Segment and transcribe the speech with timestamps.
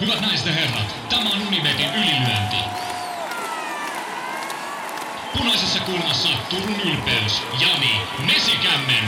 [0.00, 2.56] Hyvät naiset ja herrat, tämä on Unibetin ylilyönti.
[5.38, 9.04] Punaisessa kulmassa Turun ylpeys, Jani Mesikämmen.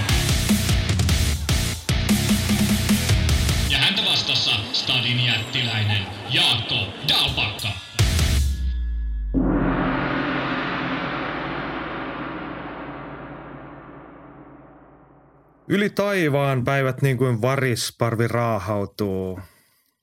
[3.71, 6.76] Ja häntä vastassa Stadin jättiläinen Jaakko
[7.09, 7.69] Dalpakka.
[15.69, 19.41] Yli taivaan päivät niin kuin varisparvi raahautuu.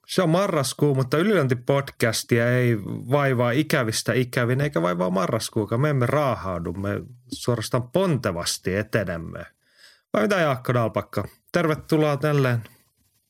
[0.08, 2.78] Se on marraskuu, mutta Ylilönti-podcastia ei
[3.12, 5.82] vaivaa ikävistä ikävin, eikä vaivaa marraskuukaan.
[5.82, 6.90] Me emme raahaudu, me
[7.34, 9.46] suorastaan pontevasti etenemme.
[10.14, 11.28] Vai mitä Jaakko Dalpakka?
[11.52, 12.64] Tervetuloa tälleen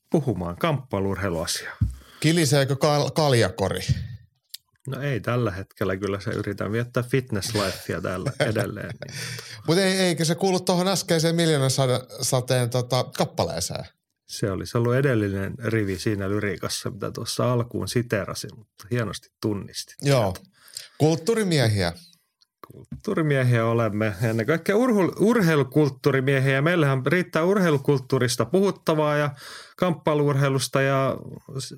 [0.10, 1.76] puhumaan kamppailurheiluasiaa.
[2.20, 3.82] Kiliseekö kal- kaljakori?
[4.88, 8.92] No ei tällä hetkellä, kyllä se yritän viettää fitness lifea täällä edelleen.
[9.68, 11.72] Mutta ei, eikö se kuulu tuohon äskeiseen miljoonan
[12.22, 13.86] sateen tota, kappaleeseen?
[14.28, 19.96] Se olisi ollut edellinen rivi siinä lyriikassa, mitä tuossa alkuun siterasin, mutta hienosti tunnistit.
[20.02, 20.36] Joo.
[20.98, 21.94] Kulttuurimiehiä.
[22.68, 26.62] Kulttuurimiehiä olemme, ennen kaikkea urheilu, urheilukulttuurimiehiä.
[26.62, 29.30] Meillähän riittää urheilukulttuurista puhuttavaa ja
[29.78, 31.18] kamppailuurheilusta ja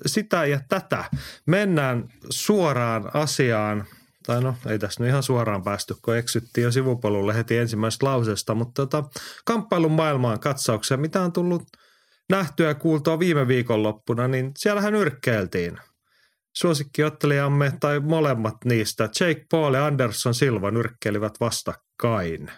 [0.06, 1.04] sitä ja tätä.
[1.46, 3.86] Mennään suoraan asiaan,
[4.26, 8.56] tai no ei tässä nyt ihan suoraan päästy, kun eksyttiin jo sivupolulle heti ensimmäisestä lauseesta,
[8.56, 9.04] mutta tota,
[9.46, 11.64] kamppailun maailmaan katsauksia, mitä on tullut–
[12.30, 15.78] nähtyä ja kuultua viime viikonloppuna, niin siellähän yrkkeiltiin.
[16.56, 22.52] Suosikkiottelijamme tai molemmat niistä, Jake Paul ja Anderson Silva nyrkkeilivät vastakkain.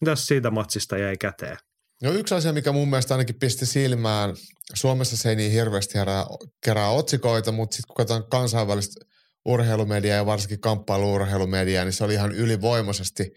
[0.00, 1.56] Mitäs siitä matsista jäi käteen?
[2.02, 4.34] No yksi asia, mikä mun mielestä ainakin pisti silmään,
[4.74, 6.24] Suomessa se ei niin hirveästi herää,
[6.64, 9.04] kerää otsikoita, mutta sitten kun katsotaan kansainvälistä
[9.44, 13.32] urheilumediaa ja varsinkin kamppailuurheilumediaa, niin se oli ihan ylivoimaisesti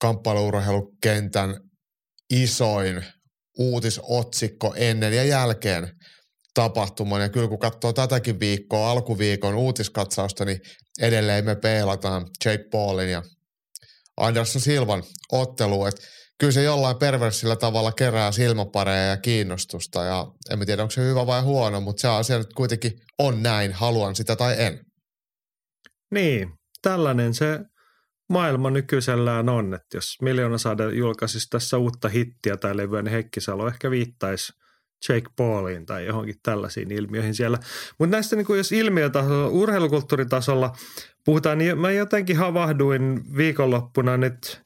[0.00, 1.60] kamppailuurheilukentän
[2.30, 3.04] isoin
[3.60, 5.88] uutisotsikko ennen ja jälkeen
[6.54, 7.20] tapahtuman.
[7.20, 10.60] Ja kyllä kun katsoo tätäkin viikkoa, alkuviikon uutiskatsausta, niin
[11.00, 13.22] edelleen me peilataan Jake Paulin ja
[14.16, 15.86] Anderson Silvan ottelu.
[15.86, 16.00] Että
[16.38, 20.04] kyllä se jollain perversillä tavalla kerää silmäpareja ja kiinnostusta.
[20.04, 23.72] Ja en tiedä, onko se hyvä vai huono, mutta se asia nyt kuitenkin on näin,
[23.72, 24.80] haluan sitä tai en.
[26.14, 26.48] Niin,
[26.82, 27.58] tällainen se
[28.30, 33.40] maailma nykyisellään on, että jos Miljoona saada julkaisisi tässä uutta hittiä tai levyä, niin Heikki
[33.40, 34.52] Salo ehkä viittaisi
[35.08, 37.58] Jake Pauliin tai johonkin tällaisiin ilmiöihin siellä.
[37.98, 40.76] Mutta näistä niin kuin jos ilmiötasolla, urheilukulttuuritasolla
[41.24, 44.62] puhutaan, niin mä jotenkin havahduin viikonloppuna nyt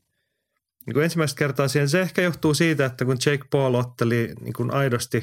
[0.87, 1.89] niin kuin ensimmäistä kertaa siihen.
[1.89, 5.21] Se ehkä johtuu siitä, että kun Jake Paul otteli niin kuin aidosti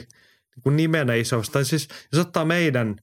[0.55, 2.95] niin kuin nimenä isosta, tai siis jos ottaa meidän–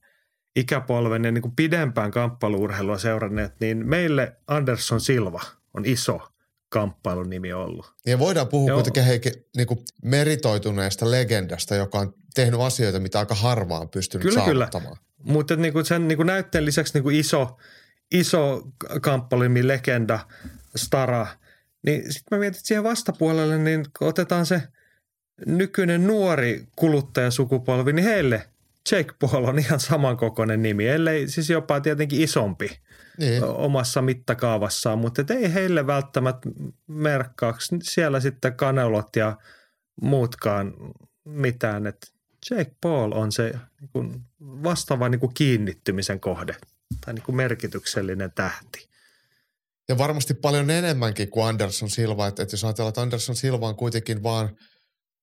[0.59, 5.41] ikäpolven ja niin kuin pidempään kamppailuurheilua seuranneet, niin meille Anderson Silva
[5.73, 6.21] on iso
[6.69, 7.93] kamppailun nimi ollut.
[8.05, 8.77] Ja voidaan puhua Joo.
[8.77, 14.39] kuitenkin Heikki, niin kuin meritoituneesta legendasta, joka on tehnyt asioita, mitä aika harvaan pystynyt kyllä,
[14.39, 14.97] saavuttamaan.
[14.97, 17.57] Kyllä, mutta niin kuin sen niin kuin näytteen lisäksi niin kuin iso,
[18.11, 18.61] iso
[19.01, 20.19] kamppailun legenda,
[20.75, 21.27] stara,
[21.85, 24.61] niin sitten mä mietin, että siihen vastapuolelle, niin otetaan se
[25.45, 28.45] nykyinen nuori kuluttajasukupolvi, niin heille–
[28.91, 32.79] Jake Paul on ihan samankokoinen nimi, ellei siis jopa tietenkin isompi
[33.17, 33.43] niin.
[33.43, 36.49] omassa mittakaavassaan, mutta ei heille välttämättä
[36.87, 39.37] merkkaaksi siellä sitten kanelot ja
[40.01, 40.73] muutkaan
[41.25, 42.07] mitään, että
[42.49, 46.55] Jake Paul on se niin kuin vastaava niin kuin kiinnittymisen kohde
[47.05, 48.89] tai niin kuin merkityksellinen tähti.
[49.89, 53.75] Ja varmasti paljon enemmänkin kuin Anderson Silva, että, että jos ajatellaan, että Anderson Silva on
[53.75, 54.57] kuitenkin vaan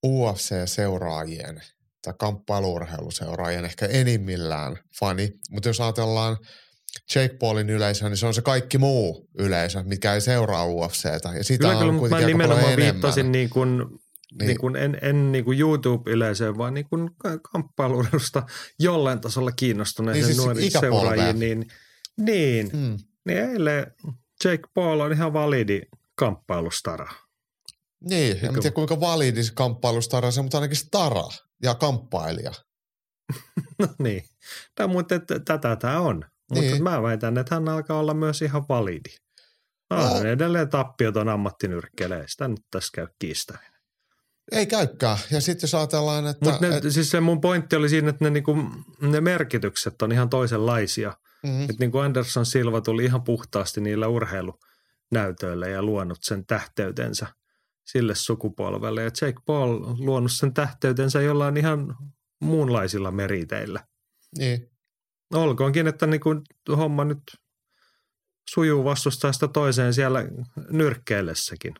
[0.07, 1.63] UFC-seuraajien–
[2.07, 5.33] tai kamppailuurheiluseuraajien ehkä enimmillään fani.
[5.51, 6.37] Mutta jos ajatellaan
[7.15, 11.33] Jake Paulin yleisö, niin se on se kaikki muu yleisö, mikä ei seuraa UFCtä.
[11.37, 14.47] Ja sitä kyllä, on kyllä, mä nimenomaan viittasin niin kuin, niin.
[14.47, 17.11] Niin kuin en, en niin kuin YouTube-yleisöön, vaan niin kuin
[17.53, 18.43] kamppailuurheilusta
[18.79, 21.39] jollain tasolla kiinnostuneisiin niin siis nuoriin seuraajiin.
[21.39, 21.67] Niin,
[22.17, 22.97] niin, hmm.
[23.27, 23.87] niin eilen
[24.45, 25.83] Jake Paul on ihan validi
[26.15, 27.13] kamppailustara.
[28.09, 31.29] Niin, en tiedä kuinka validi se kamppailustara se, mutta ainakin stara
[31.63, 32.53] ja kamppailija.
[33.79, 34.25] no niin,
[34.79, 35.15] no, mutta
[35.45, 36.25] tätä tämä on.
[36.51, 36.65] Niin.
[36.65, 39.17] Mutta mä väitän, että hän alkaa olla myös ihan validi.
[39.91, 40.25] No, no.
[40.25, 43.73] edelleen tappioton ammattinyrkkeilijä, sitä nyt tässä käy kiistäminen.
[44.53, 45.19] Ei käykään.
[45.31, 46.51] Ja sitten jos ajatellaan, että...
[46.51, 46.85] Mutta et...
[46.89, 48.57] siis se mun pointti oli siinä, että ne, niinku,
[49.01, 51.17] ne merkitykset on ihan toisenlaisia.
[51.43, 51.63] Mm-hmm.
[51.63, 57.27] Että niin kuin Anderson Silva tuli ihan puhtaasti niillä urheilunäytöillä ja luonut sen tähteytensä–
[57.87, 59.03] sille sukupolvelle.
[59.03, 61.97] Ja Jake Paul luonut sen tähteytensä jollain ihan
[62.41, 63.87] muunlaisilla meriteillä.
[64.39, 64.71] Niin.
[65.35, 66.43] Olkoonkin, että niin kuin
[66.77, 67.23] homma nyt
[68.51, 70.25] sujuu vastustajasta toiseen siellä
[70.71, 71.75] nyrkkeillessäkin.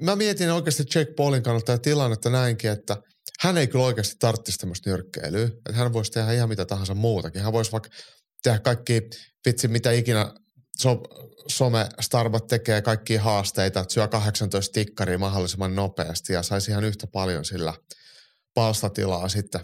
[0.00, 2.96] Mä mietin oikeasti Jake Paulin kannalta tilannetta näinkin, että
[3.40, 5.44] hän ei kyllä oikeasti tarvitsisi tämmöistä nyrkkeilyä.
[5.46, 7.42] Että hän voisi tehdä ihan mitä tahansa muutakin.
[7.42, 7.88] Hän voisi vaikka
[8.42, 9.00] tehdä kaikki,
[9.46, 10.34] vitsi mitä ikinä
[10.80, 11.02] so,
[11.48, 17.06] some Starbucks tekee kaikki haasteita, että syö 18 tikkaria mahdollisimman nopeasti ja saisi ihan yhtä
[17.06, 17.74] paljon sillä
[18.54, 19.60] palstatilaa sitten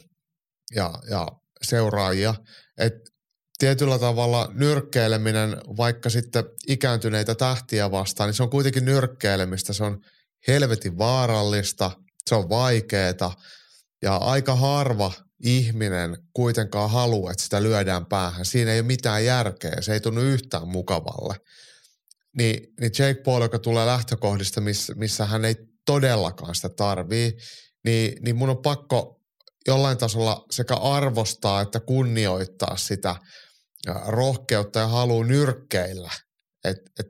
[0.75, 1.29] ja, ja
[1.63, 2.35] seuraajia.
[2.79, 2.95] Et
[3.59, 9.73] tietyllä tavalla nyrkkeileminen, vaikka sitten ikääntyneitä tähtiä vastaan, niin se on kuitenkin nyrkkeilemistä.
[9.73, 10.01] Se on
[10.49, 11.91] helvetin vaarallista,
[12.27, 13.33] se on vaikeeta
[14.03, 15.13] ja aika harva
[15.43, 18.45] ihminen kuitenkaan haluaa, että sitä lyödään päähän.
[18.45, 21.37] Siinä ei ole mitään järkeä, se ei tunnu yhtään mukavalle.
[22.39, 25.55] Niin, niin Jake Paul, joka tulee lähtökohdista, missä, missä hän ei
[25.87, 27.33] todellakaan sitä tarvii,
[27.85, 29.21] niin, niin mun on pakko
[29.67, 33.17] jollain tasolla sekä arvostaa että kunnioittaa sitä
[34.07, 36.11] rohkeutta ja halua nyrkkeillä.
[36.65, 37.07] Et, et,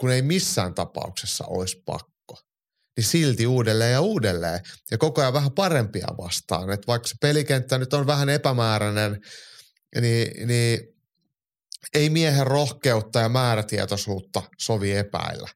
[0.00, 2.13] kun ei missään tapauksessa olisi pakko
[2.96, 4.60] niin silti uudelleen ja uudelleen.
[4.90, 6.70] Ja koko ajan vähän parempia vastaan.
[6.70, 9.20] Että vaikka se pelikenttä nyt on vähän epämääräinen,
[10.00, 10.80] niin, niin
[11.94, 15.48] ei miehen rohkeutta ja määrätietoisuutta sovi epäillä.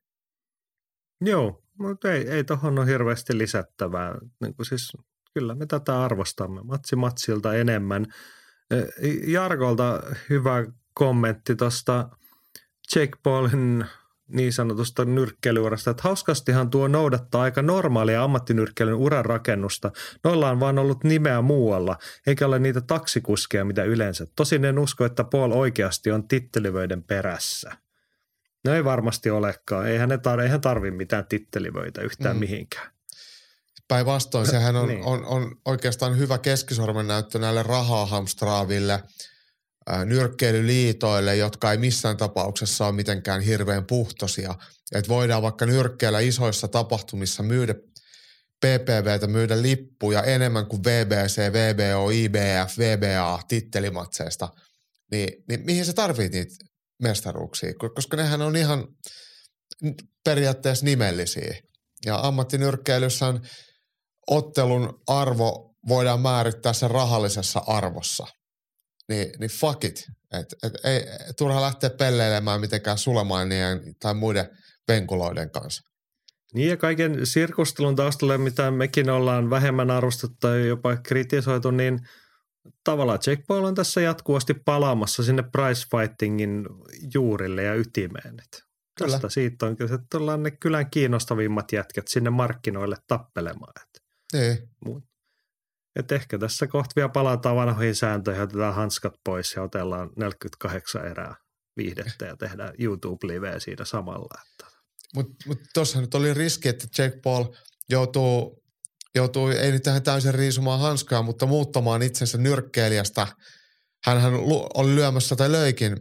[1.20, 4.14] Joo, mutta ei, ei tuohon ole hirveästi lisättävää.
[4.40, 4.92] Niin kuin siis,
[5.34, 8.06] kyllä me tätä arvostamme matsi matsilta enemmän.
[9.26, 12.08] Jarkolta hyvä kommentti tuosta
[12.94, 13.84] Jake Paulin
[14.28, 19.90] niin sanotusta nyrkkeilyurasta, että hauskastihan tuo noudattaa aika normaalia ammattinyrkkeilyn uran rakennusta.
[20.24, 24.26] Noilla on vaan ollut nimeä muualla, eikä ole niitä taksikuskeja, mitä yleensä.
[24.36, 27.72] Tosin en usko, että Paul oikeasti on tittelivöiden perässä.
[28.64, 29.86] No ei varmasti olekaan.
[29.86, 32.40] Eihän, ne tar- eihän tarvi mitään tittelivöitä yhtään mm.
[32.40, 32.90] mihinkään.
[33.88, 35.04] Päinvastoin, sehän on, niin.
[35.04, 39.02] on, on oikeastaan hyvä keskisormen näyttö näille rahahamstraaville–
[40.04, 44.54] nyrkkeilyliitoille, jotka ei missään tapauksessa ole mitenkään hirveän puhtosia.
[44.94, 47.74] Et voidaan vaikka nyrkkeillä isoissa tapahtumissa myydä
[48.60, 54.48] PPVtä, myydä lippuja enemmän kuin VBC, VBO, IBF, VBA tittelimatseista,
[55.10, 56.64] niin, niin mihin se tarvitsee niitä
[57.02, 57.72] mestaruuksia?
[57.94, 58.88] Koska nehän on ihan
[60.24, 61.56] periaatteessa nimellisiä.
[62.06, 63.34] Ja ammattinyrkkeilyssä
[64.26, 68.26] ottelun arvo voidaan määrittää sen rahallisessa arvossa–
[69.08, 70.04] niin, niin fuck it.
[70.32, 71.04] Et, et, ei,
[71.38, 74.48] turha lähteä pelleilemään mitenkään Sulemainien tai muiden
[74.86, 75.82] penkuloiden kanssa.
[76.54, 81.98] Niin ja kaiken sirkustelun taustalle, mitä mekin ollaan vähemmän arvostettu tai jopa kritisoitu, niin
[82.84, 86.66] tavallaan Paul on tässä jatkuvasti palaamassa sinne price fightingin
[87.14, 88.34] juurille ja ytimeen.
[88.40, 88.62] Et
[88.98, 89.12] kyllä.
[89.12, 93.72] Tästä siitä on kyllä, että ollaan ne kylän kiinnostavimmat jätkät sinne markkinoille tappelemaan.
[93.82, 94.02] Et
[94.32, 94.68] niin.
[95.98, 101.34] Et ehkä tässä kohta vielä palataan vanhoihin sääntöihin, otetaan hanskat pois ja otellaan 48 erää
[101.76, 104.42] viihdettä ja tehdään YouTube-liveä siinä samalla.
[105.14, 107.44] Mutta mut tuossa nyt oli riski, että Jake Paul
[107.90, 108.62] joutuu,
[109.14, 113.26] joutuu ei nyt tähän täysin riisumaan hanskaa, mutta muuttamaan itsensä nyrkkeilijästä.
[114.04, 114.34] Hänhän
[114.74, 115.96] oli lyömässä tai löikin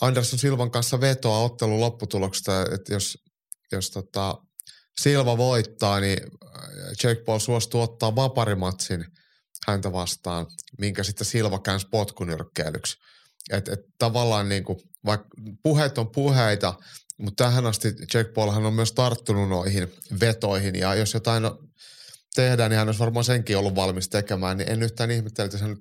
[0.00, 3.18] Anderson Silvan kanssa vetoa ottelun lopputuloksesta, että jos,
[3.72, 4.34] jos tota
[5.00, 6.18] Silva voittaa, niin
[7.02, 9.04] Jake Paul suostuu ottaa vaparimatsin–
[9.66, 10.46] häntä vastaan,
[10.78, 12.96] minkä sitten Silva käänsi potkunyrkkeilyksi.
[13.50, 15.28] Et, et tavallaan niin kuin, vaikka
[15.62, 16.74] puheet on puheita,
[17.18, 21.42] mutta tähän asti Jack Paulhan on myös tarttunut noihin vetoihin ja jos jotain
[22.34, 25.76] tehdään, niin hän olisi varmaan senkin ollut valmis tekemään, niin en yhtään ihmettele, että hän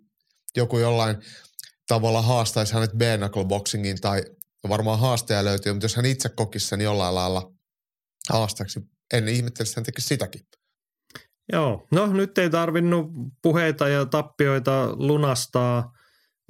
[0.55, 1.17] joku jollain
[1.87, 4.23] tavalla haastaisi hänet bare boxingin tai
[4.69, 7.51] varmaan haastaja löytyy, mutta jos hän itse kokisi sen jollain lailla
[8.29, 8.79] haastaksi,
[9.13, 10.41] en ihmettele, että hän tekisi sitäkin.
[11.53, 13.11] Joo, no nyt ei tarvinnut
[13.41, 15.91] puheita ja tappioita lunastaa.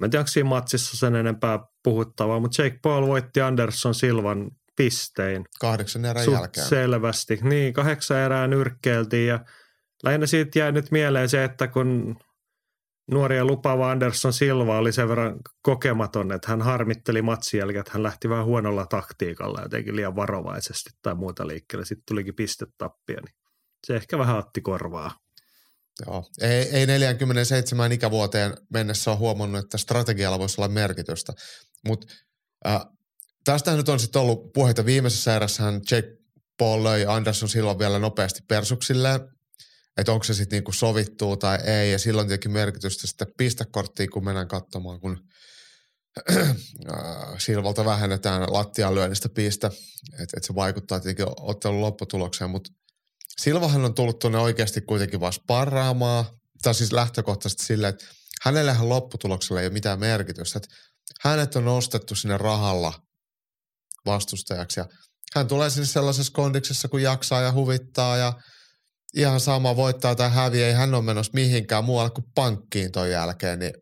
[0.00, 4.50] Mä en tiedä, onko siinä matsissa sen enempää puhuttavaa, mutta Jake Paul voitti Anderson Silvan
[4.76, 5.44] pistein.
[5.60, 6.66] Kahdeksan erän Suht jälkeen.
[6.66, 7.38] selvästi.
[7.42, 9.44] Niin, kahdeksan erää nyrkkeeltiin ja
[10.02, 12.16] lähinnä siitä jäi nyt mieleen se, että kun
[13.10, 17.92] nuori ja lupaava Anderson Silva oli sen verran kokematon, että hän harmitteli matsin jälkeen, että
[17.92, 21.84] hän lähti vähän huonolla taktiikalla jotenkin liian varovaisesti tai muuta liikkeelle.
[21.86, 23.34] Sitten tulikin pistetappia, niin
[23.86, 25.10] se ehkä vähän otti korvaa.
[26.06, 31.32] Joo, ei, ei 47 ikävuoteen mennessä ole huomannut, että strategialla voisi olla merkitystä.
[31.86, 32.06] Mutta
[32.66, 34.86] äh, nyt on sitten ollut puheita.
[34.86, 36.16] Viimeisessä erässähän Jake
[36.58, 39.20] Paul löi Anderson silloin vielä nopeasti persuksille,
[39.96, 44.24] että onko se sitten niinku sovittu tai ei, ja silloin tietenkin merkitystä sitten pistekorttiin, kun
[44.24, 45.18] mennään katsomaan, kun
[46.30, 46.48] äh,
[47.38, 49.66] Silvalta vähennetään lattian lyönnistä piste,
[50.12, 52.70] että et se vaikuttaa tietenkin ottelun lopputulokseen, mutta
[53.40, 56.24] Silvahan on tullut tuonne oikeasti kuitenkin vaan sparraamaan,
[56.62, 58.04] tai siis lähtökohtaisesti silleen, että
[58.42, 60.56] hänellähän lopputuloksella ei ole mitään merkitystä.
[60.56, 60.68] Että
[61.20, 62.92] hänet on nostettu sinne rahalla
[64.06, 64.86] vastustajaksi ja
[65.34, 68.32] hän tulee sinne sellaisessa kondiksessa, kun jaksaa ja huvittaa ja,
[69.16, 73.58] ihan sama voittaa tai häviä, ei hän ole menossa mihinkään muualle kuin pankkiin ton jälkeen,
[73.58, 73.72] niin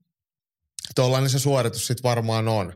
[0.94, 2.72] tuollainen se suoritus sitten varmaan on.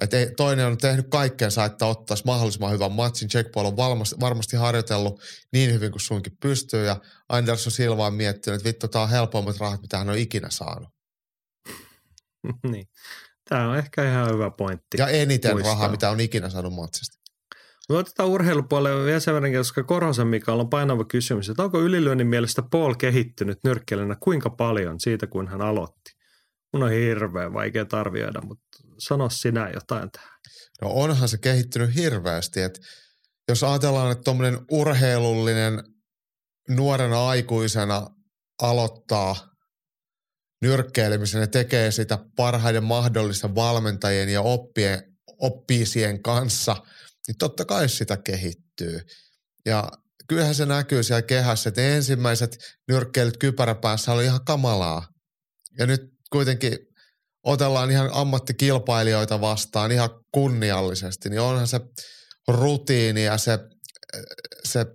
[0.00, 3.28] Et ei, toinen on tehnyt kaikkeensa, että ottaisi mahdollisimman hyvän matsin.
[3.34, 5.22] Jack Paul on varmasti, varmasti harjoitellut
[5.52, 6.96] niin hyvin kuin suinkin pystyy ja
[7.28, 10.88] Anderson Silva on miettinyt, että vittu, tämä on helpommat rahat, mitä hän on ikinä saanut.
[12.72, 12.88] niin.
[13.48, 14.98] Tämä on ehkä ihan hyvä pointti.
[14.98, 15.72] Ja eniten muistaa.
[15.72, 17.22] rahaa, mitä on ikinä saanut matsista.
[17.88, 22.26] Me otetaan urheilupuolelle vielä sen verran, koska Korhosen Mikael on painava kysymys, että onko ylilyönnin
[22.26, 26.16] mielestä Paul kehittynyt nyrkkeilijänä kuinka paljon siitä, kun hän aloitti?
[26.72, 30.38] Mun on hirveän vaikea arvioida, mutta sano sinä jotain tähän.
[30.82, 32.80] No onhan se kehittynyt hirveästi, että
[33.48, 35.82] jos ajatellaan, että tuommoinen urheilullinen
[36.68, 38.06] nuorena aikuisena
[38.62, 39.52] aloittaa
[40.62, 46.76] nyrkkeilemisen ja tekee sitä parhaiden mahdollisten valmentajien ja oppien, oppiisien kanssa,
[47.26, 49.00] niin totta kai sitä kehittyy.
[49.66, 49.88] Ja
[50.28, 55.08] kyllähän se näkyy siellä kehässä, että ensimmäiset nyrkkeilyt kypäräpäässä oli ihan kamalaa.
[55.78, 56.78] Ja nyt kuitenkin
[57.42, 61.80] otellaan ihan ammattikilpailijoita vastaan ihan kunniallisesti, niin onhan se
[62.48, 63.58] rutiini ja se,
[64.64, 64.86] se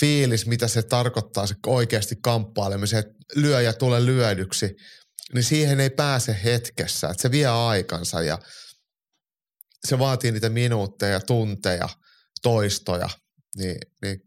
[0.00, 4.76] fiilis, mitä se tarkoittaa, se oikeasti kamppailemisen, että lyö ja tule lyödyksi,
[5.34, 8.38] niin siihen ei pääse hetkessä, että se vie aikansa ja
[9.88, 11.88] se vaatii niitä minuutteja, tunteja,
[12.42, 13.08] toistoja,
[13.56, 14.20] niin, niin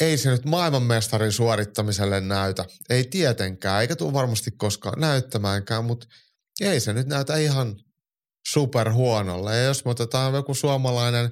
[0.00, 2.64] ei se nyt maailmanmestarin suorittamiselle näytä.
[2.90, 6.06] Ei tietenkään, eikä tule varmasti koskaan näyttämäänkään, mutta
[6.60, 7.76] ei se nyt näytä ihan
[8.48, 9.56] super huonolle.
[9.56, 11.30] Ja jos me otetaan joku suomalainen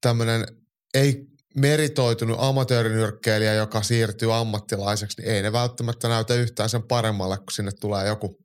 [0.00, 0.46] tämmöinen
[0.94, 1.26] ei
[1.56, 7.72] meritoitunut amatöörinyrkkeilijä, joka siirtyy ammattilaiseksi, niin ei ne välttämättä näytä yhtään sen paremmalle, kun sinne
[7.80, 8.42] tulee joku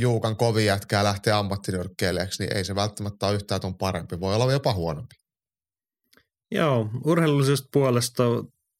[0.00, 4.20] Juukan kovin jätkää lähtee ammattinyrkkeilijäksi, niin ei se välttämättä ole yhtään ton parempi.
[4.20, 5.16] Voi olla jopa huonompi.
[6.50, 8.24] Joo, urheilullisesta puolesta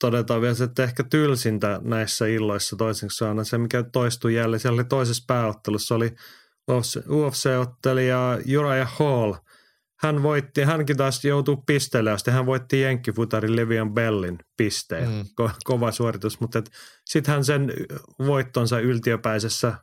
[0.01, 4.61] todetaan vielä, että ehkä tylsintä näissä illoissa toiseksi on se, mikä toistui jälleen.
[4.61, 6.15] Siellä oli toisessa pääottelussa oli
[7.11, 9.35] UFC-ottelija Uriah Hall.
[10.01, 12.31] Hän voitti, hänkin taas joutuu pisteelle asti.
[12.31, 15.09] Hän voitti jenkkifutarin Levian Bellin pisteen.
[15.09, 15.21] Mm.
[15.21, 16.63] Ko- kova suoritus, mutta
[17.05, 17.73] sitten hän sen
[18.19, 19.75] voittonsa yltiöpäisessä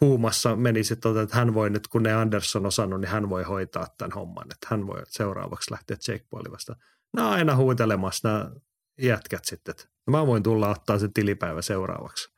[0.00, 3.42] huumassa meni sitten, että hän voi nyt, kun ne Anderson on sanonut, niin hän voi
[3.42, 4.46] hoitaa tämän homman.
[4.52, 6.78] Että hän voi seuraavaksi lähteä Jake Paulin vastaan
[7.16, 8.50] on aina huutelemassa nämä
[8.98, 9.74] jätkät sitten.
[10.10, 12.28] Mä voin tulla ottaa se tilipäivä seuraavaksi.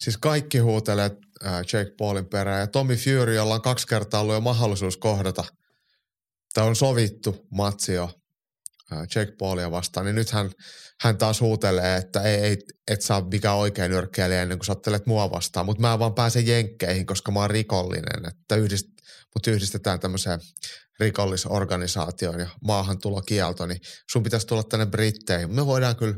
[0.00, 1.10] Siis kaikki huutelee
[1.46, 5.44] äh, Jake Paulin perään ja Tommy Fury, jolla on kaksi kertaa ollut jo mahdollisuus kohdata.
[6.54, 8.10] Tämä on sovittu matsi jo
[8.92, 10.50] äh, Jake Paulia vastaan, niin nyt hän,
[11.00, 14.74] hän taas huutelee, että ei, ei et saa mikään oikein nyrkkeilijä ennen kuin sä
[15.06, 18.86] mua vastaan, mutta mä vaan pääsen jenkkeihin, koska mä oon rikollinen, että yhdist,
[19.34, 20.40] mut yhdistetään tämmöiseen
[21.00, 23.80] rikollisorganisaatioon ja maahantulokielto, niin
[24.12, 25.54] sun pitäisi tulla tänne Britteihin.
[25.54, 26.16] Me voidaan kyllä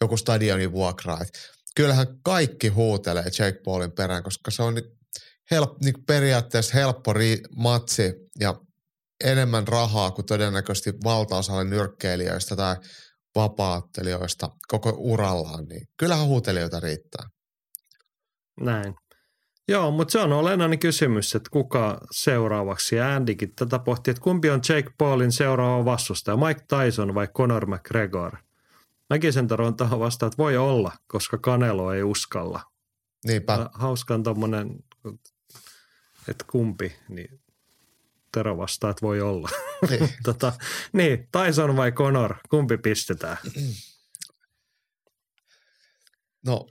[0.00, 1.20] joku stadionin vuokraa.
[1.22, 1.28] Et
[1.76, 4.74] kyllähän kaikki huutelee Jake Paulin perään, koska se on
[5.50, 8.54] help, niin periaatteessa helppo ri, matsi ja
[9.24, 12.76] enemmän rahaa kuin todennäköisesti valtaosalle nyrkkeilijöistä tai
[13.34, 17.26] vapaattelijoista koko urallaan, niin kyllähän huutelijoita riittää.
[18.60, 18.94] Näin.
[19.68, 22.96] Joo, mutta se on olennainen kysymys, että kuka seuraavaksi.
[22.96, 27.66] Ja Andykin tätä pohti, että kumpi on Jake Paulin seuraava vastustaja, Mike Tyson vai Conor
[27.66, 28.36] McGregor?
[29.10, 32.60] Mäkin sen taron tähän vastaan, että voi olla, koska Kanelo ei uskalla.
[33.24, 33.70] Niinpä.
[33.72, 34.76] Hauskan tommonen,
[36.28, 37.40] että kumpi, niin
[38.32, 39.48] Tero vastaa, että voi olla.
[39.90, 40.08] Niin.
[40.24, 40.52] tota,
[40.92, 43.36] niin, Tyson vai Conor, kumpi pistetään?
[46.46, 46.66] No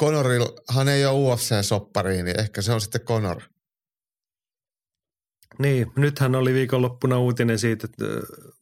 [0.00, 3.42] Conorilla ei ole UFC-soppariin, niin ehkä se on sitten Conor.
[5.58, 8.04] Niin, nythän oli viikonloppuna uutinen siitä, että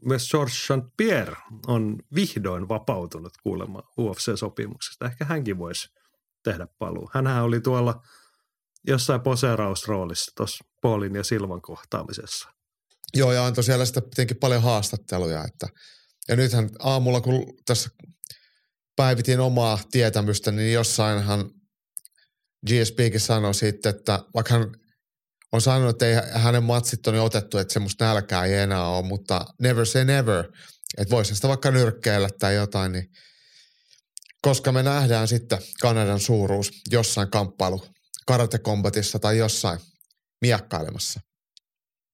[0.05, 0.97] myös George St.
[0.97, 1.37] Pierre
[1.67, 5.07] on vihdoin vapautunut kuulemma UFC-sopimuksesta.
[5.07, 5.89] Ehkä hänkin voisi
[6.43, 7.11] tehdä paluu.
[7.15, 8.03] Hänhän oli tuolla
[8.87, 12.49] jossain poseerausroolissa tuossa Paulin ja Silvan kohtaamisessa.
[13.15, 15.45] Joo, ja antoi siellä tietenkin paljon haastatteluja.
[15.45, 15.67] Että,
[16.29, 17.91] ja nythän aamulla, kun tässä
[18.97, 21.51] päivitin omaa tietämystä, niin jossainhan
[22.67, 24.73] GSPkin sanoi sitten, että vaikka hän
[25.53, 29.45] on sanonut, että ei hänen matsit on otettu, että semmoista nälkää ei enää ole, mutta
[29.61, 30.45] never say never,
[30.99, 33.11] että voisi sitä vaikka nyrkkeillä tai jotain, niin
[34.43, 37.85] koska me nähdään sitten Kanadan suuruus jossain kamppailu
[38.27, 39.79] karatekombatissa tai jossain
[40.41, 41.21] miakkailemassa.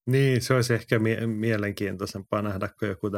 [0.07, 3.11] Niin, se olisi ehkä mie- mielenkiintoisempaa nähdä kuin joku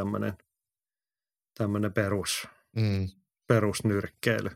[1.59, 2.47] tämmöinen perus.
[2.77, 3.09] Mm
[3.51, 4.51] perusnyrkkeily.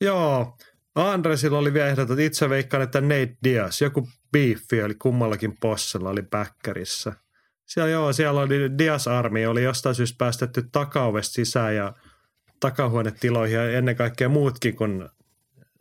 [0.00, 0.56] Joo,
[0.94, 2.18] Andresilla oli vielä ehdotot.
[2.18, 7.12] Itse veikkaan, että Nate Diaz, joku biiffi oli kummallakin possella, oli backerissa.
[7.66, 11.94] Siellä, joo, siellä oli Diaz Armi, oli jostain syystä päästetty takauvesta sisään ja
[12.60, 15.08] takahuonetiloihin ja ennen kaikkea muutkin kuin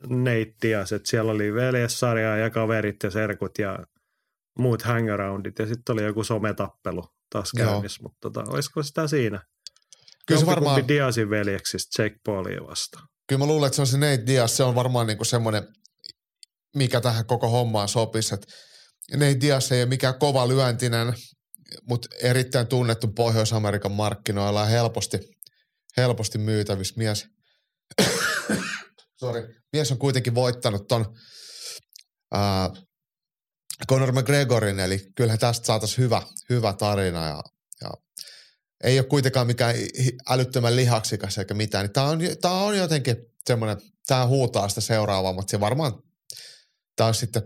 [0.09, 0.91] neittias.
[0.91, 3.79] Että siellä oli veljessarja ja kaverit ja serkut ja
[4.59, 9.41] muut hangaroundit ja sitten oli joku sometappelu taas käynnissä, mutta tota, olisiko sitä siinä?
[10.27, 10.87] Kyllä se varmaan...
[10.87, 13.07] Diasin veljeksistä Jake Paulia vastaan.
[13.27, 15.67] Kyllä mä luulen, että se on se Nate Diaz, se on varmaan niinku semmoinen,
[16.75, 18.47] mikä tähän koko hommaan sopisi, että
[19.13, 21.13] Nate Diaz ei ole mikään kova lyöntinen,
[21.87, 25.19] mutta erittäin tunnettu Pohjois-Amerikan markkinoilla ja helposti,
[25.97, 27.25] helposti myytävissä mies.
[29.19, 29.55] Sorry.
[29.73, 31.05] Mies on kuitenkin voittanut ton
[32.35, 32.77] uh,
[33.89, 37.41] Conor McGregorin, eli kyllähän tästä saataisiin hyvä, hyvä tarina ja,
[37.81, 37.89] ja
[38.83, 39.75] ei ole kuitenkaan mikään
[40.29, 41.85] älyttömän lihaksikas eikä mitään.
[41.85, 45.93] Niin tämä on, tämä on jotenkin semmoinen, tämä huutaa sitä seuraavaa, mutta se varmaan
[46.95, 47.43] tämä on sitten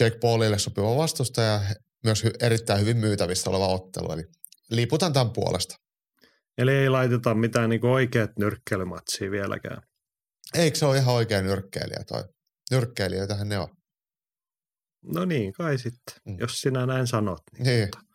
[0.00, 1.60] Jake Paulille sopiva vastusta ja
[2.04, 4.12] myös erittäin hyvin myytävissä oleva ottelu.
[4.12, 4.24] Eli
[4.70, 5.76] liputan tämän puolesta.
[6.58, 9.82] Eli ei laiteta mitään niin oikeat nyrkkeilymatsia vieläkään.
[10.54, 12.24] Eikö se ole ihan oikea nyrkkeilijä toi?
[12.70, 13.68] Nyrkkeilijöitähän ne on.
[15.02, 16.36] No niin, kai sitten, mm.
[16.40, 17.42] jos sinä näin sanot.
[17.52, 17.88] Niin, niin.
[17.90, 18.07] Tota,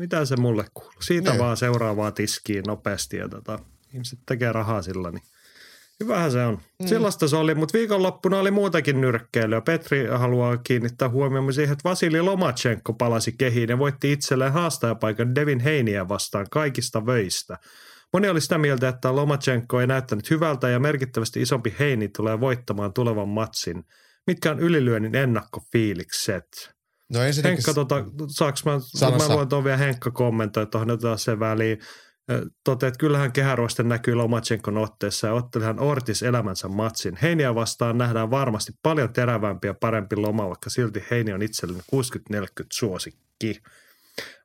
[0.00, 1.02] mitä se mulle kuuluu?
[1.02, 1.40] Siitä niin.
[1.40, 3.58] vaan seuraavaa tiskiin nopeasti ja tota,
[3.94, 5.22] ihmiset tekee rahaa sillä, niin
[6.00, 6.58] hyvähän se on.
[6.80, 6.86] Mm.
[6.86, 9.60] Sellaista se oli, mutta viikonloppuna oli muutakin nyrkkeilyä.
[9.60, 15.60] Petri haluaa kiinnittää huomioon siihen, että Vasili Lomachenko palasi kehiin ja voitti itselleen haastajapaikan Devin
[15.60, 17.58] Heiniä vastaan kaikista vöistä.
[18.12, 22.92] Moni oli sitä mieltä, että Lomachenko ei näyttänyt hyvältä ja merkittävästi isompi Heini tulee voittamaan
[22.92, 23.84] tulevan matsin–
[24.26, 26.74] mitkä on ylilyönnin ennakkofiilikset?
[27.12, 28.72] No Henkka, tota, saaks mä,
[29.28, 31.78] mä luen tuon vielä Henkka kommentoi tuohon taas sen väliin.
[32.64, 37.18] Toteat, että kyllähän kehäruosten näkyy Lomachenkon otteessa ja ottelihan Ortis elämänsä matsin.
[37.22, 41.80] Heiniä vastaan nähdään varmasti paljon terävämpi ja parempi loma, vaikka silti Heini on itselleni
[42.34, 43.62] 60-40 suosikki.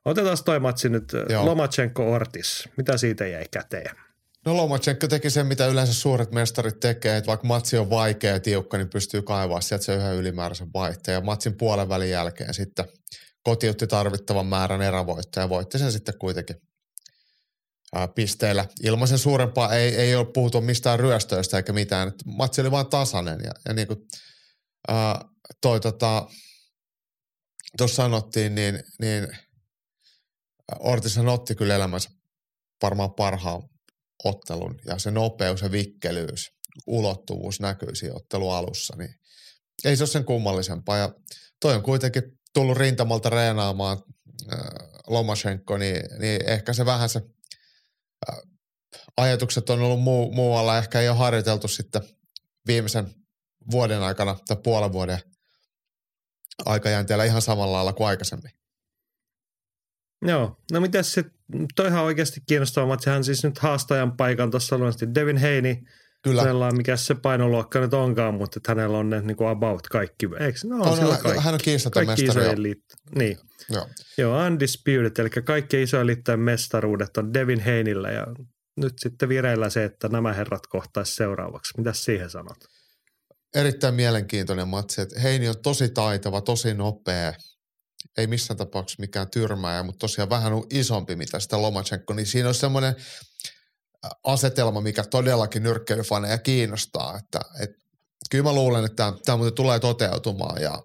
[0.04, 1.12] Otetaan toi matsi nyt.
[1.28, 1.46] Joo.
[1.46, 2.68] Lomachenko Ortis.
[2.76, 3.96] Mitä siitä jäi käteen?
[4.46, 8.40] No Lomachenko teki sen, mitä yleensä suuret mestarit tekee, että vaikka matsi on vaikea ja
[8.40, 11.14] tiukka, niin pystyy kaivaa sieltä se yhden ylimääräisen vaihteen.
[11.14, 12.88] Ja matsin puolen välin jälkeen sitten
[13.42, 16.56] kotiutti tarvittavan määrän erävoittoja ja voitti sen sitten kuitenkin
[17.94, 18.68] ää, pisteillä.
[18.82, 22.12] Ilman sen suurempaa ei, ei ole puhuttu mistään ryöstöistä eikä mitään.
[22.24, 23.98] Matsi oli vain tasainen ja, ja niin kuin
[24.88, 25.24] ää,
[25.60, 26.26] toi tota,
[27.78, 29.28] tuossa sanottiin, niin, niin
[30.78, 32.10] Ortishan otti kyllä elämänsä
[32.82, 33.75] varmaan parhaan
[34.28, 36.52] ottelun ja se nopeus ja vikkelyys,
[36.86, 39.14] ulottuvuus näkyy siinä ottelun alussa, niin
[39.84, 40.96] ei se ole sen kummallisempaa.
[40.96, 41.14] Ja
[41.60, 42.22] toi on kuitenkin
[42.54, 43.98] tullut rintamalta reenaamaan
[44.52, 44.58] äh,
[45.06, 47.22] Lomachenko, niin, niin ehkä se vähän se
[48.30, 48.38] äh,
[49.16, 52.02] ajatukset on ollut muu, muualla, ehkä ei ole harjoiteltu sitten
[52.66, 53.14] viimeisen
[53.70, 55.18] vuoden aikana tai puolen vuoden
[56.64, 58.50] aikajänteellä ihan samalla lailla kuin aikaisemmin.
[60.22, 61.24] Joo, no mitäs se,
[61.74, 65.82] toihan oikeasti kiinnostava matsi, hän siis nyt haastajan paikan tuossa luonnollisesti Devin Heini,
[66.26, 66.42] Kyllä.
[66.42, 69.86] Hänellä on mikä se painoluokka nyt onkaan, mutta että hänellä on ne niin kuin about
[69.88, 70.28] kaikki.
[70.40, 70.58] Eikö?
[70.64, 71.42] No, on, on kaikki.
[71.42, 72.46] Hän on kiistaton kaikki mestari.
[72.46, 72.76] Isojen
[73.14, 73.38] niin.
[73.70, 73.88] Joo.
[74.18, 78.26] Joo, undisputed, eli kaikki isojen liittojen mestaruudet on Devin Heinillä ja
[78.76, 81.72] nyt sitten vireillä se, että nämä herrat kohtaisi seuraavaksi.
[81.76, 82.58] Mitä siihen sanot?
[83.54, 85.02] Erittäin mielenkiintoinen matsi.
[85.22, 87.32] Heini on tosi taitava, tosi nopea,
[88.16, 92.54] ei missään tapauksessa mikään tyrmääjä, mutta tosiaan vähän isompi mitä sitä Lomachenko, niin siinä on
[92.54, 92.96] semmoinen
[94.24, 97.76] asetelma, mikä todellakin nyrkkeilyfaneja kiinnostaa, että, että
[98.30, 100.82] kyllä mä luulen, että tämä muuten tulee toteutumaan ja,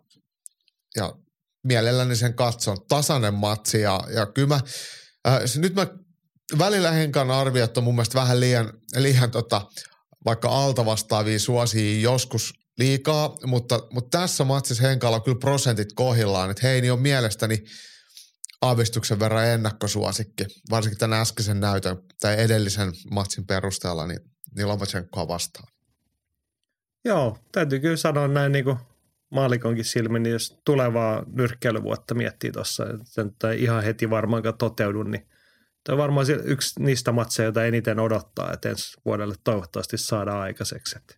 [0.96, 1.16] ja
[1.64, 2.78] mielelläni sen katson.
[2.88, 4.60] Tasainen matsi ja, ja kyllä mä,
[5.28, 5.88] äh, nyt mä
[6.58, 9.62] välillä Henkan arviot on mun mielestä vähän liian, liian tota,
[10.26, 16.50] vaikka alta vastaavia suosia joskus liikaa, mutta, mutta tässä matsissa Henkalla on kyllä prosentit kohillaan,
[16.52, 17.58] että Heini on mielestäni
[18.62, 24.20] aavistuksen verran ennakkosuosikki, varsinkin tämän äskeisen näytön tai edellisen matsin perusteella, niin,
[24.56, 25.68] niin Lomachenkoa vastaan.
[27.06, 28.78] Joo, täytyy kyllä sanoa näin niin kuin
[29.30, 32.84] maalikonkin silmin, niin jos tulevaa nyrkkeilyvuotta miettii tuossa,
[33.28, 35.28] että ihan heti varmaankaan toteudu, niin
[35.84, 40.98] Tämä on varmaan yksi niistä matseja, joita eniten odottaa, että ensi vuodelle toivottavasti saadaan aikaiseksi.
[40.98, 41.16] Että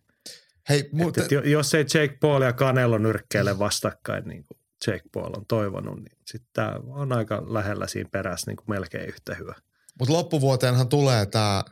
[0.68, 1.24] Hei, mutta...
[1.24, 5.46] et, et, jos ei Jake Paul ja Canelo nyrkkeile vastakkain, niin kuin Jake Paul on
[5.46, 9.54] toivonut, niin sitten tämä on aika lähellä siinä perässä niin kuin melkein yhtä hyvä.
[9.98, 11.64] Mutta loppuvuoteenhan tulee tämä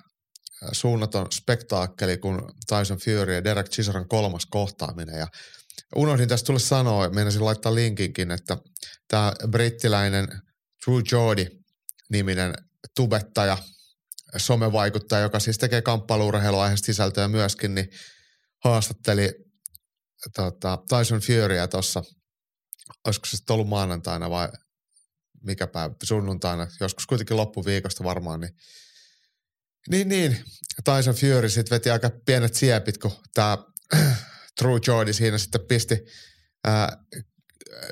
[0.72, 5.18] suunnaton spektaakkeli, kun Tyson Fury ja Derek Chisoran kolmas kohtaaminen.
[5.18, 5.26] Ja
[5.96, 8.56] unohdin tästä tulla sanoa, meinasin laittaa linkinkin, että
[9.08, 10.28] tämä brittiläinen
[10.84, 11.46] True Jordi
[12.08, 12.54] niminen
[12.96, 13.58] tubettaja,
[14.36, 17.90] somevaikuttaja, joka siis tekee kamppailuurheiluaiheesta sisältöä myöskin, niin
[18.64, 19.34] haastatteli
[20.36, 22.02] tota, Tyson Furya tuossa,
[23.06, 24.48] olisiko se ollut maanantaina vai
[25.42, 28.54] mikä päivä, sunnuntaina, joskus kuitenkin loppuviikosta varmaan, niin
[29.88, 30.44] Niin, niin.
[30.84, 33.58] Tyson Fury sitten veti aika pienet siepit, kun tämä
[34.58, 35.98] True Jordi siinä sitten pisti
[36.64, 37.04] ää,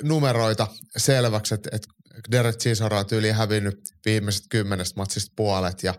[0.02, 1.82] numeroita selväksi, että et
[2.30, 5.94] Derek Chisora on tyyliin hävinnyt viimeiset kymmenestä matsista puolet ja,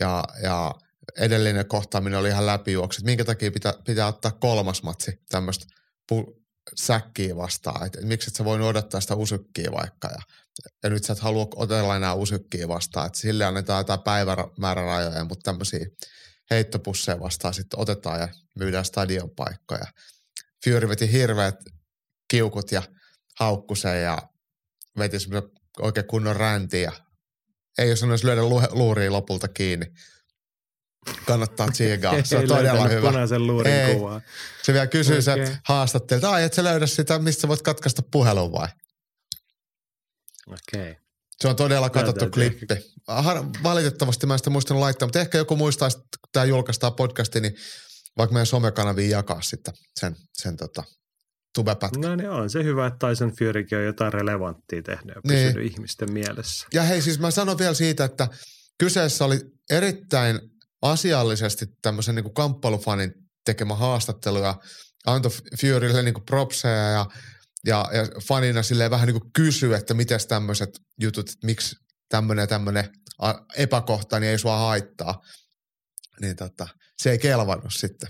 [0.00, 0.74] ja, ja
[1.18, 3.04] edellinen kohtaaminen oli ihan läpijuokset.
[3.04, 5.66] Minkä takia pitää, pitää ottaa kolmas matsi tämmöistä
[6.12, 6.40] pu-
[6.80, 10.22] säkkiä vastaan, että et miksi et sä voinut odottaa sitä usykkiä vaikka ja,
[10.82, 15.42] ja nyt sä et halua otella enää usykkiä vastaan, että sille annetaan jotain päivämäärärajoja, mutta
[15.42, 15.86] tämmöisiä
[16.50, 19.86] heittopusseja vastaan sitten otetaan ja myydään stadion paikkoja.
[20.64, 21.54] Fury veti hirveät
[22.28, 22.82] kiukut ja
[23.38, 24.18] haukkuseen ja
[24.98, 25.16] veti
[25.80, 26.92] oikein kunnon ränti ja
[27.78, 29.86] ei jos sanoisi lyödä luuriin lopulta kiinni.
[31.26, 32.14] Kannattaa tsiigaa.
[32.24, 33.08] Se on todella hyvä.
[33.10, 33.94] punaisen luurin Ei.
[33.94, 34.20] kuvaa.
[34.62, 35.46] Se vielä kysyy okay.
[35.46, 38.68] Se haastattelija, ai et sä löydä sitä, mistä voit katkaista puhelun vai?
[40.46, 40.90] Okei.
[40.90, 40.94] Okay.
[41.40, 42.66] Se on todella katsottu klippi.
[43.08, 46.94] Har- valitettavasti mä en sitä muistanut laittaa, mutta ehkä joku muistaa, että kun tämä julkaistaan
[46.94, 47.56] podcasti, niin
[48.18, 50.84] vaikka meidän somekanaviin jakaa sitten sen, sen tota,
[51.54, 52.00] tubepätkän.
[52.00, 55.58] No niin on se hyvä, että Tyson Furykin on jotain relevanttia tehnyt ja Niin.
[55.62, 56.66] ihmisten mielessä.
[56.74, 58.28] Ja hei, siis mä sanon vielä siitä, että
[58.78, 60.40] kyseessä oli erittäin
[60.82, 63.14] asiallisesti tämmöisen niin kamppailufanin
[63.44, 64.54] tekemä haastattelu ja
[65.06, 67.06] antoi Furylle niin propseja ja,
[67.66, 71.76] ja, ja fanina silleen vähän niin kuin kysyi, että miten tämmöiset jutut, että miksi
[72.08, 72.88] tämmöinen tämmöinen
[73.56, 75.20] epäkohta, niin ei sua haittaa.
[76.20, 76.68] Niin tota,
[77.02, 78.08] se ei kelvannut sitten.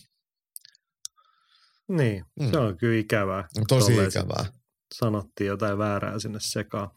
[1.89, 2.45] Niin, Mm.
[2.47, 2.51] mm.
[2.51, 3.45] se on kyllä ikävää.
[3.69, 4.45] Tosi Tolleen ikävää.
[4.95, 6.91] Sanottiin jotain väärää sinne sekaan.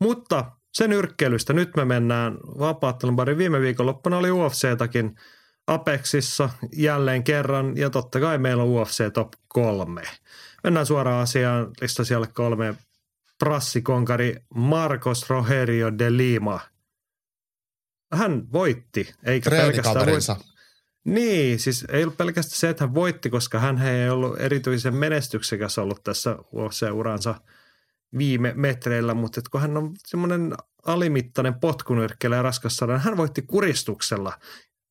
[0.00, 3.38] Mutta sen yrkkeilystä nyt me mennään vapaattelun pari.
[3.38, 5.14] Viime viikonloppuna oli UFC-takin
[5.66, 10.02] Apexissa jälleen kerran ja totta kai meillä on UFC Top 3.
[10.64, 12.74] Mennään suoraan asiaan, lista siellä kolme.
[13.38, 16.60] Prassikonkari Marcos Rogerio de Lima.
[18.14, 20.32] Hän voitti, eikä pelkästään voitti.
[21.04, 25.78] Niin, siis ei ollut pelkästään se, että hän voitti, koska hän ei ollut erityisen menestyksekäs
[25.78, 27.34] ollut tässä UFC-uransa
[28.18, 30.54] viime metreillä, mutta kun hän on semmoinen
[30.86, 34.32] alimittainen potkunyrkkeilijä ja raskassarja, hän voitti kuristuksella.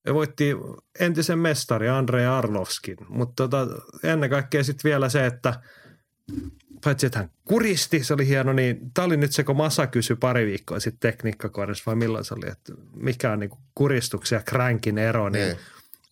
[0.06, 0.56] Ja voitti
[0.99, 3.67] entisen mestari Andrei Arlovskin, mutta tota,
[4.04, 5.54] ennen kaikkea sitten vielä se, että
[6.84, 10.15] paitsi että hän kuristi, se oli hieno, niin tämä oli nyt se, kun Masa kysyi
[10.15, 14.97] pari viikkoa sitten tekniikkakohdassa, vai milloin se oli, että mikä on niinku kuristuksen ja crankin
[14.97, 15.58] ero, niin Niin.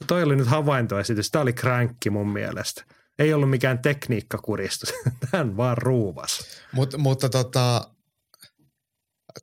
[0.08, 1.32] toi oli nyt havaintoesitys.
[1.32, 2.84] Tämä oli crankki mun mielestä.
[3.20, 4.94] Ei ollut mikään tekniikkakuristus.
[5.34, 6.40] Hän vaan ruuvas.
[6.72, 7.92] Mut, mutta tota,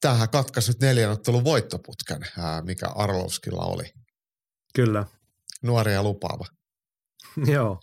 [0.01, 2.21] tämähän katkaisi nyt neljän ottelun voittoputken,
[2.65, 3.85] mikä Arlovskilla oli.
[4.75, 5.05] Kyllä.
[5.63, 6.45] Nuori ja lupaava.
[7.55, 7.81] Joo.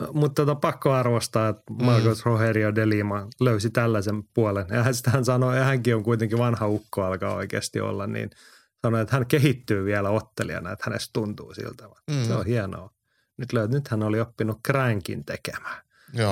[0.00, 2.30] No, Mutta tota, pakko arvostaa, että Marcos mm.
[2.30, 4.66] Rogerio de Lima löysi tällaisen puolen.
[4.70, 8.30] Ja hän, hän sanoi, ja hänkin on kuitenkin vanha ukko alkaa oikeasti olla, niin
[8.82, 11.84] sanoi, että hän kehittyy vielä ottelijana, että hänestä tuntuu siltä.
[11.84, 12.14] Mm.
[12.16, 12.24] Mm.
[12.24, 12.90] Se on hienoa.
[13.40, 15.82] Nyt, löy- nyt hän oli oppinut crankin tekemään.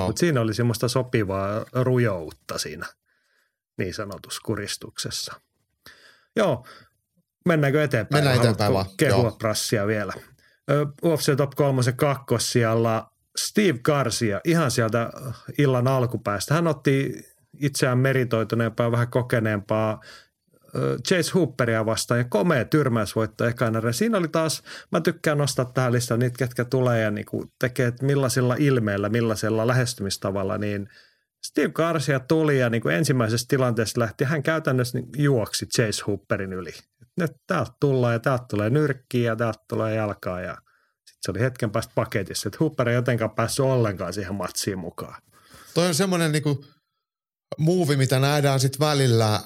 [0.05, 2.85] Mutta siinä oli semmoista sopivaa rujoutta siinä
[3.77, 5.41] niin sanotussa kuristuksessa.
[6.35, 6.65] Joo,
[7.45, 8.23] mennäänkö eteenpäin?
[8.23, 9.31] Mennään eteenpäin vaan, Kehua joo.
[9.31, 10.13] prassia vielä.
[11.03, 15.09] UFC Top 3 kakkossijalla Steve Garcia ihan sieltä
[15.57, 16.53] illan alkupäästä.
[16.53, 17.23] Hän otti
[17.59, 20.01] itseään meritoituneempaa vähän kokeneempaa
[21.07, 23.77] Chase Hooperia vastaan ja komea tyrmäysvoitto ekana.
[23.77, 23.91] erä.
[23.91, 28.05] Siinä oli taas, mä tykkään nostaa tähän listaan niitä, ketkä tulee ja niinku tekee, että
[28.05, 30.89] millaisilla ilmeillä, millaisella lähestymistavalla, niin
[31.45, 36.73] Steve Garcia tuli ja niinku ensimmäisessä tilanteessa lähti, hän käytännössä niin juoksi Chase Hooperin yli.
[37.17, 41.39] Nyt täältä tullaan ja täältä tulee nyrkkiä ja täältä tulee jalkaa ja sitten se oli
[41.39, 45.21] hetken päästä paketissa, että Hooper ei jotenkaan päässyt ollenkaan siihen matsiin mukaan.
[45.73, 46.65] Toi on semmoinen niinku
[47.57, 49.39] muuvi, mitä nähdään sitten välillä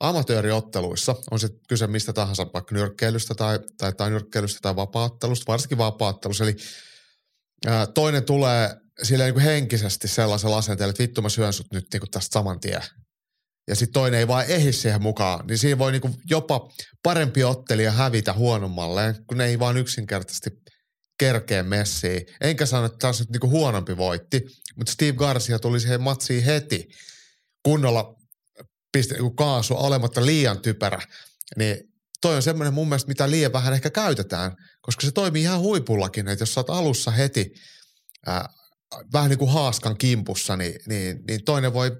[0.00, 1.14] amatööriotteluissa.
[1.30, 6.44] On se kyse mistä tahansa, vaikka nyrkkeilystä tai, tai, tai nyrkkeilystä tai vapaattelusta, varsinkin vapaattelusta.
[6.44, 6.56] Eli
[7.66, 12.06] ää, toinen tulee silleen niinku henkisesti sellaisella asenteella, että vittu mä syön sut nyt niinku
[12.06, 12.82] tästä saman tien.
[13.68, 16.68] Ja sitten toinen ei vaan ehdi siihen mukaan, niin siinä voi niinku jopa
[17.02, 20.50] parempi ottelija hävitä huonommalleen, kun ne ei vaan yksinkertaisesti
[21.18, 22.26] kerkeen messiin.
[22.40, 24.42] Enkä sano, että taas nyt niinku huonompi voitti,
[24.76, 26.88] mutta Steve Garcia tuli siihen matsiin heti
[27.62, 28.17] kunnolla
[28.92, 30.98] pisti niinku kaasua olematta liian typerä.
[31.56, 31.76] Niin
[32.20, 36.28] toi on semmoinen mun mielestä, mitä liian vähän ehkä käytetään, koska se toimii ihan huipullakin,
[36.28, 37.50] että jos sä oot alussa heti
[38.26, 38.48] ää,
[39.12, 41.90] vähän niin kuin haaskan kimpussa, niin, niin, niin toinen voi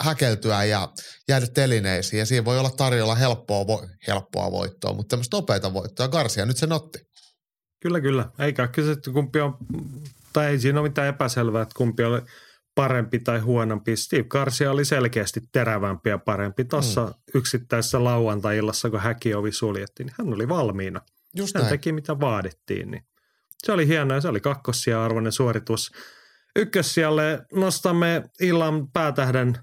[0.00, 0.88] häkeltyä ja
[1.28, 6.08] jäädä telineisiin ja siinä voi olla tarjolla helppoa, vo- helppoa voittoa, mutta tämmöistä nopeita voittoa.
[6.08, 6.98] Garcia nyt se otti.
[7.82, 8.30] Kyllä, kyllä.
[8.38, 9.56] Eikä kyse, että kumpi on,
[10.32, 12.20] tai ei siinä ole mitään epäselvää, että kumpi oli
[12.74, 13.96] parempi tai huonompi.
[13.96, 17.12] Steve Garcia oli selkeästi terävämpi ja parempi tuossa mm.
[17.34, 20.06] yksittäisessä lauantai-illassa, kun häkiovi suljettiin.
[20.06, 21.00] Niin hän oli valmiina.
[21.34, 21.72] Just hän näin.
[21.72, 22.90] teki mitä vaadittiin.
[22.90, 23.04] Niin
[23.64, 25.92] se oli hienoa ja se oli kakkossia arvoinen suoritus.
[26.56, 29.58] Ykkössijalle nostamme illan päätähden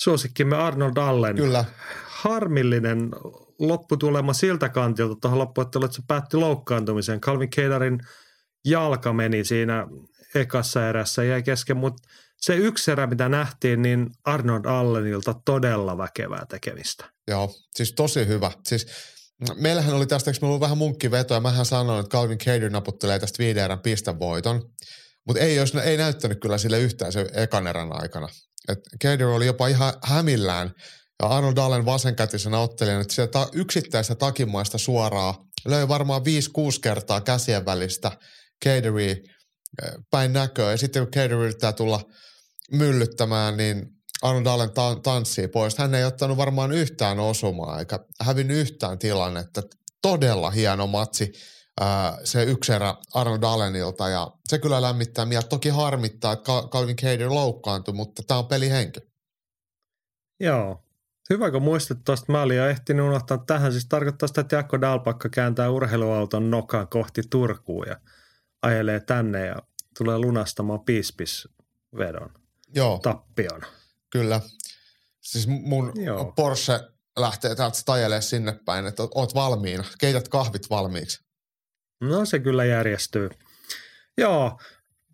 [0.00, 1.36] suosikkimme Arnold Allen.
[1.36, 1.64] Kyllä.
[2.06, 3.10] Harmillinen
[3.58, 7.20] lopputulema siltä kantilta tuohon loppuotteluun, että se päättyi loukkaantumiseen.
[7.20, 8.00] Calvin Keidarin
[8.64, 9.86] jalka meni siinä
[10.34, 12.08] ekassa erässä jäi kesken, mutta
[12.44, 17.04] se yksi erä, mitä nähtiin, niin Arnold Allenilta todella väkevää tekemistä.
[17.28, 18.50] Joo, siis tosi hyvä.
[18.66, 18.86] Siis
[19.54, 23.18] meillähän oli tästä, eikö meillä ollut vähän munkkiveto, ja mähän sanoin, että Calvin Cader naputtelee
[23.18, 24.62] tästä viiden erän pistevoiton,
[25.26, 28.28] mutta ei, jos, ei näyttänyt kyllä sille yhtään se ekan erän aikana.
[28.68, 30.70] Et Cader oli jopa ihan hämillään,
[31.22, 36.24] ja Arnold Allen vasenkätisenä ottelijana, että sieltä yksittäistä takimaista suoraa löi varmaan 5-6
[36.82, 38.10] kertaa käsien välistä
[38.64, 39.14] Caderia
[40.10, 42.00] päin näköä, ja sitten kun Cader yrittää tulla
[42.72, 45.78] myllyttämään, niin Arnold Allen ta- tanssii pois.
[45.78, 49.62] Hän ei ottanut varmaan yhtään osumaa eikä hävinnyt yhtään tilannetta.
[50.02, 51.32] Todella hieno matsi
[52.24, 55.48] se yksi erä Arnold Allenilta ja se kyllä lämmittää mieltä.
[55.48, 59.00] Toki harmittaa, että Calvin Cader loukkaantui, mutta tämä on pelihenki.
[60.40, 60.84] Joo.
[61.30, 62.32] Hyvä, kun muistit tuosta.
[62.32, 63.72] Mä olin jo ehtinyt unohtaa tähän.
[63.72, 67.96] Siis tarkoittaa sitä, että Jakko Dalpakka kääntää urheiluauton nokan kohti Turkuun ja
[68.62, 69.56] ajelee tänne ja
[69.98, 72.43] tulee lunastamaan pispis-vedon Joo,
[73.02, 73.62] tappion.
[74.10, 74.40] kyllä.
[75.20, 76.32] Siis mun Joo.
[76.36, 76.80] Porsche
[77.18, 79.84] lähtee täältä stajelee sinne päin, että oot valmiina.
[79.98, 81.24] Keität kahvit valmiiksi.
[82.00, 83.30] No se kyllä järjestyy.
[84.18, 84.60] Joo,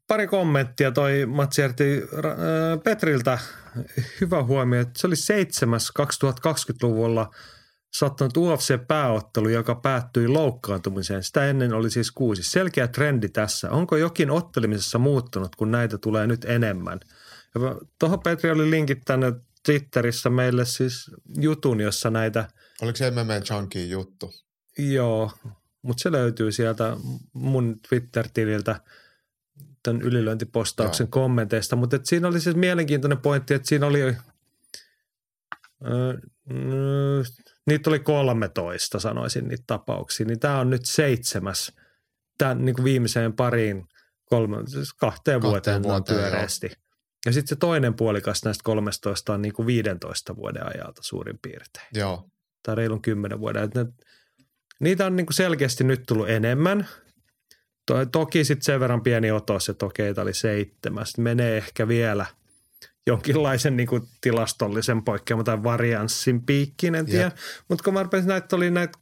[0.06, 0.92] pari kommenttia.
[0.92, 3.38] Toi matsi järti, äh, Petriltä
[4.20, 7.30] hyvä huomio, että se oli seitsemäs 2020-luvulla
[7.92, 11.22] sattunut UFC-pääottelu, joka päättyi loukkaantumiseen.
[11.22, 12.42] Sitä ennen oli siis kuusi.
[12.42, 13.70] Selkeä trendi tässä.
[13.70, 17.00] Onko jokin ottelemisessa muuttunut, kun näitä tulee nyt enemmän?
[17.98, 21.10] Tuohon Petri oli linkittänyt Twitterissä meille siis
[21.40, 22.48] jutun, jossa näitä–
[22.82, 24.34] Oliko se MMA Junkie juttu?
[24.78, 25.30] Joo,
[25.82, 26.96] mutta se löytyy sieltä
[27.32, 28.80] mun Twitter-tililtä
[29.82, 31.10] tämän ylilöintipostauksen Joo.
[31.10, 34.00] kommenteista, mutta siinä oli siis mielenkiintoinen pointti, että siinä oli,
[35.86, 36.18] öö,
[37.66, 41.72] niitä oli 13 sanoisin niitä tapauksia, niin tämä on nyt seitsemäs
[42.38, 43.88] tämän niin kuin viimeiseen pariin,
[44.24, 46.89] kolme, siis kahteen, vuoteen, vuoteen vuoteen, joo.
[47.26, 51.86] Ja sitten se toinen puolikas näistä 13 on niin kuin 15 vuoden ajalta suurin piirtein
[51.94, 52.28] Joo,
[52.62, 53.64] tai reilun kymmenen vuoden.
[53.64, 53.86] Et ne,
[54.80, 56.88] niitä on niinku selkeästi nyt tullut enemmän.
[57.86, 61.06] To, toki sitten sen verran pieni otos, että okei, tämä oli seitsemän.
[61.06, 62.26] Sitten menee ehkä vielä
[63.06, 67.32] jonkinlaisen niinku tilastollisen poikkeaman tai varianssin piikkiin, en tiedä.
[67.68, 68.98] Mutta kun mä rupesin, näitä oli näitä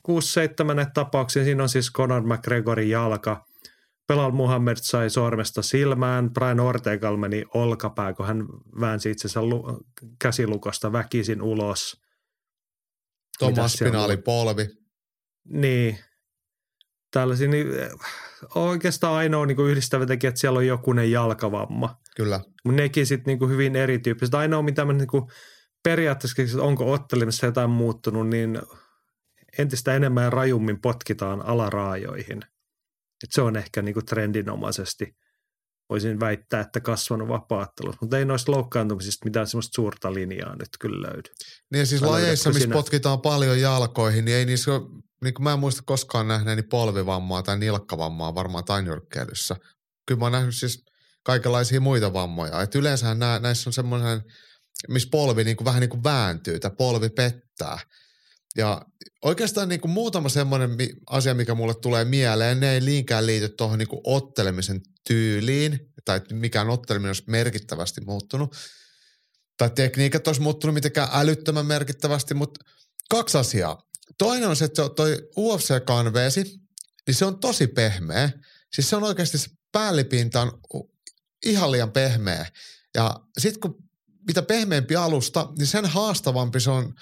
[0.70, 3.47] 6-7 näitä tapauksia, siinä on siis Conor McGregorin jalka,
[4.08, 8.46] Pelal Muhammed sai sormesta silmään, Brian Ortegal meni olkapää, kun hän
[8.80, 9.84] väänsi itsensä lu-
[10.18, 11.96] käsilukosta väkisin ulos–
[13.38, 14.68] Thomas Spinaali polvi.
[15.44, 15.98] Niin.
[17.10, 17.66] Tällaisia, niin
[18.54, 22.00] oikeastaan ainoa niin kuin yhdistävä tekijä, että siellä on jokunen jalkavamma.
[22.16, 22.40] Kyllä.
[22.64, 24.34] Mutta nekin sitten niin hyvin erityyppiset.
[24.34, 25.24] Ainoa, mitä mä niin kuin
[25.82, 28.62] periaatteessa, onko ottelemassa jotain muuttunut, niin
[29.58, 32.42] entistä enemmän ja rajummin potkitaan alaraajoihin.
[33.24, 35.16] Et se on ehkä niin kuin trendinomaisesti,
[35.90, 37.98] voisin väittää, että kasvanut vapaattelussa.
[38.00, 41.30] Mutta ei noista loukkaantumisista mitään semmoista suurta linjaa nyt kyllä löydy.
[41.70, 42.72] Niin ja siis Vai lajeissa, missä sinä?
[42.72, 44.70] potkitaan paljon jalkoihin, niin ei niissä
[45.24, 49.56] niin kuin mä en muista koskaan nähneeni polvivammaa tai nilkkavammaa varmaan tai nyrkkeilyssä.
[50.06, 50.84] Kyllä mä oon nähnyt siis
[51.22, 52.62] kaikenlaisia muita vammoja.
[52.62, 54.22] Et yleensähän nää, näissä on semmoinen,
[54.88, 57.78] missä polvi niin kuin vähän niin kuin vääntyy tai polvi pettää.
[58.56, 58.82] Ja
[59.24, 60.70] oikeastaan niin kuin muutama semmoinen
[61.06, 66.70] asia, mikä mulle tulee mieleen, ne ei liinkään liity tuohon niin ottelemisen tyyliin, tai mikään
[66.70, 68.56] otteleminen olisi merkittävästi muuttunut,
[69.56, 72.64] tai tekniikat olisi muuttunut mitenkään älyttömän merkittävästi, mutta
[73.10, 73.82] kaksi asiaa.
[74.18, 76.44] Toinen on se, että toi UFC-kanveesi,
[77.06, 78.30] niin se on tosi pehmeä.
[78.74, 80.60] Siis se on oikeasti se päällipinta on
[81.46, 82.46] ihan liian pehmeä.
[82.94, 83.84] Ja sitten kun
[84.26, 86.94] mitä pehmeämpi alusta, niin sen haastavampi se on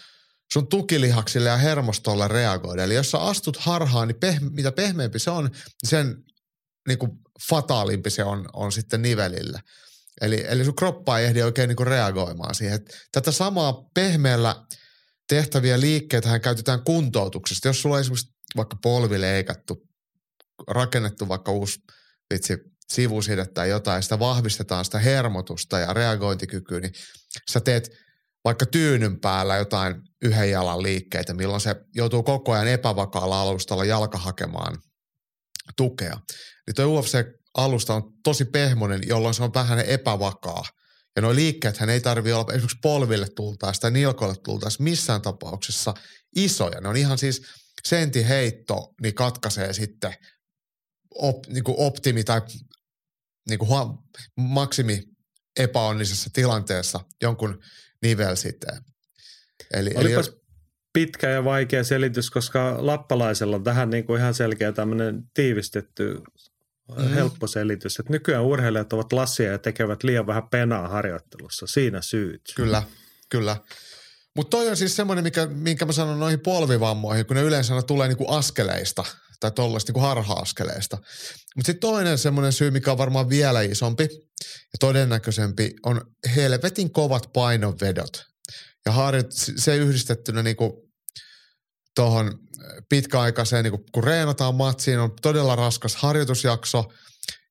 [0.53, 2.85] sun tukilihaksille ja hermostolle reagoida.
[2.85, 6.25] Eli jos sä astut harhaan, niin peh- mitä pehmeämpi se on, niin sen
[6.89, 7.13] niin kuin
[7.49, 9.61] fataalimpi se on, on sitten nivelillä.
[10.21, 12.85] Eli, eli sun kroppa ei ehdi oikein niin kuin reagoimaan siihen.
[13.13, 14.67] Tätä samaa pehmeällä
[15.29, 17.69] tehtäviä liikkeitä käytetään kuntoutuksesta.
[17.69, 19.89] Jos sulla on esimerkiksi vaikka polvi leikattu,
[20.69, 21.81] rakennettu vaikka uusi
[22.35, 22.59] vitsi,
[22.93, 26.93] sivuside tai jotain, sitä vahvistetaan sitä hermotusta ja reagointikykyä, niin
[27.51, 27.91] sä teet
[28.47, 34.19] vaikka tyynyn päällä jotain yhden jalan liikkeitä, milloin se joutuu koko ajan epävakaalla alustalla jalka
[34.19, 34.79] hakemaan
[35.77, 36.21] tukea.
[36.67, 40.65] Niin tuo UFC-alusta on tosi pehmonen, jolloin se on vähän epävakaa.
[41.17, 45.95] Ja nuo liikkeet hän ei tarvi olla esimerkiksi polville tultaessa tai nilkoille tultaessa missään tapauksessa
[46.37, 46.81] isoja.
[46.81, 47.43] Ne on ihan siis
[47.85, 50.15] sentiheitto, niin katkaisee sitten
[51.15, 52.41] op, niin kuin optimi tai
[53.49, 53.71] niin kuin
[54.37, 55.03] maksimi
[55.59, 57.63] epäonnisessa tilanteessa jonkun
[58.03, 58.83] nivelsiteen.
[59.75, 60.37] Eli, Olipas eli,
[60.93, 66.21] pitkä ja vaikea selitys, koska lappalaisella on tähän niin kuin ihan selkeä tämmöinen tiivistetty
[66.99, 67.09] mm.
[67.09, 71.67] helppo selitys, että nykyään urheilijat ovat lassia ja tekevät liian vähän penaa harjoittelussa.
[71.67, 72.41] Siinä syyt.
[72.57, 72.83] Kyllä,
[73.29, 73.57] kyllä.
[74.37, 78.09] Mutta toi on siis semmoinen, mikä, minkä mä sanon noihin polvivammoihin, kun ne yleensä tulee
[78.09, 79.05] niinku askeleista
[79.51, 80.97] tai tuollaista niinku harha-askeleista.
[81.57, 84.09] Mutta sitten toinen semmoinen syy, mikä on varmaan vielä isompi
[84.45, 86.01] ja todennäköisempi, on
[86.37, 88.25] helvetin kovat painonvedot.
[88.87, 90.91] Ja harjoit, se yhdistettynä niinku
[91.95, 92.39] tuohon
[92.89, 96.85] pitkäaikaiseen, niin kun reenataan matsiin, on todella raskas harjoitusjakso,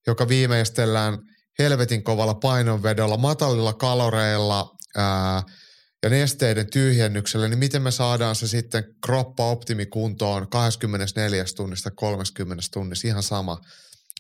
[0.08, 1.18] joka viimeistellään
[1.60, 5.44] helvetin kovalla painonvedolla, matalilla kaloreilla ää,
[6.06, 13.08] ja nesteiden tyhjennyksellä, niin miten me saadaan se sitten kroppa optimikuntoon 24 tunnista 30 tunnissa,
[13.08, 13.62] ihan sama.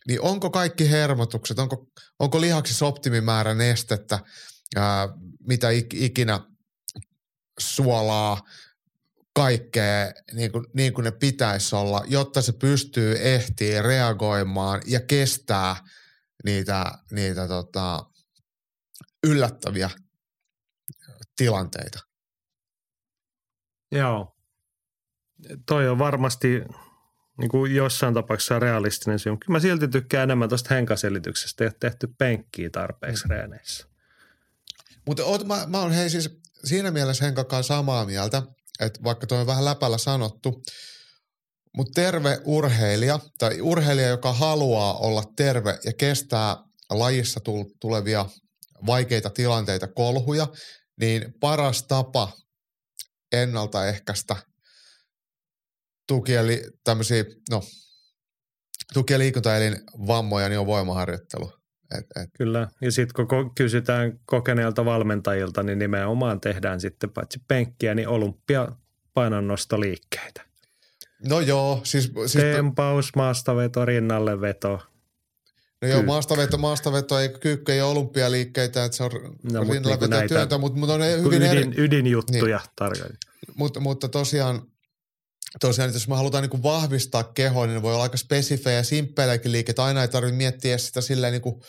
[0.07, 1.87] Niin onko kaikki hermotukset, onko,
[2.19, 4.19] onko lihaksissa optimimäärä nestettä,
[4.75, 5.09] ää,
[5.47, 6.39] mitä ikinä
[7.59, 8.41] suolaa,
[9.33, 15.75] kaikkea niin kuin, niin kuin ne pitäisi olla, jotta se pystyy ehtii reagoimaan ja kestää
[16.45, 18.05] niitä, niitä tota,
[19.27, 19.89] yllättäviä
[21.37, 21.99] tilanteita.
[23.91, 24.35] Joo.
[25.65, 26.61] Toi on varmasti
[27.37, 29.37] niin kuin jossain tapauksessa realistinen syy.
[29.37, 33.29] Kyllä mä silti tykkään enemmän tuosta henkaselityksestä, ei ole tehty penkkiä tarpeeksi mm.
[33.29, 33.87] reeneissä.
[35.05, 38.43] Mutta mä, mä oon hei siis siinä mielessä Henkakaan samaa mieltä,
[38.79, 40.63] että vaikka tuo on vähän läpällä sanottu,
[41.77, 46.57] mutta terve urheilija tai urheilija, joka haluaa olla terve ja kestää
[46.89, 47.39] lajissa
[47.79, 48.25] tulevia
[48.85, 50.47] vaikeita tilanteita, kolhuja,
[50.99, 52.31] niin paras tapa
[53.31, 54.35] ennaltaehkäistä
[56.07, 57.63] tukia, li, tämmöisiä, no,
[58.93, 59.75] tuki- ja liikuntaelin
[60.07, 61.51] vammoja, niin on voimaharjoittelu.
[61.97, 62.29] Et, et.
[62.37, 70.45] Kyllä, ja sitten kun kysytään kokeneilta valmentajilta, niin nimenomaan tehdään sitten paitsi penkkiä, niin olympiapainonnostoliikkeitä.
[71.29, 72.11] No joo, siis...
[72.25, 74.81] siis Tempaus, maastaveto, rinnalle veto.
[75.81, 79.11] No joo, maastaveto, maastaveto ei kyykkä ei olympialiikkeitä, että se on
[79.51, 81.71] no, rinnalle veto näitä, työntä, mutta, mutta on hyvin ydin, eri...
[81.77, 82.69] Ydinjuttuja niin.
[82.75, 83.17] tarkoitan.
[83.55, 84.61] Mutta, mutta tosiaan,
[85.59, 89.51] tosiaan, jos me halutaan niin vahvistaa kehoa, niin ne voi olla aika spesifejä ja simppelejäkin
[89.51, 89.83] liikkeitä.
[89.83, 91.61] Aina ei tarvitse miettiä sitä silleen niin kuin–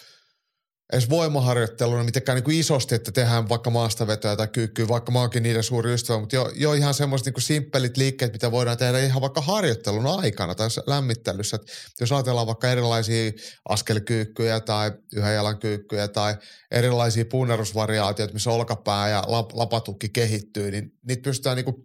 [0.92, 5.42] edes voimaharjoitteluna mitenkään niin kuin isosti, että tehdään vaikka maastavetoja tai kyykkyä, vaikka mä oonkin
[5.42, 9.22] niiden suuri ystävä, mutta jo, jo ihan semmoiset niin simppelit liikkeet, mitä voidaan tehdä ihan
[9.22, 11.56] vaikka harjoittelun aikana tai lämmittelyssä.
[11.56, 13.32] Että jos ajatellaan vaikka erilaisia
[13.68, 16.36] askelkyykkyjä tai yhden jalan kyykkyjä tai
[16.70, 21.76] erilaisia punnerusvariaatioita, missä olkapää ja lap, lapatukki kehittyy, niin niitä pystytään niin kuin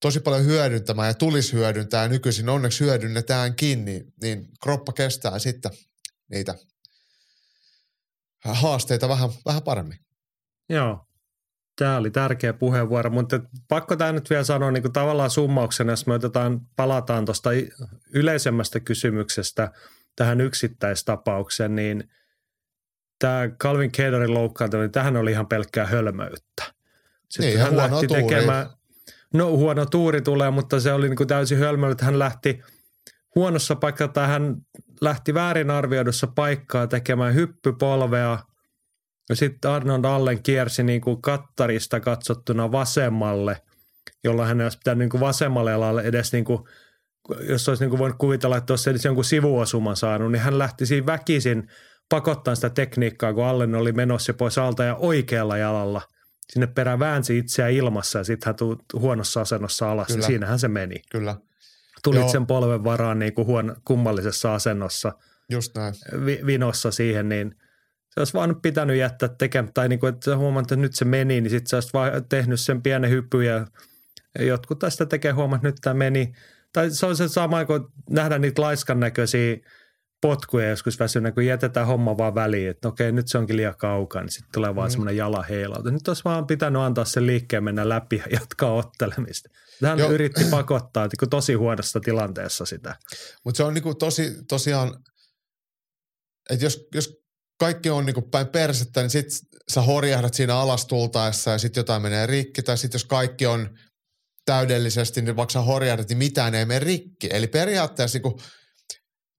[0.00, 5.72] tosi paljon hyödyntämään ja tulisi hyödyntää ja nykyisin onneksi hyödynnetäänkin, niin, niin kroppa kestää sitten
[6.30, 6.54] niitä
[8.44, 9.98] haasteita vähän, vähän paremmin.
[10.68, 11.06] Joo,
[11.76, 16.06] tämä oli tärkeä puheenvuoro, mutta pakko tämä nyt vielä sanoa niin kuin tavallaan summauksena, jos
[16.06, 17.50] me otetaan, palataan tuosta
[18.14, 19.72] yleisemmästä kysymyksestä
[20.16, 22.10] tähän yksittäistapaukseen, niin
[23.18, 26.62] tämä Calvin Kedorin loukkaantuminen, tähän oli ihan pelkkää hölmöyttä.
[27.28, 28.22] Sitten niin, hän lähti tuuri.
[28.22, 28.66] tekemään,
[29.34, 32.04] no huono tuuri tulee, mutta se oli niin kuin täysin hölmöyttä.
[32.04, 32.62] Hän lähti
[33.34, 34.56] huonossa paikassa tai hän
[35.02, 38.38] lähti väärin arvioidussa paikkaa tekemään hyppypolvea.
[39.28, 43.62] Ja sitten Arnold Allen kiersi niin kuin kattarista katsottuna vasemmalle,
[44.24, 46.64] jolloin hän olisi pitänyt niin kuin vasemmalle alalle edes niin kuin,
[47.48, 50.86] jos olisi niin kuin voinut kuvitella, että olisi edes jonkun sivuosuman saanut, niin hän lähti
[50.86, 51.68] siinä väkisin
[52.08, 56.02] pakottaa sitä tekniikkaa, kun Allen oli menossa pois alta ja oikealla jalalla
[56.50, 60.20] sinne perään väänsi itseään ilmassa ja sitten hän tuli huonossa asennossa alas Kyllä.
[60.20, 61.02] ja siinähän se meni.
[61.12, 61.36] Kyllä
[62.04, 62.28] tulit Joo.
[62.28, 65.12] sen polven varaan niin kuin huon, kummallisessa asennossa.
[65.50, 65.94] Just näin.
[66.24, 67.54] Vi, vinossa siihen, niin
[68.10, 71.40] se olisi vaan pitänyt jättää tekemään, tai niin kuin, että huomannut, että nyt se meni,
[71.40, 73.66] niin sitten sä olisit vaan tehnyt sen pienen hyppy ja
[74.38, 76.32] jotkut tästä tekee huomata, että nyt tämä meni.
[76.72, 79.56] Tai se on se sama, kun nähdään niitä laiskan näköisiä
[80.20, 84.22] potkuja joskus väsynä, kun jätetään homma vaan väliin, että okei, nyt se onkin liian kaukaa,
[84.22, 84.90] niin sitten tulee vaan mm.
[84.90, 85.90] semmoinen jala heilauta.
[85.90, 89.48] Nyt olisi vaan pitänyt antaa sen liikkeen mennä läpi ja jatkaa ottelemista.
[89.82, 90.10] Hän Joo.
[90.10, 92.96] yritti pakottaa niin tosi huonossa tilanteessa sitä.
[93.44, 94.96] Mutta se on niin tosi, tosiaan,
[96.50, 97.22] että jos, jos
[97.60, 99.38] kaikki on niin päin persettä, niin sitten
[99.72, 102.62] sä horjahdat siinä alas tultaessa ja sitten jotain menee rikki.
[102.62, 103.78] Tai sitten jos kaikki on
[104.44, 107.28] täydellisesti, niin vaikka sä horjahdat, niin mitään ei mene rikki.
[107.30, 108.40] Eli periaatteessa niin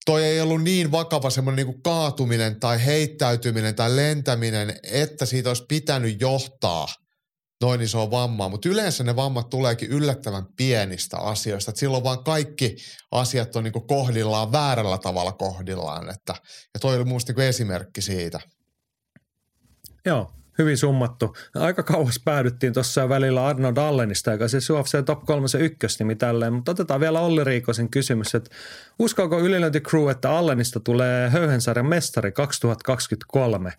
[0.06, 5.66] toi ei ollut niin vakava semmoinen niin kaatuminen tai heittäytyminen tai lentäminen, että siitä olisi
[5.68, 6.88] pitänyt johtaa
[7.64, 8.50] noin iso vammaa.
[8.50, 11.72] Mutta yleensä ne vammat tuleekin yllättävän pienistä asioista.
[11.72, 12.76] Et silloin vaan kaikki
[13.12, 16.10] asiat on niin kohdillaan väärällä tavalla kohdillaan.
[16.10, 16.36] Että,
[16.74, 18.40] ja toi oli muista niin esimerkki siitä.
[20.06, 21.36] Joo, hyvin summattu.
[21.56, 26.72] Aika kauas päädyttiin tuossa välillä Arnold Allenista, joka siis UFC Top 3 ykkösnimi tälleen, mutta
[26.72, 28.56] otetaan vielä Olli Riikosen kysymys, että
[29.00, 33.72] uskoako ylilöinti-crew, että Allenista tulee höyhensarjan mestari 2023?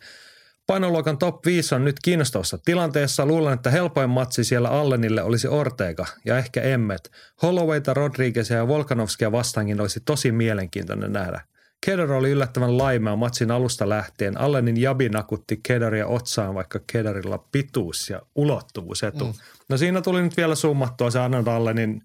[0.66, 3.26] Painoluokan top 5 on nyt kiinnostavassa tilanteessa.
[3.26, 7.10] Luulen, että helpoin matsi siellä Allenille olisi Ortega ja ehkä Emmet.
[7.42, 11.40] Hollowayta, Rodriguezia ja Volkanovskia vastaankin olisi tosi mielenkiintoinen nähdä.
[11.86, 14.40] Kedar oli yllättävän laimea matsin alusta lähtien.
[14.40, 19.24] Allenin jabi nakutti Kedaria otsaan, vaikka Kedarilla pituus ja ulottuvuus etu.
[19.24, 19.32] Mm.
[19.68, 22.02] No siinä tuli nyt vielä summattua se Arnold Allenin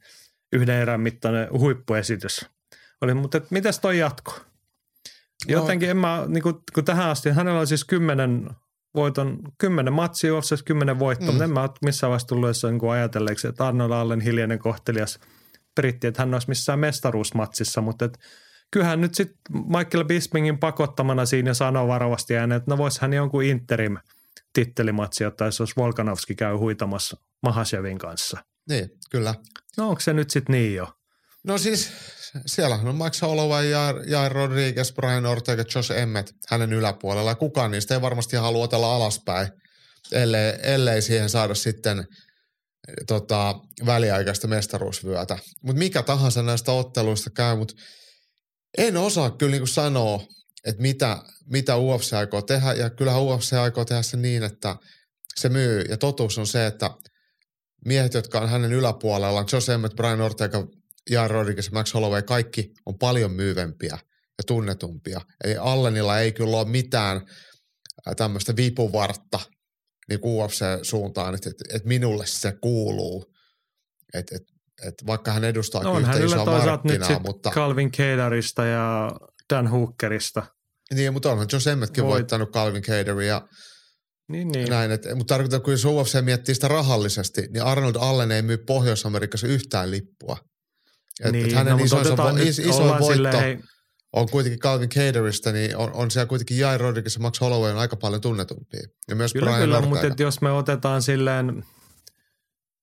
[0.53, 2.45] yhden erän mittainen huippuesitys.
[3.01, 4.48] Oli, mutta mitäs toi jatko?
[5.47, 8.49] Jotenkin en mä, niin kuin, kun tähän asti, hänellä on siis kymmenen
[8.95, 11.33] voiton, kymmenen matsia, UFC kymmenen voittoa, mm.
[11.33, 15.19] mutta en mä ole missään vaiheessa tullut niin ajatelleeksi, että Arnold Allen hiljainen kohtelias
[15.75, 18.19] peritti, että hän olisi missään mestaruusmatsissa, mutta että
[18.71, 23.43] kyllähän nyt sitten Michael Bispingin pakottamana siinä sanoo varovasti ääneen, että no vois hän jonkun
[23.43, 23.97] interim
[24.53, 28.43] tittelimatsi ottaa, jos olisi Volkanovski käy huitamassa Mahashevin kanssa.
[28.69, 29.35] Niin, kyllä.
[29.77, 30.98] No onko se nyt sitten niin jo?
[31.43, 31.89] No siis
[32.45, 33.65] siellä on Max Holloway,
[34.07, 37.35] Jair Rodriguez, Brian Ortega, Josh Emmett hänen yläpuolella.
[37.35, 39.47] Kukaan niistä ei varmasti halua otella alaspäin,
[40.11, 42.05] ellei, ellei siihen saada sitten
[43.07, 45.37] tota, väliaikaista mestaruusvyötä.
[45.63, 47.73] Mutta mikä tahansa näistä otteluista käy, mutta
[48.77, 50.23] en osaa kyllä niin kuin sanoa,
[50.65, 52.73] että mitä, mitä UFC aikoo tehdä.
[52.73, 54.75] Ja kyllähän UFC aikoo tehdä se niin, että
[55.35, 55.81] se myy.
[55.81, 56.89] Ja totuus on se, että
[57.85, 60.67] miehet, jotka on hänen yläpuolellaan, Josh Emmett, Brian Ortega,
[61.09, 63.97] Jan Rodriguez, Max Holloway, kaikki on paljon myyvempiä
[64.37, 65.21] ja tunnetumpia.
[65.43, 67.21] Eli Allenilla ei kyllä ole mitään
[68.17, 69.39] tämmöistä vipuvartta
[70.09, 73.25] niin UFC-suuntaan, että, että, että minulle se kuuluu.
[74.13, 74.53] Että, että
[74.87, 77.51] että vaikka hän edustaa no, yhtä isoa markkinaa, nyt mutta...
[77.51, 79.11] Calvin Caterista ja
[79.53, 80.43] Dan Hookerista.
[80.93, 82.13] Niin, mutta onhan Josh Emmettkin Voit...
[82.13, 83.41] voittanut Calvin Cateria.
[84.29, 84.69] Niin, niin.
[84.69, 88.57] Näin, että, mutta tarkoitan, kun jos UFC miettii sitä rahallisesti, niin Arnold Allen ei myy
[88.57, 90.37] Pohjois-Amerikassa yhtään lippua.
[91.25, 93.59] Et, niin, et hänen no, isoin, vo, is, isoin voitto silleen, hei...
[94.13, 97.77] on kuitenkin Calvin Caterista, niin on, on siellä kuitenkin Jair Rodriguez ja Max Holloway on
[97.77, 98.87] aika paljon tunnetumpia.
[99.07, 101.63] Ja myös kyllä, Brian kyllä, mutta jos me otetaan silleen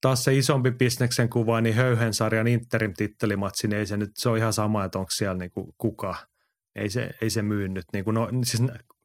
[0.01, 4.39] taas se isompi bisneksen kuva, niin höyhen sarjan interim-tittelimatsi, niin ei se nyt, se on
[4.39, 6.17] ihan sama, että onko siellä niin kuin kuka.
[6.75, 8.63] Ei se, ei se myy nyt, niin kuin no, siis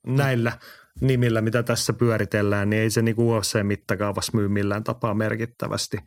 [0.08, 0.58] näillä
[1.02, 5.98] nimillä, mitä tässä pyöritellään, niin ei se niin kuin UFC-mittakaavassa myy millään tapaa merkittävästi.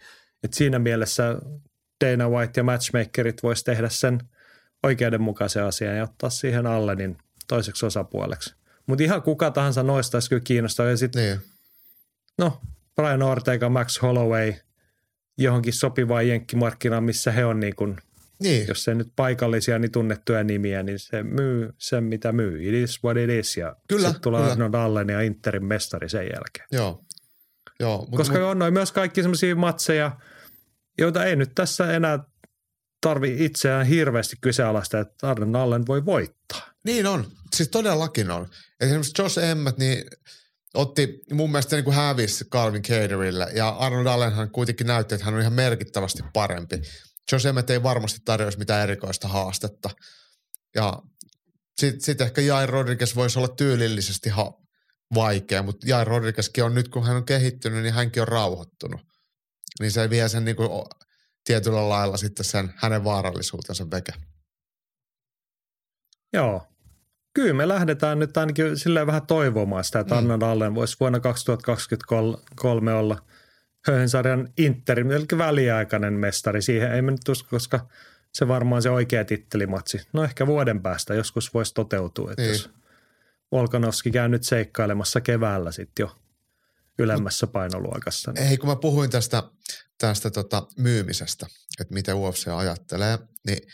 [0.42, 1.36] Et siinä mielessä
[2.04, 4.20] Dana White ja matchmakerit vois tehdä sen
[4.82, 8.54] oikeudenmukaisen asian ja ottaa siihen alle niin toiseksi osapuoleksi.
[8.86, 10.86] Mutta ihan kuka tahansa noista olisi kyllä kiinnostaa.
[10.86, 11.40] Ja sit, niin.
[12.38, 12.60] No,
[12.96, 14.54] Brian Ortega, Max Holloway–
[15.38, 17.96] johonkin sopivaan jenkkimarkkinaan, missä he on niin kuin,
[18.38, 18.68] niin.
[18.68, 22.68] jos se nyt paikallisia, niin tunnettuja nimiä, niin se myy sen, mitä myy.
[22.68, 23.56] It is what it is.
[23.56, 26.66] Ja kyllä, sitten tulee Arnold Allen ja Interin mestari sen jälkeen.
[26.72, 27.04] Joo.
[27.80, 30.16] Joo mut, Koska mut, on noin myös kaikki sellaisia matseja,
[30.98, 32.18] joita ei nyt tässä enää
[33.00, 36.70] tarvi itseään hirveästi kyseenalaista, että Arnold Allen voi voittaa.
[36.84, 37.26] Niin on.
[37.56, 38.48] Siis todellakin on.
[38.80, 40.04] Esimerkiksi Josh Emmett, niin
[40.74, 45.34] otti mun mielestä niin kuin hävisi Calvin Caterille ja Arnold Allenhan kuitenkin näytti, että hän
[45.34, 46.82] on ihan merkittävästi parempi.
[47.32, 49.90] Josh Emmett ei varmasti tarjoaisi mitään erikoista haastetta.
[50.74, 51.02] Ja
[51.78, 54.52] sitten sit ehkä Jair Rodriguez voisi olla tyylillisesti ha-
[55.14, 59.00] vaikea, mutta Jair Rodriguezkin on nyt, kun hän on kehittynyt, niin hänkin on rauhoittunut.
[59.80, 60.84] Niin se vie sen niin kuin
[61.44, 64.12] tietyllä lailla sitten sen hänen vaarallisuutensa veke.
[66.32, 66.66] Joo,
[67.34, 70.30] kyllä me lähdetään nyt ainakin silleen vähän toivomaan sitä, että mm.
[70.30, 73.18] Anna Allen voisi vuonna 2023 olla
[73.86, 76.62] Höhensarjan Interim, eli väliaikainen mestari.
[76.62, 77.86] Siihen ei mennyt usko, koska
[78.32, 80.00] se varmaan se oikea tittelimatsi.
[80.12, 82.52] No ehkä vuoden päästä joskus voisi toteutua, että niin.
[82.52, 82.70] jos
[83.52, 86.16] Volkanovski käy nyt seikkailemassa keväällä sitten jo
[86.98, 88.32] ylemmässä painoluokassa.
[88.32, 88.46] Niin.
[88.46, 89.42] Ei, kun mä puhuin tästä,
[89.98, 91.46] tästä tota myymisestä,
[91.80, 93.58] että mitä UFC ajattelee, niin–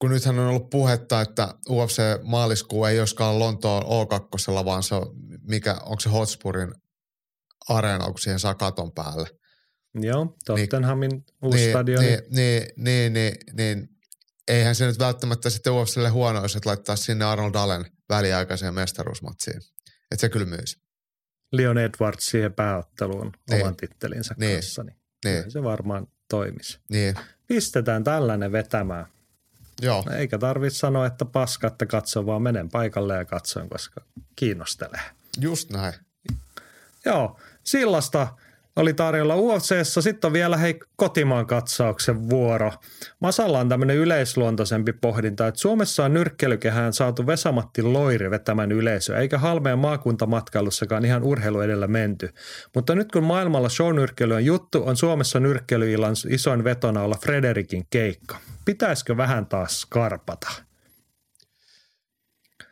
[0.00, 5.74] kun nythän on ollut puhetta, että UFC-maaliskuu ei olisikaan Lontoon O2, vaan se on, mikä,
[5.74, 6.74] onko se Hotspurin
[7.68, 9.28] areena, kun siihen saa katon päälle.
[9.94, 12.06] Joo, Tottenhamin niin, uusi niin, stadioni.
[12.06, 13.88] Niin, niin, niin, niin, niin,
[14.48, 19.60] eihän se nyt välttämättä sitten UFClle huono että laittaa sinne Arnold Allen väliaikaiseen mestaruusmatsiin.
[20.10, 20.76] Että se kyllä myisi.
[21.52, 23.62] Leon Edwards siihen pääotteluun niin.
[23.62, 24.56] oman tittelinsä niin.
[24.56, 25.50] kanssa, niin, niin.
[25.50, 26.78] se varmaan toimisi.
[26.90, 27.14] Niin.
[27.46, 29.06] Pistetään tällainen vetämään.
[29.82, 30.04] Joo.
[30.16, 34.00] Eikä tarvitse sanoa, että paska, että katso, vaan menen paikalle ja katson, koska
[34.36, 35.00] kiinnostelee.
[35.40, 35.94] Just näin.
[37.04, 38.28] Joo, sillasta
[38.76, 40.00] oli tarjolla UFCssä.
[40.00, 42.72] Sitten on vielä hei kotimaan katsauksen vuoro.
[43.20, 49.38] Masalla on tämmöinen yleisluontoisempi pohdinta, että Suomessa on nyrkkelykehään saatu Vesamatti Loiri vetämään yleisö, eikä
[49.38, 52.28] halmeen maakuntamatkailussakaan ihan urheilu edellä menty.
[52.74, 58.36] Mutta nyt kun maailmalla shownyrkkeily on juttu, on Suomessa nyrkkelyilan isoin vetona olla Frederikin keikka.
[58.64, 60.69] Pitäisikö vähän taas skarpata?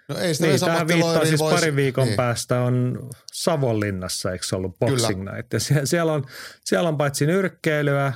[0.09, 2.17] No ei sitä Niin, Matti viittaa siis vois- parin viikon niin.
[2.17, 5.33] päästä on Savonlinnassa, eikö se ollut Boxing Kyllä.
[5.37, 5.53] Night?
[5.53, 6.25] Ja siellä, siellä, on,
[6.65, 8.13] siellä on paitsi nyrkkeilyä,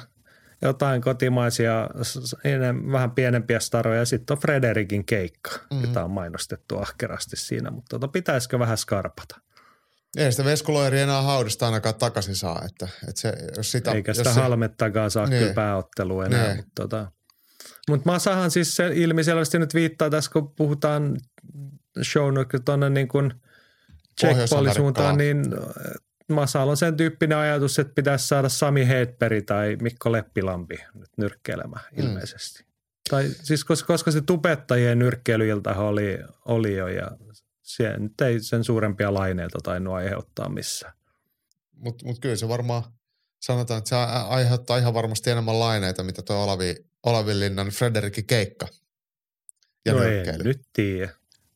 [0.63, 1.89] jotain kotimaisia,
[2.93, 5.61] vähän pienempiä staroja ja sitten on Frederikin keikka, Mhm.
[5.71, 5.85] mm-hmm.
[5.89, 9.41] jota on mainostettu ahkerasti siinä, mutta tota, pitäisikö vähän skarpata?
[10.17, 14.11] Ei sitä Vesku Loiri enää haudasta ainakaan takaisin saa, että, että se, jos sitä, Eikä
[14.11, 15.39] jos sitä se, halmettakaan saa Niin.
[15.41, 16.57] kyllä pääottelua enää, Niin.
[16.57, 17.13] mutta tota,
[17.89, 21.17] mutta Masahan siis se ilmiselvästi nyt viittaa tässä, kun puhutaan
[22.03, 22.35] shown
[22.65, 23.35] tuonne niin kuin
[24.77, 25.45] suuntaan, niin
[26.29, 31.85] Masalla on sen tyyppinen ajatus, että pitäisi saada Sami Heetperi tai Mikko Leppilampi nyt nyrkkeilemään
[31.93, 32.05] Mm.
[32.05, 32.65] ilmeisesti.
[33.11, 37.11] Tai siis koska, koska se tubettajien nyrkkeilyilta oli, oli jo ja
[37.63, 40.93] se nyt ei sen suurempia laineilta tainnut aiheuttaa missään.
[41.73, 42.83] Mutta mut kyllä se varmaan,
[43.41, 43.97] sanotaan, että se
[44.29, 48.69] aiheuttaa ihan varmasti enemmän laineita, mitä tuo Olavi, Olavinlinnan Frederikin keikka.
[49.87, 50.39] Ja no nyrkkeily.
[50.39, 51.13] ei nyt tiedä.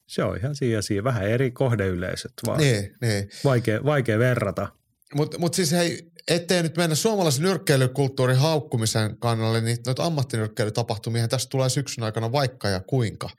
[0.06, 1.04] Se on ihan siinä siinä.
[1.04, 2.58] Vähän eri kohdeyleisöt vaan.
[2.58, 3.28] Niin, niin.
[3.44, 4.68] Vaikea, vaikea verrata.
[5.14, 11.48] Mutta mut siis hei, ettei nyt mennä suomalaisen nyrkkeilykulttuurin haukkumisen kannalle, niin noita ammattinyrkkeilytapahtumia tässä
[11.48, 13.30] tulee syksyn aikana vaikka ja kuinka.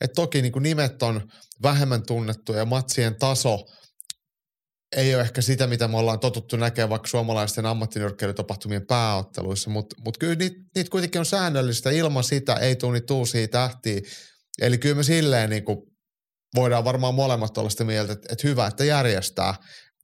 [0.00, 1.28] Et toki niin nimet on
[1.62, 3.66] vähemmän tunnettuja ja matsien taso
[4.96, 10.18] ei ole ehkä sitä, mitä me ollaan totuttu näkemään vaikka suomalaisten ammattinyrkkeilytapahtumien pääotteluissa, mutta mut
[10.18, 11.90] kyllä niitä niit kuitenkin on säännöllistä.
[11.90, 14.00] Ilman sitä ei tule niitä uusia tähtiä.
[14.60, 15.78] Eli kyllä me silleen niin kuin
[16.54, 19.54] voidaan varmaan molemmat olla sitä mieltä, että, että hyvä, että järjestää.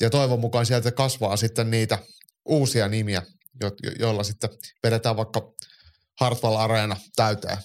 [0.00, 1.98] Ja toivon mukaan sieltä kasvaa sitten niitä
[2.44, 3.22] uusia nimiä,
[3.60, 4.50] jo, jo, joilla sitten
[4.82, 5.52] vedetään vaikka
[6.20, 7.58] Hartwall Areena täyteen.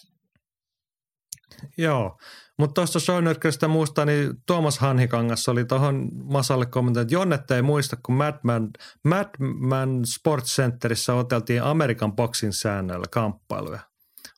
[1.78, 2.18] Joo,
[2.60, 7.98] mutta tuosta shownyrkkeilystä muusta, niin Tuomas Hanhikangas oli tuohon Masalle kommentoinut, että Jonnet ei muista,
[8.06, 8.70] kun Madman,
[9.04, 13.80] Madman Sports Centerissä oteltiin Amerikan boxing säännöillä kamppailuja.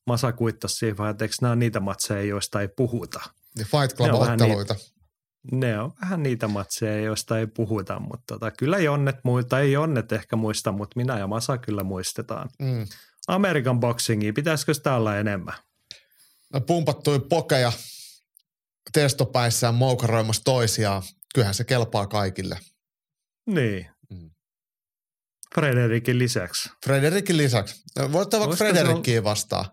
[0.08, 3.20] Masa kuittasi siihen että eikö nämä niitä matseja, joista ei puhuta.
[3.58, 4.76] Niin Fight Ne Club-otteluita.
[5.52, 10.12] Ne on vähän niitä matseja, joista ei puhuta, mutta tota, kyllä Jonnet muista, ei Jonnet
[10.12, 12.50] ehkä muista, mutta minä ja Masa kyllä muistetaan.
[12.60, 12.88] Mm.
[13.28, 15.54] Amerikan boxingia, pitäisikö sitä olla enemmän?
[16.54, 17.72] No, pumpattui pokeja
[18.94, 21.04] testopäissään moukaroimassa toisiaan.
[21.34, 22.60] Kyllähän se kelpaa kaikille.
[23.48, 23.90] Niin.
[24.10, 24.32] Mm.
[25.56, 26.70] Frederikin lisäksi.
[26.86, 27.84] Frederikin lisäksi.
[28.00, 29.66] Voit ottaa vaikka Frederikkiin vastaan.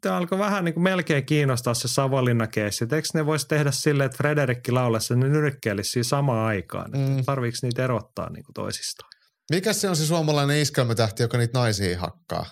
[0.00, 2.84] Tämä alkoi vähän niin kuin melkein kiinnostaa se Savonlinna-keissi.
[2.84, 6.90] Eikö ne voisi tehdä silleen, että Frederikki laulaisi ne nyrkkeilisi siinä samaan aikaan?
[6.90, 7.24] Mm.
[7.24, 9.10] Tarviiko niitä erottaa niin kuin toisistaan?
[9.50, 12.46] Mikä se on se suomalainen iskelmätähti, joka niitä naisia hakkaa?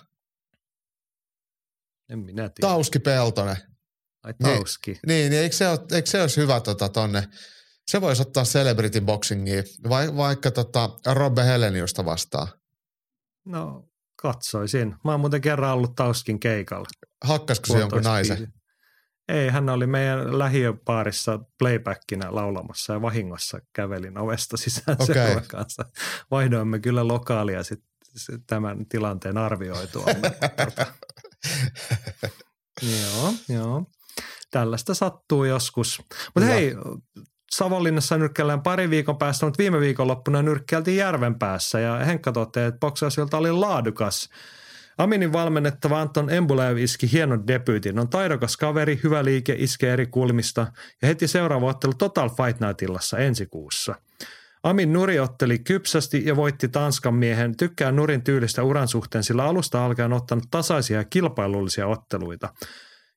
[2.09, 2.67] En minä tiedä.
[2.73, 3.57] Tauski Peltonen.
[4.23, 4.57] Ai Niin.
[4.57, 4.99] tauski.
[5.07, 7.27] Niin, niin eikö, se ole, eikö se olisi hyvä tota, tonne?
[7.87, 12.47] Se voisi ottaa celebrity boxingiin, vai, vaikka tota Robbe Heleniusta vastaan.
[13.45, 13.89] No,
[14.21, 14.95] katsoisin.
[15.03, 16.87] Mä oon muuten kerran ollut tauskin keikalla.
[17.23, 18.37] Hakkasko se jonkun naisen?
[18.37, 18.53] biisi.
[19.27, 25.15] Ei, hän oli meidän lähiöpaarissa playbackina laulamassa ja vahingossa kävelin ovesta sisään Okei.
[25.15, 25.85] seuraavan kanssa.
[26.31, 27.83] Vaihdoimme kyllä lokaalia sit,
[28.15, 30.05] sit tämän tilanteen arvioitua.
[30.65, 30.85] Tota,
[32.81, 33.85] joo, joo.
[34.51, 36.01] Tällaista sattuu joskus.
[36.35, 36.75] Mutta hei,
[37.55, 42.79] Savonlinnassa nyrkkeillään pari viikon päästä, mutta viime viikonloppuna nyrkkeiltiin järven päässä ja Henkka toteaa, että
[42.79, 44.29] boksausilta oli laadukas.
[44.97, 47.99] Aminin valmennettava Anton Embulev iski hienon debyytin.
[47.99, 50.67] On taidokas kaveri, hyvä liike, iskee eri kulmista
[51.01, 53.95] ja heti seuraava ottelu Total Fight Night illassa ensi kuussa.
[54.63, 57.57] Amin Nuri otteli kypsästi ja voitti Tanskan miehen.
[57.57, 62.53] Tykkää Nurin tyylistä uran suhteen, sillä alusta alkaen ottanut tasaisia ja kilpailullisia otteluita.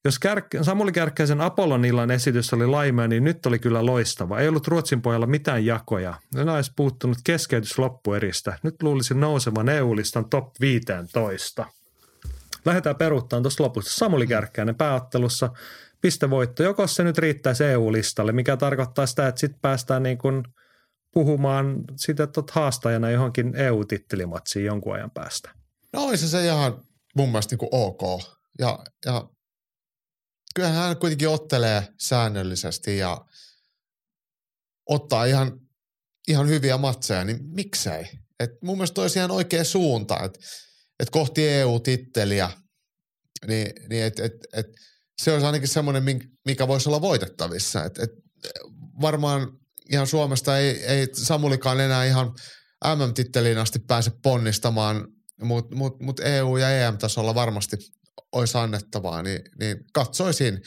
[0.04, 4.38] Jos Kärk- Samuli Kärkkäisen Apollon illan esitys oli laimea, niin nyt oli kyllä loistava.
[4.38, 6.14] Ei ollut Ruotsin pojalla mitään jakoja.
[6.36, 8.58] Enää olisi puuttunut keskeytys loppueristä.
[8.62, 11.66] Nyt luulisin nousevan EU-listan top 15.
[12.64, 13.98] Lähdetään peruuttaan tuosta lopussa.
[13.98, 15.50] Samuli Kärkkäinen pääottelussa
[16.00, 16.62] pistevoitto.
[16.62, 20.42] Joko se nyt riittäisi EU-listalle, mikä tarkoittaa sitä, että sitten päästään niin kuin
[21.12, 25.50] puhumaan sitä, että haastajana johonkin EU-tittelimatsiin jonkun ajan päästä.
[25.92, 26.80] No olisi se ihan
[27.16, 28.22] mun mielestä niin kuin ok.
[28.58, 29.28] Ja, ja
[30.54, 33.24] kyllähän hän kuitenkin ottelee säännöllisesti ja
[34.88, 35.60] ottaa ihan,
[36.28, 38.04] ihan hyviä matseja, niin miksei?
[38.40, 40.38] Et mun mielestä olisi ihan oikea suunta, että
[41.00, 42.50] et kohti EU-titteliä,
[43.46, 44.66] niin, niin et, et, et
[45.22, 46.04] se olisi ainakin semmoinen,
[46.44, 47.84] mikä voisi olla voitettavissa.
[47.84, 48.10] Et, et
[49.00, 49.58] varmaan
[49.90, 52.34] ihan Suomesta ei, ei Samulikaan enää ihan
[52.96, 55.08] MM-titteliin asti pääse ponnistamaan,
[55.42, 57.76] mutta mut, mut EU- ja EM-tasolla varmasti
[58.34, 60.62] olisi annettavaa, niin, niin katsoisin.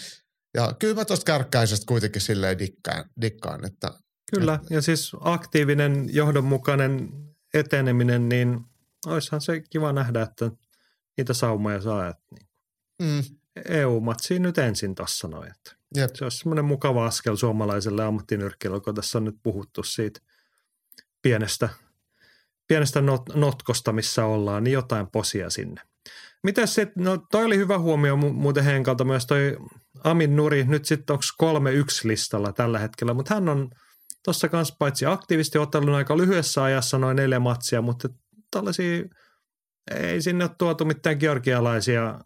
[0.53, 3.91] Ja kyllä mä tuosta kärkkäisestä kuitenkin silleen dikkaan, dikkaan että
[4.35, 7.09] Kyllä, ja siis aktiivinen, johdonmukainen
[7.53, 8.59] eteneminen, niin
[9.05, 10.51] olisihan se kiva nähdä, että
[11.17, 12.07] niitä saumoja saa.
[12.07, 12.47] Että niin.
[13.01, 13.37] mm.
[13.65, 15.51] EU-matsiin nyt ensin tuossa noin.
[15.51, 16.15] Että Jep.
[16.15, 20.19] Se olisi semmoinen mukava askel suomalaiselle ammattinyrkkeilylle, kun tässä on nyt puhuttu siitä
[21.21, 21.69] pienestä,
[22.67, 25.81] pienestä not, notkosta, missä ollaan, niin jotain posia sinne.
[26.47, 29.57] Mitäs sitten, no toi oli hyvä huomio muuten Henkalta myös toi
[30.03, 33.69] Amin Nuri, nyt sitten onko 3-1 listalla tällä hetkellä, mutta hän on
[34.23, 38.09] tuossa kanssa paitsi aktiivisesti ottelun aika lyhyessä ajassa noin neljä matsia, mutta
[38.51, 39.03] tällaisia
[39.91, 42.19] ei sinne ole tuotu mitään georgialaisia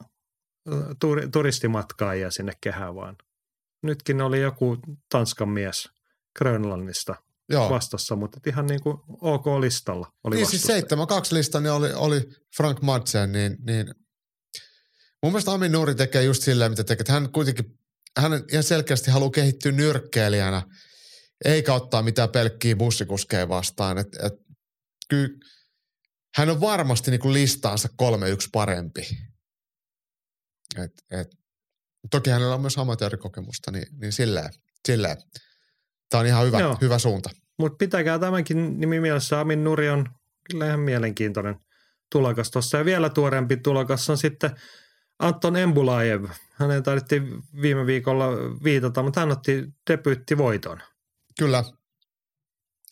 [0.99, 3.15] tur, turistimatkaajia sinne kehään, vaan.
[3.83, 4.77] Nytkin oli joku
[5.11, 5.89] Tanskan mies
[6.39, 7.15] Grönlannista
[7.49, 7.69] Joo.
[7.69, 10.71] vastassa, mutta ihan niin kuin OK listalla oli Niin siis 7-2
[11.31, 12.21] lista niin oli, oli
[12.57, 13.93] Frank Madsen, niin, niin
[15.23, 17.05] mun mielestä Amin Nuuri tekee just silleen, mitä tekee.
[17.09, 17.79] Hän kuitenkin,
[18.17, 20.61] hän ihan selkeästi haluaa kehittyä nyrkkeilijänä,
[21.45, 23.97] eikä ottaa mitään pelkkiä bussikuskeja vastaan.
[23.97, 24.33] Et, et,
[25.09, 25.29] kyllä
[26.37, 28.05] hän on varmasti niin kuin listaansa 3-1
[28.51, 29.01] parempi.
[30.83, 31.27] Et, et,
[32.11, 34.49] toki hänellä on myös amatöörikokemusta, niin, niin silleen,
[34.87, 35.17] silleen.
[36.09, 37.29] Tämä on ihan hyvä, hyvä suunta.
[37.59, 39.39] Mutta pitäkää tämänkin nimi mielessä.
[39.39, 40.05] Amin Nuri on
[40.51, 41.55] kyllä ihan mielenkiintoinen
[42.11, 42.77] tulokas tuossa.
[42.77, 44.51] Ja vielä tuorempi tulokas on sitten
[45.21, 46.25] Anton Embulaev.
[46.53, 48.27] Hänen taidettiin viime viikolla
[48.63, 50.81] viitata, mutta hän otti debyyttivoiton.
[51.39, 51.63] Kyllä.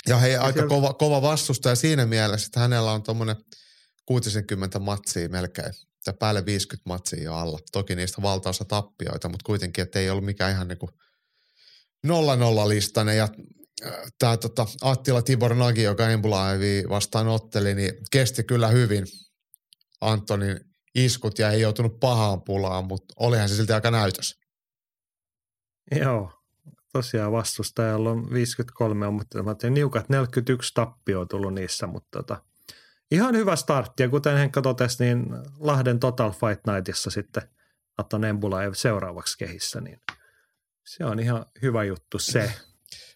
[0.08, 0.70] Ja hei, ja aika sieltä...
[0.70, 3.36] kova, kova vastustaja siinä mielessä, että hänellä on tuommoinen
[4.06, 5.74] 60 matsia melkein
[6.06, 7.60] tai päälle 50 matsia jo alla.
[7.72, 10.92] Toki niistä valtaosa tappioita, mutta kuitenkin, että ei ollut mikään ihan niin kuin
[12.04, 13.30] nolla nolla listainen ja
[13.86, 19.06] äh, tämä tota, Attila Tibor Nagi, joka Embulaivi vastaan otteli, niin kesti kyllä hyvin
[20.02, 20.69] Antonin
[21.06, 24.40] iskut ja ei joutunut pahaan pulaan, mutta olihan se silti aika näytös.
[25.92, 26.32] Joo,
[26.94, 29.06] tosiaan vastustajalla on 53
[29.44, 32.44] mutta niukat 41 tappio on tullut niissä, mutta tota,
[33.12, 34.04] ihan hyvä startti.
[34.04, 35.26] Ja kuten Henkka totesi, niin
[35.60, 37.44] Lahden Total Fight Nightissa sitten
[37.98, 40.02] Atto Nembula ei seuraavaksi kehissä, niin
[40.86, 42.54] se on ihan hyvä juttu se.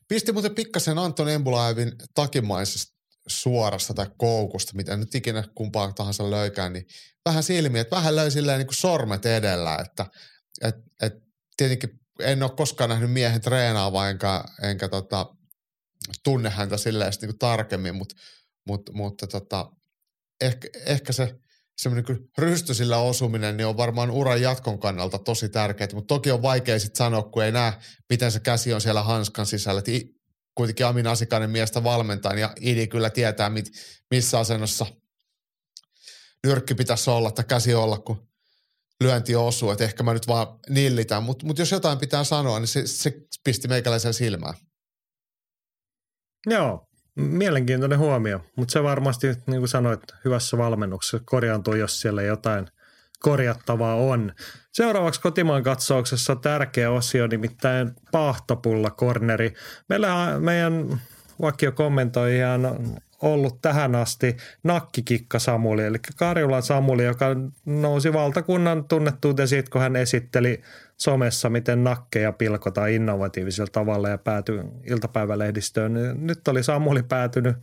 [0.07, 2.92] Pisti muuten pikkasen Anton Embulaevin takimaisesta
[3.27, 6.85] suorasta tai koukusta, mitä nyt ikinä kumpaa tahansa löykään, niin
[7.25, 10.05] vähän silmiä, että vähän löi silleen niin kuin sormet edellä, että
[10.61, 11.13] et, et,
[11.57, 15.35] tietenkin en ole koskaan nähnyt miehen treenaavaa, enkä, enkä tota,
[16.23, 18.15] tunne häntä silleen niin kuin tarkemmin, mutta,
[18.67, 19.71] mutta, mutta tota,
[20.41, 21.35] ehkä, ehkä se
[21.77, 26.41] semmoinen niin rystysillä osuminen niin on varmaan uran jatkon kannalta tosi tärkeää, mutta toki on
[26.41, 27.73] vaikea sitten sanoa, kun ei näe,
[28.09, 29.79] miten se käsi on siellä hanskan sisällä.
[29.79, 29.87] Et
[30.55, 33.65] kuitenkin Amin Asikainen miestä valmentaa ja Idi kyllä tietää, mit,
[34.11, 34.85] missä asennossa
[36.43, 38.27] nyrkki pitäisi olla tai käsi olla, kun
[39.03, 42.67] lyönti osuu, että ehkä mä nyt vaan nillitän, mutta mut jos jotain pitää sanoa, niin
[42.67, 44.53] se, se pisti meikäläisen silmään.
[46.45, 52.67] Joo, Mielenkiintoinen huomio, mutta se varmasti, niin kuin sanoit, hyvässä valmennuksessa korjaantuu, jos siellä jotain
[53.19, 54.33] korjattavaa on.
[54.73, 59.53] Seuraavaksi kotimaan katsauksessa tärkeä osio, nimittäin paahtopulla korneri.
[59.89, 61.01] Meillä meidän
[61.41, 67.25] vakio kommentoija on ollut tähän asti nakkikikka Samuli, eli Karjulan Samuli, joka
[67.65, 70.61] nousi valtakunnan tunnettuuteen siitä, kun hän esitteli
[70.97, 75.93] somessa, miten nakkeja pilkotaan innovatiivisella tavalla ja päätyi iltapäivälehdistöön.
[76.15, 77.55] Nyt oli Samuli päätynyt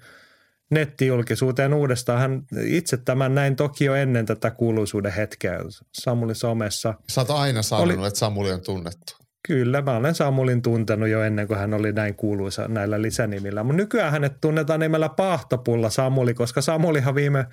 [0.70, 2.20] nettijulkisuuteen uudestaan.
[2.20, 5.58] Hän itse tämän näin toki jo ennen tätä kuuluisuuden hetkeä
[5.92, 6.94] Samuli somessa.
[7.10, 9.20] Sä oot aina sanonut, oli, että Samuli on tunnettu.
[9.48, 13.62] Kyllä, mä olen Samulin tuntenut jo ennen kuin hän oli näin kuuluisa näillä lisänimillä.
[13.62, 17.46] Mutta nykyään hänet tunnetaan nimellä Pahtopulla Samuli, koska Samulihan viime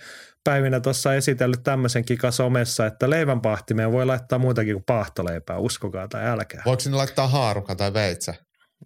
[0.44, 6.28] päivinä tuossa esitellyt tämmöisen kika somessa, että leivänpahtimeen voi laittaa muutakin kuin pahtoleipää, uskokaa tai
[6.28, 6.62] älkää.
[6.66, 8.34] Voiko sinne laittaa haaruka tai veitsä?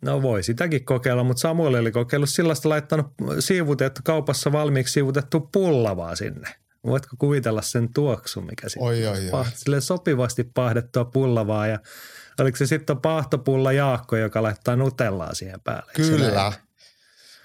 [0.01, 3.05] No voi sitäkin kokeilla, mutta Samuel oli kokeillut sellaista laittanut
[3.39, 6.55] siivutettu kaupassa valmiiksi siivutettu pullavaa sinne.
[6.85, 9.45] Voitko kuvitella sen tuoksun, mikä sitten oi, oi, oi.
[9.53, 11.79] Sille sopivasti pahdettua pullavaa ja
[12.39, 15.91] oliko se sitten paahtopulla Jaakko, joka laittaa nutellaa siihen päälle?
[15.95, 16.53] Kyllä.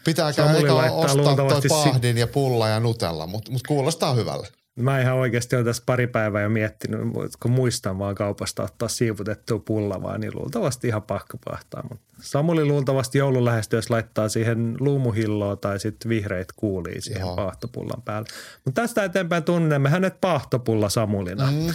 [0.04, 4.48] Pitää käydä ostaa toi pahdin ja pulla ja nutella, mutta mut kuulostaa hyvälle.
[4.76, 7.00] Mä ihan oikeasti olen tässä pari päivää jo miettinyt,
[7.42, 11.88] kun muistan vaan kaupasta ottaa siivutettua pullavaa, niin luultavasti ihan pakko pahtaa.
[12.20, 17.36] Samuli luultavasti joulun lähestyessä laittaa siihen luumuhilloa tai sitten vihreät kuulii siihen Joo.
[17.36, 18.28] pahtopullan päälle.
[18.64, 21.50] Mutta tästä eteenpäin tunnemme hänet pahtopulla Samulina.
[21.50, 21.74] Mm.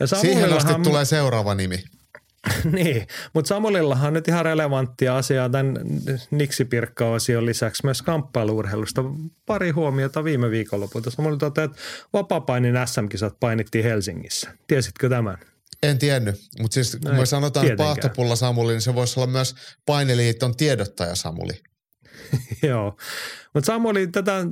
[0.00, 1.84] Ja Siihen asti tulee seuraava nimi.
[2.72, 5.78] niin, mutta Samulillahan on nyt ihan relevanttia asiaa tämän
[6.30, 9.04] Niksi-Pirkka-osion lisäksi myös kamppailuurheilusta.
[9.46, 11.10] Pari huomiota viime viikonlopulta.
[11.10, 11.78] Samuli toteaa, että
[12.12, 14.50] vapaa-painin SM-kisat painittiin Helsingissä.
[14.66, 15.38] Tiesitkö tämän?
[15.82, 17.66] En tiennyt, mutta siis kun me sanotaan.
[17.76, 19.54] Pahtopulla Samuli, niin se voisi olla myös
[19.86, 21.62] painiliiton tiedottaja Samuli.
[22.68, 22.96] Joo,
[23.54, 24.46] mutta Samuli tätä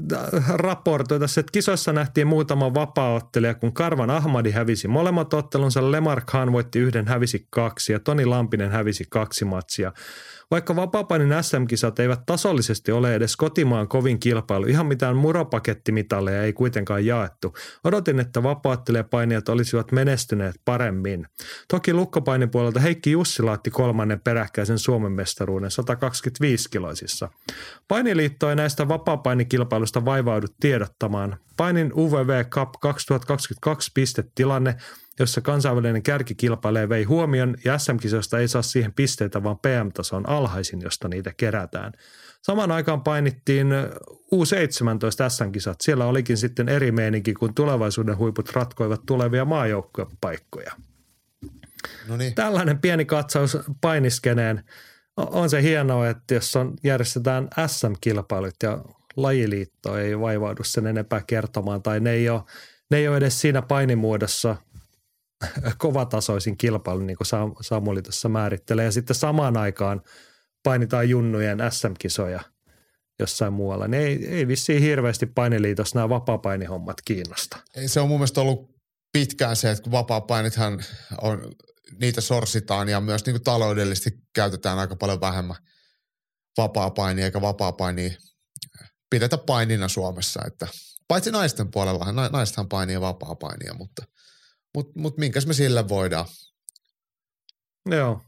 [0.48, 6.52] raportoi tässä, että kisoissa nähtiin muutama vapaaottelija, kun Karvan Ahmadi hävisi molemmat ottelunsa, Lemar Khan
[6.52, 9.92] voitti yhden, hävisi kaksi ja Toni Lampinen hävisi kaksi matsia.
[10.50, 17.06] Vaikka vapaapainin SM-kisat eivät tasollisesti ole edes kotimaan kovin kilpailu, ihan mitään muropakettimitaleja ei kuitenkaan
[17.06, 17.54] jaettu.
[17.84, 21.26] Odotin, että vapaattelijapainijat olisivat menestyneet paremmin.
[21.68, 27.28] Toki lukkopainin puolelta Heikki Jussi laatti kolmannen peräkkäisen Suomen mestaruuden 125-kiloisissa.
[27.88, 31.36] Painiliitto ei näistä vapaapainikilpailusta vaivaudu tiedottamaan.
[31.56, 34.76] Painin UVV Cup 2022 pistetilanne
[35.18, 40.28] jossa kansainvälinen kärki kilpailee vei huomion ja SM-kisoista ei saa siihen pisteitä, vaan PM-taso on
[40.28, 41.92] alhaisin, josta niitä kerätään.
[42.42, 43.66] Samaan aikaan painittiin
[44.34, 45.80] U17 SM-kisat.
[45.80, 50.72] Siellä olikin sitten eri meininki, kun tulevaisuuden huiput ratkoivat tulevia maajoukkuepaikkoja.
[52.18, 52.34] niin.
[52.34, 54.64] Tällainen pieni katsaus painiskeneen.
[55.16, 58.84] On se hienoa, että jos on, järjestetään SM-kilpailut ja
[59.16, 62.42] lajiliitto ei vaivaudu sen enempää kertomaan tai ne ei ole,
[62.90, 64.56] ne ei ole edes siinä painimuodossa
[65.78, 67.26] kovatasoisin kilpailu, niin kuin
[67.60, 68.84] Samuli tässä määrittelee.
[68.84, 70.02] Ja sitten samaan aikaan
[70.62, 72.40] painitaan junnujen SM-kisoja
[73.18, 73.88] jossain muualla.
[73.88, 77.56] Ne ei, ei vissiin hirveästi painiliitossa nämä vapaa-painihommat kiinnosta.
[77.74, 78.76] Ei, se on mun mielestä ollut
[79.12, 80.84] pitkään se, että kun vapaa-painithan
[81.22, 81.52] on,
[82.00, 85.56] niitä sorsitaan ja myös niin kuin taloudellisesti käytetään aika paljon vähemmän
[86.56, 88.10] vapaa-painia eikä vapaa-painia
[89.10, 90.40] pidetä painina Suomessa.
[90.46, 90.68] Että,
[91.08, 94.02] paitsi naisten puolella, naistahan painia vapaa-painia, mutta–
[94.76, 96.26] mutta mut minkäs me sillä voidaan?
[97.90, 98.20] Joo,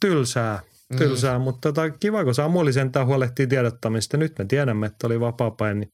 [0.00, 0.62] tylsää,
[0.92, 0.98] mm.
[0.98, 1.44] tylsää, mm.
[1.44, 4.16] mutta tota, kiva, kun Samuli sentään huolehtii tiedottamista.
[4.16, 5.92] Nyt me tiedämme, että oli vapaa niin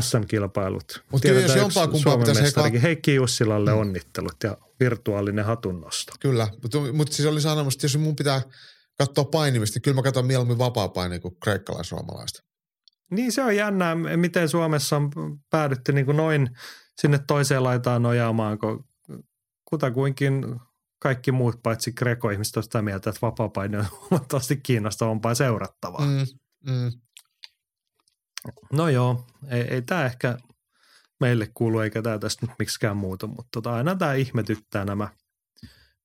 [0.00, 1.02] SM-kilpailut.
[1.12, 2.78] Mutta jos jompaa kumpaa pitäisi heka...
[2.82, 3.78] Heikki Jussilalle mm.
[3.78, 6.12] onnittelut ja virtuaalinen hatunnosto.
[6.20, 8.42] Kyllä, mutta mut siis oli sanomassa, että jos mun pitää
[8.98, 10.88] katsoa painimista, niin kyllä mä katson mieluummin vapaa
[11.22, 12.42] kuin kreikkalais-suomalaista.
[13.10, 15.10] Niin se on jännää, miten Suomessa on
[15.50, 16.50] päädytty niin kuin noin
[17.00, 18.84] sinne toiseen laitaan nojaamaan, kun
[19.64, 20.60] kutakuinkin
[20.98, 26.06] kaikki muut paitsi Greco-ihmiset on sitä mieltä, että vapaa on huomattavasti kiinnostavampaa seurattavaa.
[26.06, 26.26] Mm,
[26.70, 26.92] mm.
[28.72, 30.38] No joo, ei, ei tämä ehkä
[31.20, 35.08] meille kuulu eikä tämä tästä nyt miksikään muutu, mutta tota, aina tämä ihmetyttää nämä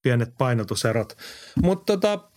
[0.01, 1.17] pienet painotuserot.
[1.63, 2.28] Mutta tota,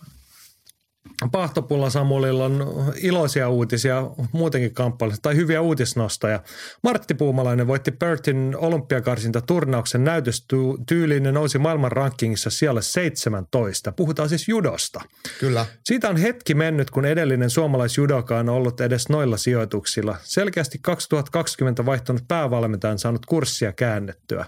[1.31, 6.39] Pahtopulla Samulilla on iloisia uutisia muutenkin kamppailusta tai hyviä uutisnostoja.
[6.83, 13.91] Martti Puumalainen voitti Pertin olympiakarsinta turnauksen näytöstyyliin ja nousi maailman rankingissa siellä 17.
[13.91, 15.01] Puhutaan siis judosta.
[15.39, 15.65] Kyllä.
[15.85, 20.17] Siitä on hetki mennyt, kun edellinen suomalaisjudoka on ollut edes noilla sijoituksilla.
[20.23, 24.45] Selkeästi 2020 vaihtunut päävalmentajan saanut kurssia käännettyä.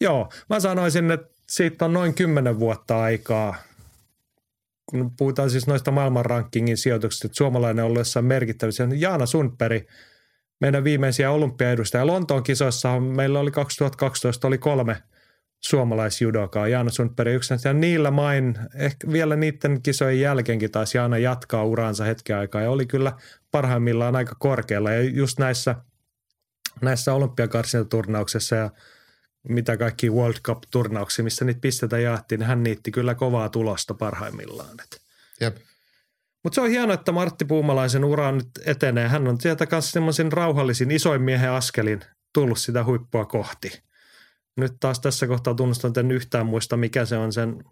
[0.00, 3.54] Joo, mä sanoisin, että siitä on noin 10 vuotta aikaa–
[4.90, 9.82] kun puhutaan siis noista maailman rankingin sijoituksista, että suomalainen on ollut merkittävissä, Jaana Sundberg,
[10.60, 12.06] meidän viimeisiä olympiaedustajia.
[12.06, 15.02] Lontoon kisoissa meillä oli 2012 oli kolme
[15.60, 16.68] suomalaisjudokaa.
[16.68, 17.54] Jaana Sundberg yksi.
[17.64, 22.62] Ja niillä main, ehkä vielä niiden kisojen jälkeenkin taas Jaana jatkaa uraansa hetken aikaa.
[22.62, 23.12] Ja oli kyllä
[23.50, 24.90] parhaimmillaan aika korkealla.
[24.90, 25.74] Ja just näissä,
[26.80, 28.70] näissä olympiakarsintaturnauksissa ja–
[29.48, 34.76] mitä kaikki World Cup-turnauksia, missä niitä pistetä jaettiin, niin hän niitti kyllä kovaa tulosta parhaimmillaan.
[35.40, 35.56] Jep.
[36.44, 39.08] Mutta se on hienoa, että Martti Puumalaisen ura nyt etenee.
[39.08, 42.00] Hän on sieltä kanssa semmoisen rauhallisin isoin miehen askelin
[42.34, 43.82] tullut sitä huippua kohti.
[44.56, 47.64] Nyt taas tässä kohtaa tunnustan, että en yhtään muista, mikä se on sen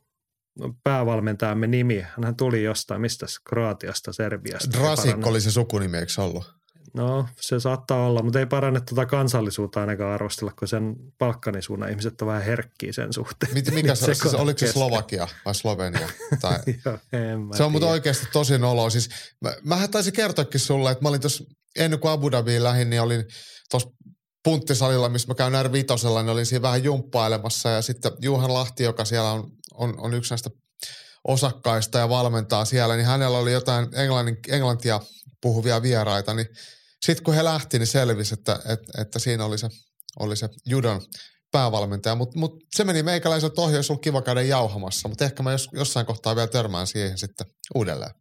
[0.85, 2.07] päävalmentajamme nimi.
[2.25, 4.79] Hän tuli jostain, mistä Kroatiasta, Serbiasta.
[4.79, 6.56] Drasik oli se sukunimi, eikö ollut?
[6.97, 12.23] No, se saattaa olla, mutta ei parane tuota kansallisuutta ainakaan arvostella, kun sen Balkanisuunnan ihmiset
[12.23, 13.55] on vähän herkkiä sen suhteen.
[13.55, 16.09] Mit, mikä se, se, se oliko se Slovakia vai Slovenia?
[16.41, 16.59] Tai...
[16.85, 16.99] Joo,
[17.57, 18.91] se on mutta oikeasti tosi nolo.
[18.91, 19.09] Siis,
[19.41, 21.45] mä, mähän taisin kertoakin sulle, että mä olin tuossa
[21.79, 23.25] ennen kuin Abu Dhabiin lähdin, niin olin
[23.71, 23.91] tuossa
[24.45, 29.05] punttisalilla, missä mä käyn R5, niin olin siinä vähän jumppailemassa ja sitten Juhan Lahti, joka
[29.05, 30.51] siellä on, on, on yksi näistä
[31.29, 35.01] osakkaista ja valmentaa siellä, niin hänellä oli jotain englannin, englantia
[35.43, 36.47] puhuvia vieraita, niin
[37.05, 39.69] sitten kun he lähti, niin selvisi, että, että, että siinä oli se,
[40.21, 41.01] oli se judon
[41.53, 45.53] päävalmentaja, mutta mut se meni meikäläiseltä ohi, jos on kiva käydä jauhamassa, mutta ehkä mä
[45.53, 48.15] jos, jossain kohtaa vielä törmään siihen sitten uudelleen.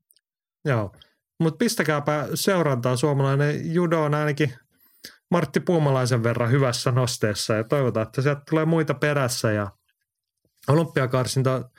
[0.65, 0.91] Joo,
[1.39, 2.97] mutta pistäkääpä seurantaa.
[2.97, 4.53] Suomalainen judo on ainakin
[5.31, 9.71] Martti Puumalaisen verran hyvässä nosteessa ja toivotaan, että sieltä tulee muita perässä ja
[10.67, 11.69] olympiakarsinta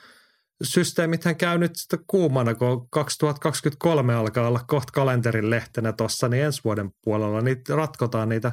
[0.63, 6.63] systeemithän käy nyt sitten kuumana, kun 2023 alkaa olla kohta kalenterin lehtenä tuossa, niin ensi
[6.63, 8.51] vuoden puolella niitä ratkotaan niitä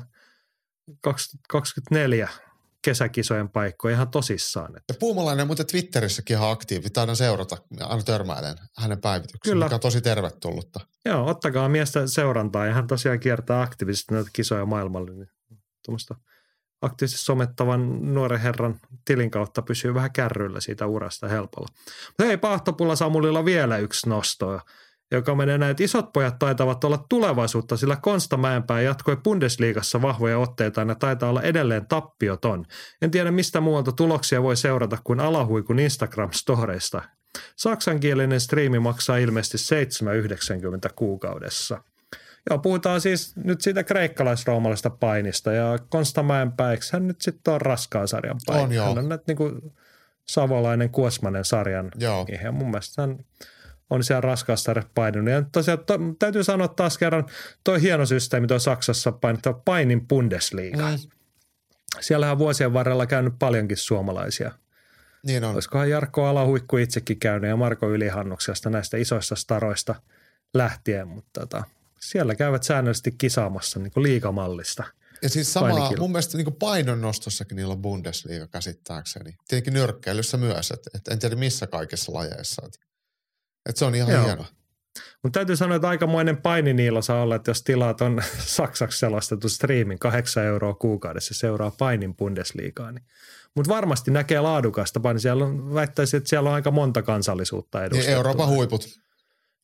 [1.03, 2.29] 2024
[2.85, 4.77] kesäkisojen paikkoja ihan tosissaan.
[4.77, 4.95] Että.
[4.95, 6.91] Ja Puumalainen on muuten Twitterissäkin ihan aktiivi.
[6.91, 9.65] Taidan seurata, aina törmäilen hänen päivityksensä, Kyllä.
[9.65, 10.81] mikä on tosi tervetullutta.
[11.05, 12.67] Joo, ottakaa miestä seurantaa.
[12.67, 15.11] Ja hän tosiaan kiertää aktiivisesti näitä kisoja maailmalle.
[15.11, 15.29] Niin
[15.85, 16.15] tuommoista
[16.85, 21.69] aktiivisesti somettavan nuoren herran tilin kautta pysyy vähän kärryillä siitä urasta helpolla.
[22.07, 24.61] Mutta hei, Pahtopulla Samulilla vielä yksi nosto,
[25.13, 30.39] joka menee näin, että isot pojat taitavat olla tulevaisuutta, sillä Konsta Mäenpää jatkoi Bundesliigassa vahvoja
[30.39, 32.65] otteita ja taitaa olla edelleen tappioton.
[33.03, 37.03] En tiedä mistä muualta tuloksia voi seurata kuin alahuikun Instagram-storeista.
[37.57, 39.75] Saksankielinen striimi maksaa ilmeisesti
[40.89, 41.85] 7,90 kuukaudessa.
[42.51, 47.61] Joo, puhutaan siis nyt siitä kreikkalaisroomalaisesta painista ja Konsta Mäenpää, eikö hän nyt sitten on
[47.61, 48.63] raskaan sarjan paini?
[48.63, 48.89] On, joo.
[48.89, 49.73] Hän on nyt niin kuin
[50.29, 52.27] savolainen Kuosmanen sarjan Joo.
[52.43, 53.19] ja mun mielestä hän
[53.91, 55.35] on siellä raskaassa painunut.
[55.35, 57.27] Ja tosiaan to, täytyy sanoa taas kerran,
[57.65, 60.91] toi hieno systeemi tuo Saksassa painittaa painin Bundesliga.
[60.91, 60.99] Mm,
[62.01, 64.53] Siellähän on vuosien varrella käynyt paljonkin suomalaisia.
[65.27, 65.55] niin on.
[65.55, 69.95] Olisikohan Jarkko Alahuikku itsekin käynyt ja Marko Ylihannuksesta näistä isoista staroista
[70.55, 71.65] lähtien, mutta tota,
[72.05, 74.85] siellä käyvät säännöllisesti kisaamassa niin liikamallista.
[75.23, 79.37] Ja siis sama, mun mielestä niin painonnostossakin niillä on Bundesliga käsittääkseni.
[79.49, 82.63] Tietenkin nyrkkeilyssä myös, että et en tiedä missä kaikissa lajeissa.
[82.67, 82.79] Että
[83.69, 84.25] et se on ihan Joo.
[84.25, 84.45] hieno.
[85.23, 88.23] Mutta täytyy sanoa, että aikamoinen paini niillä saa olla, että jos tilaat on
[88.59, 93.05] saksaksi selostettu striimin 8 euroa kuukaudessa seuraa painin Bundesliigaa, niin
[93.55, 95.21] mutta varmasti näkee laadukasta paini.
[95.21, 98.13] Siellä on, väittäisin, että siellä on aika monta kansallisuutta Niin edustettu.
[98.13, 99.01] Euroopan huiput.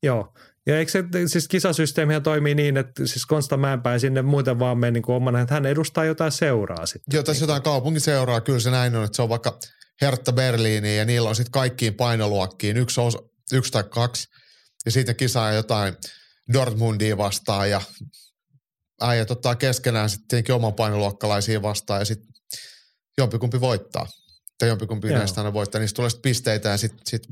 [0.03, 0.35] Joo.
[0.71, 4.91] Ja eikö se, siis kisasysteemihän toimii niin, että siis Konsta Mäenpää sinne muuten vaan mene
[4.91, 7.15] niin omana, että hän edustaa jotain seuraa sitten.
[7.15, 9.59] Joo, tässä jotain kaupunkiseuraa, kyllä se näin on, että se on vaikka
[10.01, 13.19] Hertha Berliiniin ja niillä on sitten kaikkiin painoluokkiin yksi, osa,
[13.53, 14.29] yksi tai kaksi.
[14.85, 15.95] Ja siitä kisaa jotain
[16.53, 17.81] Dortmundia vastaan ja
[19.01, 22.29] äijät ottaa keskenään sitten tietenkin oman painoluokkalaisiin vastaan ja sitten
[23.19, 24.07] jompikumpi voittaa.
[24.59, 25.19] Tai jompikumpi Joo.
[25.19, 25.81] näistä aina voittaa.
[25.81, 27.23] Niistä tulee sitten pisteitä ja sitten sit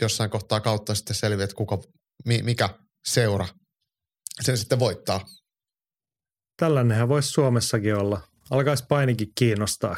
[0.00, 1.78] jossain kohtaa kautta sitten selviää, että kuka,
[2.24, 2.68] mi, mikä
[3.06, 3.46] seura
[4.42, 5.26] sen sitten voittaa.
[6.56, 8.20] Tällainenhän voisi Suomessakin olla.
[8.50, 9.96] Alkaisi painikin kiinnostaa,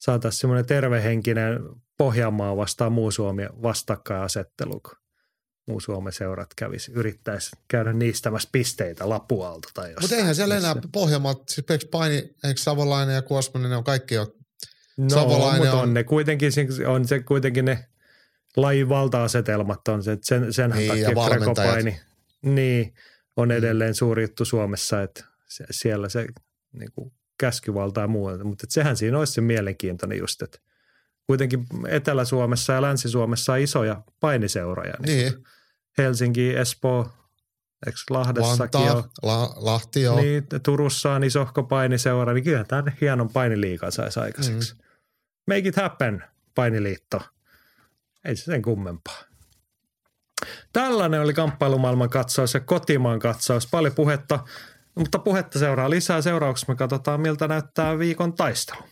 [0.00, 1.58] saataisiin semmoinen tervehenkinen
[1.98, 4.96] Pohjanmaa vastaan muu Suomi vastakkainasettelu, kun
[5.68, 10.02] muu Suomen seurat kävisi, yrittäisi käydä niistämässä pisteitä Lapualta tai jostain.
[10.04, 14.14] Mutta eihän siellä enää Pohjanmaalta, siis Peks Paini, eikö Savolainen ja Kuosmanen, ne on kaikki
[14.14, 14.34] jo
[14.96, 16.52] No, Savolainen mutta on- on ne kuitenkin,
[16.86, 17.88] on se kuitenkin ne
[18.56, 21.10] lajin valta-asetelmat on se, että sen, sen Niin, takia.
[21.28, 22.00] Grecopaini
[22.42, 22.94] niin,
[23.36, 26.26] on edelleen suuri juttu Suomessa, että se, siellä se
[26.72, 30.58] niin kuin käskyvalta ja muu, mutta sehän siinä olisi se mielenkiintoinen just, että
[31.26, 35.44] kuitenkin Etelä-Suomessa ja Länsi-Suomessa on isoja painiseuroja, niin, niin,
[35.98, 37.10] Helsinki, Espoo,
[37.86, 40.20] eikö Lahdessakin Vantaa, ole, La, Lahti joo.
[40.20, 44.74] niin, Turussa on isohko painiseura, niin kyllä tämän hienon painiliikan saisi aikaiseksi.
[44.74, 44.80] Mm.
[45.46, 46.24] Make it happen,
[46.54, 47.20] painiliitto.
[48.24, 49.27] Ei se sen kummempaa.
[50.72, 53.66] Tällainen oli kamppailumaailman katsaus ja kotimaan katsaus.
[53.70, 54.38] Paljon puhetta,
[54.94, 56.22] mutta puhetta seuraa lisää.
[56.22, 58.82] Seuraavaksi me katsotaan, miltä näyttää viikon taistelu.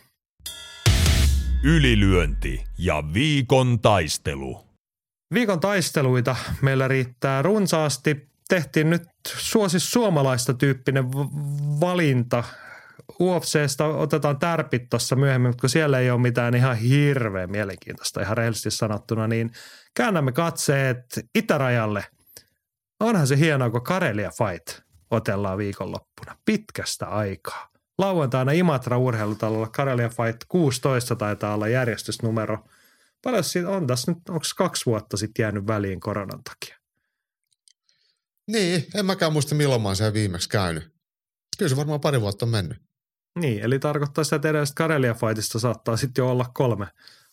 [1.63, 4.67] Ylilyönti ja viikon taistelu.
[5.33, 8.27] Viikon taisteluita meillä riittää runsaasti.
[8.49, 11.11] Tehtiin nyt suosi suomalaista tyyppinen
[11.79, 12.43] valinta.
[13.21, 18.37] UFCstä otetaan tärpit tuossa myöhemmin, mutta kun siellä ei ole mitään ihan hirveän mielenkiintoista, ihan
[18.37, 19.51] rehellisesti sanottuna, niin
[19.97, 22.05] käännämme katseet itärajalle.
[22.99, 24.79] Onhan se hienoa, kun Karelia Fight
[25.11, 26.37] otellaan viikonloppuna.
[26.45, 27.69] Pitkästä aikaa.
[27.97, 32.59] Lauantaina Imatra urheilutalolla Karelia Fight 16 taitaa olla järjestysnumero.
[33.23, 36.77] Paljon siitä on tässä nyt, onko kaksi vuotta sitten jäänyt väliin koronan takia?
[38.47, 40.93] Niin, en mäkään muista milloin mä oon siellä viimeksi käynyt.
[41.57, 42.77] Kyllä se varmaan pari vuotta on mennyt.
[43.39, 46.87] Niin, eli tarkoittaa sitä, että edellisestä Karelia Fightista saattaa sitten jo olla kolme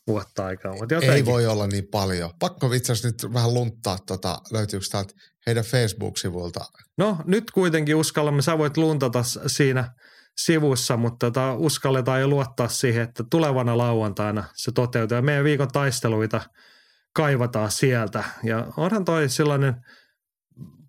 [0.07, 0.73] vuotta aikaa.
[0.73, 2.31] Mutta Ei jotenkin, voi olla niin paljon.
[2.39, 5.15] Pakko itse asiassa nyt vähän lunttaa, tota, löytyykö täältä
[5.47, 6.65] heidän Facebook-sivuilta.
[6.99, 9.95] No nyt kuitenkin uskallamme, sä voit luntata siinä
[10.39, 15.17] sivussa, mutta tota, uskalletaan jo luottaa siihen, että tulevana lauantaina se toteutuu.
[15.17, 16.41] Ja meidän viikon taisteluita
[17.13, 18.25] kaivataan sieltä.
[18.43, 19.75] Ja onhan toi sellainen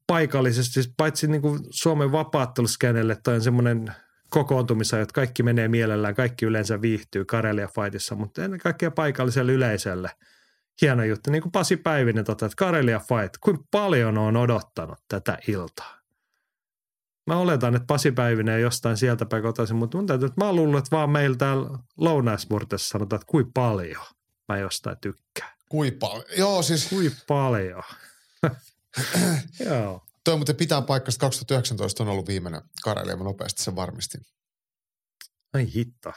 [0.08, 3.96] paikallisesti, siis paitsi niin kuin Suomen vapaatteluskenelle, toi on semmoinen
[4.36, 10.12] kokoontumissa, että kaikki menee mielellään, kaikki yleensä viihtyy Karelia Fightissa, mutta ennen kaikkea paikalliselle yleisölle.
[10.82, 15.38] Hieno juttu, niin kuin Pasi Päivinen, tota, että Karelia Fight, kuinka paljon on odottanut tätä
[15.48, 16.00] iltaa.
[17.28, 20.56] Mä oletan, että Pasi Päivinen jostain sieltä päin kotoisin, mutta mun täytyy, että mä oon
[20.56, 24.06] luullut, että vaan meillä täällä Lounaismurtessa sanotaan, että kuinka paljon
[24.48, 25.52] mä jostain tykkään.
[25.70, 26.26] Kui paljon?
[26.38, 27.84] Joo, siis Kui paljon.
[29.70, 30.06] Joo.
[30.26, 34.22] Toi muuten pitää paikasta 2019 on ollut viimeinen Karelia, mä nopeasti sen varmistin.
[35.54, 36.14] Ai hitta.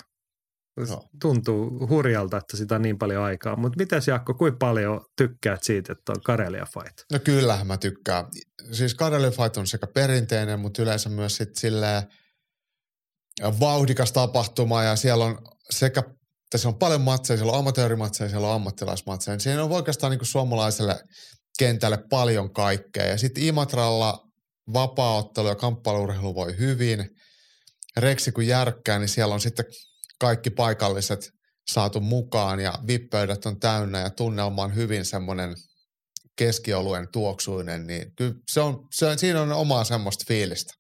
[0.88, 1.09] Joo.
[1.20, 3.56] Tuntuu hurjalta, että sitä on niin paljon aikaa.
[3.56, 6.98] Mutta mitäs Jaakko, kuinka paljon tykkäät siitä, että on Karelia Fight?
[7.12, 8.24] No kyllähän mä tykkään.
[8.72, 12.02] Siis Karelia Fight on sekä perinteinen, mutta yleensä myös sit silleen
[13.61, 15.38] vauhdikas tapahtuma ja siellä on
[15.70, 16.02] sekä
[16.50, 19.38] tässä on paljon matseja, siellä on amatöörimatseja, siellä on ammattilaismatseja.
[19.38, 21.00] Siinä on oikeastaan niin kuin suomalaiselle
[21.59, 23.06] kentälle paljon kaikkea.
[23.06, 24.28] Ja sitten Imatralla
[24.72, 27.11] vapaaottelu ja kamppailurheilu voi hyvin.
[27.96, 29.64] Reksi kun järkkää, niin siellä on sitten
[30.20, 31.30] kaikki paikalliset
[31.70, 35.54] saatu mukaan ja vippöydät on täynnä ja tunnelma on hyvin semmoinen
[36.36, 40.74] keskioluen tuoksuinen, niin kyllä se on, se, siinä on omaa semmoista fiilistä.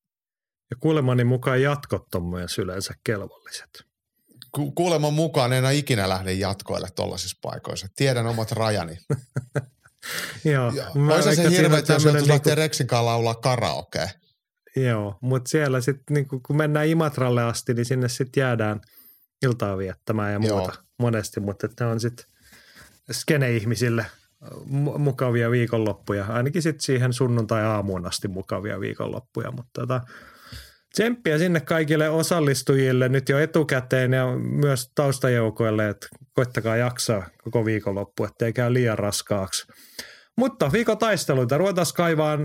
[0.70, 3.84] Ja kuulemani mukaan jatkot on myös yleensä kelvolliset.
[4.52, 7.86] Ku, kuuleman mukaan en ikinä lähde jatkoille tuollaisissa paikoissa.
[7.96, 8.98] Tiedän omat rajani.
[10.44, 10.66] Joo.
[10.66, 14.08] Olisi se veikkaan, että siinä on hirveä, jos joutuisi lähteä niinku- Reksin kanssa laulaa karaokea.
[14.76, 18.80] Joo, mutta siellä sitten niinku, kun mennään Imatralle asti, niin sinne sitten jäädään
[19.42, 20.58] iltaa viettämään ja Joo.
[20.58, 22.26] muuta monesti, mutta ne on sitten
[23.12, 24.06] skene-ihmisille
[24.64, 30.00] mu- mukavia viikonloppuja, ainakin sitten siihen sunnuntai-aamuun asti mukavia viikonloppuja, mutta tota,
[30.98, 38.24] tsemppiä sinne kaikille osallistujille nyt jo etukäteen ja myös taustajoukoille, että koittakaa jaksaa koko viikonloppu,
[38.24, 39.66] ettei käy liian raskaaksi.
[40.36, 42.40] Mutta viikon taisteluita ruvetaan kaivaan,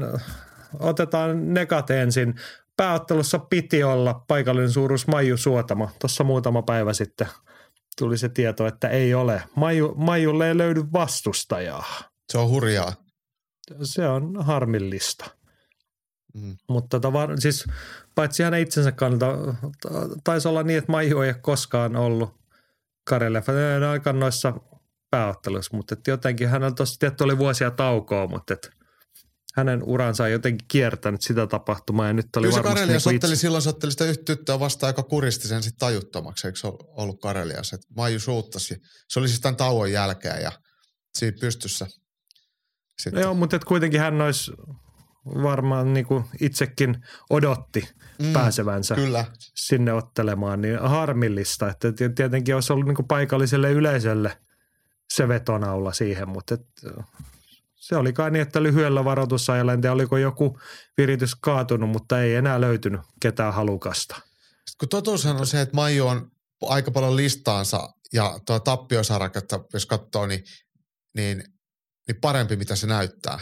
[0.79, 2.33] otetaan nekat ensin.
[2.77, 5.89] Pääottelussa piti olla paikallinen suuruus Maiju Suotamo.
[5.99, 7.27] Tuossa muutama päivä sitten
[7.97, 9.43] tuli se tieto, että ei ole.
[9.55, 11.85] Maiju, Maijulle ei löydy vastustajaa.
[12.31, 12.93] Se on hurjaa.
[13.83, 15.42] Se on harmillista.
[16.33, 16.57] Mm.
[16.69, 17.65] Mutta tota, siis
[18.15, 19.37] paitsi hänen itsensä kannalta,
[19.81, 19.89] ta-
[20.23, 22.35] taisi olla niin, että Maiju ei ole koskaan ollut
[23.03, 23.43] Karelle
[23.91, 24.53] aika noissa
[25.09, 28.69] pääotteluissa, mutta et jotenkin hänellä tuossa tietty oli vuosia taukoa, mutta et
[29.55, 33.17] hänen uransa on jotenkin kiertänyt sitä tapahtumaa ja nyt oli Kyllä se varmasti Karelias niinku
[33.17, 36.59] otteli itse, silloin, se otteli sitä yhtä tyttöä vastaan, joka kuristi sen sitten tajuttomaksi, eikö
[36.59, 37.73] se ol- ollut Karelias?
[37.73, 38.77] Et Maiju suuttasi.
[39.09, 40.51] Se oli siis tämän tauon jälkeen ja
[41.15, 41.87] siinä pystyssä.
[43.01, 43.21] Sitten.
[43.21, 44.51] Joo, mutta et kuitenkin hän olisi
[45.25, 49.25] varmaan niinku itsekin odotti Mm, pääsevänsä Kyllä.
[49.55, 51.69] sinne ottelemaan, niin harmillista.
[51.69, 54.37] Että ti- tietenkin olisi ollut niin paikalliselle yleisölle
[55.13, 56.67] se vetonaula siihen, mutta et,
[57.75, 60.59] se oli kai niin, että lyhyellä varoitusajalla, en tiedä oliko joku
[60.97, 64.15] viritys kaatunut, mutta ei enää löytynyt ketään halukasta.
[64.15, 69.85] Sitten kun totuushan on se, että Maiju on aika paljon listaansa ja tuo tappiosaraketta, jos
[69.85, 70.43] katsoo, niin,
[71.15, 71.43] niin,
[72.07, 73.39] niin parempi mitä se näyttää.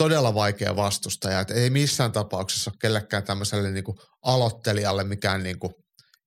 [0.00, 1.40] Todella vaikea vastustaja.
[1.40, 3.84] Et ei missään tapauksessa ole kellekään tämmöiselle niin
[4.22, 5.72] aloittelijalle mikään niin kuin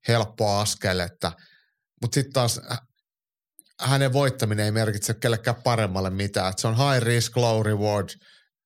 [0.07, 0.99] helppo askel.
[0.99, 1.32] Että,
[2.01, 2.78] mutta sitten taas hä-
[3.80, 6.51] hänen voittaminen ei merkitse kellekään paremmalle mitään.
[6.51, 8.09] Et se on high risk, low reward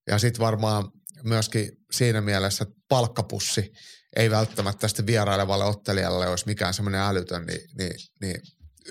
[0.08, 0.92] ja sitten varmaan
[1.24, 3.72] myöskin siinä mielessä että palkkapussi
[4.16, 8.42] ei välttämättä sitten vierailevalle ottelijalle olisi mikään semmoinen älytön, niin, niin, niin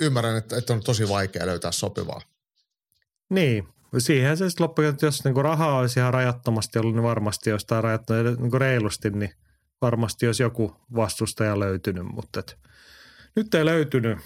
[0.00, 2.20] ymmärrän, että, että on tosi vaikea löytää sopivaa.
[3.30, 3.68] Niin,
[4.00, 7.64] siihen se sitten loppujen, että jos niinku rahaa olisi ihan rajattomasti ollut, niin varmasti jos
[7.64, 9.30] tämä rajattu niinku reilusti, niin
[9.82, 12.58] varmasti olisi joku vastustaja löytynyt, mutta et,
[13.36, 14.18] nyt ei löytynyt.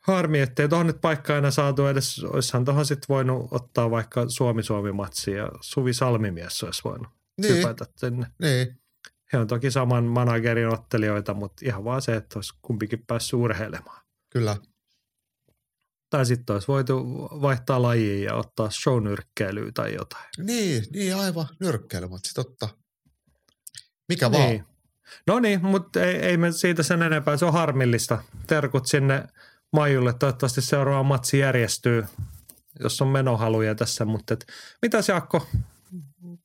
[0.00, 5.30] Harmi, ettei tuohon nyt paikkaa enää saatu edes, olisihan tuohon sitten voinut ottaa vaikka Suomi-Suomi-matsi
[5.32, 7.08] ja Suvi Salmimies olisi voinut
[7.40, 8.26] Niin, hypätä sinne.
[8.42, 8.80] niin.
[9.32, 14.02] He on toki saman managerin ottelijoita, mutta ihan vaan se, että olisi kumpikin päässyt urheilemaan.
[14.30, 14.56] kyllä.
[16.10, 17.04] Tai sitten olisi voitu
[17.42, 20.24] vaihtaa lajia ja ottaa shownyrkkeilyä tai jotain.
[20.38, 22.68] Niin, niin aivan nyrkkeilymatsi, totta.
[24.08, 24.48] Mikä vaan.
[24.48, 24.64] Niin.
[25.26, 27.36] No niin, mutta ei, ei me siitä sen enempää.
[27.36, 28.22] Se on harmillista.
[28.46, 29.24] Terkut sinne
[29.72, 30.12] Maijulle.
[30.12, 32.04] Toivottavasti seuraava matsi järjestyy,
[32.80, 34.04] jos on menohaluja tässä.
[34.04, 34.46] Mutta et,
[34.82, 35.46] mitäs Jaakko,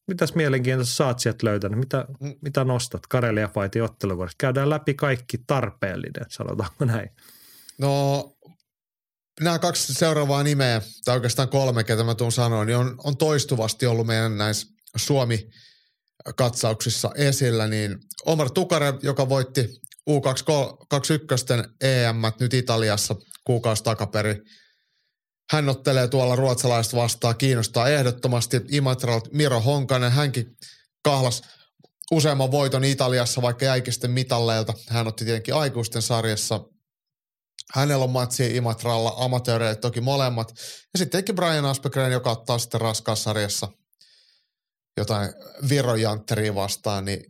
[0.08, 1.80] mitäs mielenkiintoista oot sieltä löytänyt?
[1.80, 2.34] Mitä, Mm.
[2.42, 4.36] mitä nostat Karelia Fightin otteluvuodesta?
[4.38, 7.10] Käydään läpi kaikki tarpeellinen, sanotaanko näin.
[7.78, 8.24] No,
[9.42, 13.86] nämä kaksi seuraavaa nimeä, tai oikeastaan kolme, ketä mä tuun sanoa, niin on, on toistuvasti
[13.86, 23.84] ollut meidän näissä Suomi-katsauksissa esillä, niin Omar Tukare, joka voitti U21 EM nyt Italiassa kuukausi
[23.84, 24.42] takaperi.
[25.52, 28.62] Hän ottelee tuolla ruotsalaiset vastaan, kiinnostaa ehdottomasti.
[28.70, 30.58] Imatralt Miro Honkanen, hänkin
[31.04, 31.42] kahlas
[32.12, 34.74] useamman voiton Italiassa, vaikka jäikin sitten mitalleilta.
[34.90, 36.60] Hän otti tietenkin aikuisten sarjassa
[37.74, 40.50] Hänellä on matsi Imatralla, amatööreille toki molemmat.
[40.94, 43.68] Ja sitten tietenkin Brian Aspegren, joka ottaa sitten raskaassa sarjassa
[44.98, 45.30] jotain
[45.70, 47.24] virojantteria vastaan, niin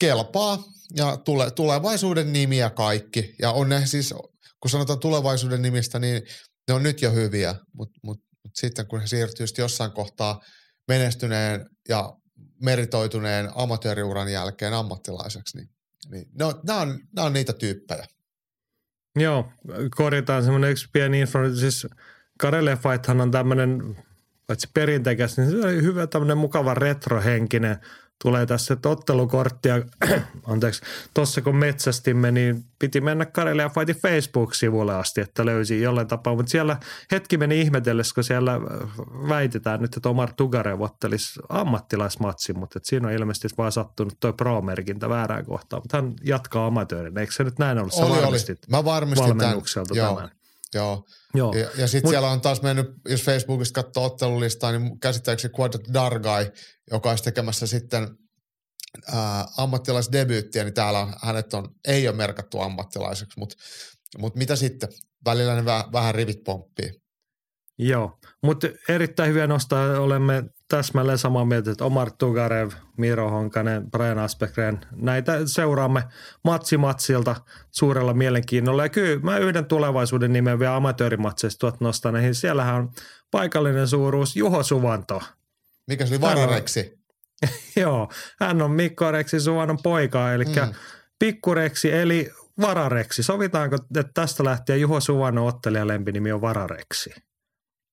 [0.00, 0.62] kelpaa
[0.96, 3.34] ja tule, tulevaisuuden nimiä kaikki.
[3.42, 4.14] Ja on ne siis,
[4.60, 6.22] kun sanotaan tulevaisuuden nimistä, niin
[6.68, 10.40] ne on nyt jo hyviä, mutta mut, mut sitten kun he siirtyy jossain kohtaa
[10.88, 12.12] menestyneen ja
[12.62, 15.68] meritoituneen amatööriuran jälkeen ammattilaiseksi, niin,
[16.10, 18.06] niin ne on, nämä, on, nämä on niitä tyyppejä.
[19.16, 19.52] Joo,
[19.96, 21.38] korjataan semmoinen yksi pieni info.
[21.54, 21.86] Siis
[22.38, 23.96] Karele Fighthan on tämmöinen,
[24.46, 27.76] paitsi perinteikäs, niin se on hyvä tämmöinen mukava retrohenkinen
[28.22, 29.82] tulee tässä, ottelukorttia,
[30.52, 30.82] anteeksi,
[31.14, 36.50] tuossa kun metsästimme, niin piti mennä Karelia Fightin Facebook-sivulle asti, että löysi jollain tapaa, mutta
[36.50, 36.76] siellä
[37.12, 38.60] hetki meni ihmetellessä, kun siellä
[39.28, 44.32] väitetään nyt, että Omar Tugarev ottelisi ammattilaismatsin, mutta että siinä on ilmeisesti vaan sattunut tuo
[44.32, 47.94] pro-merkintä väärään kohtaan, mutta hän jatkaa amatöörin, eikö se nyt näin ollut?
[47.94, 48.38] Oli, oli.
[48.68, 50.14] Mä varmistin valmennukselta tämän.
[50.14, 50.30] tämän.
[50.74, 51.04] Joo,
[51.34, 51.52] Joo.
[51.52, 56.50] Ja, ja sitten siellä on taas mennyt, jos Facebookista katsoo ottelulistaa, niin käsittääkseni Quadrat Dargai,
[56.90, 58.08] joka olisi tekemässä sitten
[59.12, 63.56] ää, ammattilaisdebyyttiä, niin täällä hänet on, ei ole merkattu ammattilaiseksi, mutta
[64.18, 64.88] mut mitä sitten?
[65.24, 67.04] Välillä ne vähän, vähän rivit pomppii.
[67.78, 70.00] Joo, mutta erittäin hyviä nostaa.
[70.00, 76.02] Olemme täsmälleen samaa mieltä, että Omar Tugarev, Miro Honkanen, Brian Aspekren, näitä seuraamme
[76.44, 77.36] matsi matsilta
[77.70, 78.82] suurella mielenkiinnolla.
[78.82, 82.90] Ja kyllä mä yhden tulevaisuuden nimen vielä amatöörimatseista tuot nostan, niin siellähän on
[83.30, 85.22] paikallinen suuruus Juho Suvanto.
[85.86, 86.98] Mikä se oli varareksi?
[87.76, 88.08] Joo,
[88.40, 90.74] hän on Mikko Reksi Suvannon poika, eli mm.
[91.18, 92.30] pikkureksi eli
[92.60, 93.22] varareksi.
[93.22, 97.10] Sovitaanko, että tästä lähtien Juho Suvannon ottelijan lempinimi on varareksi?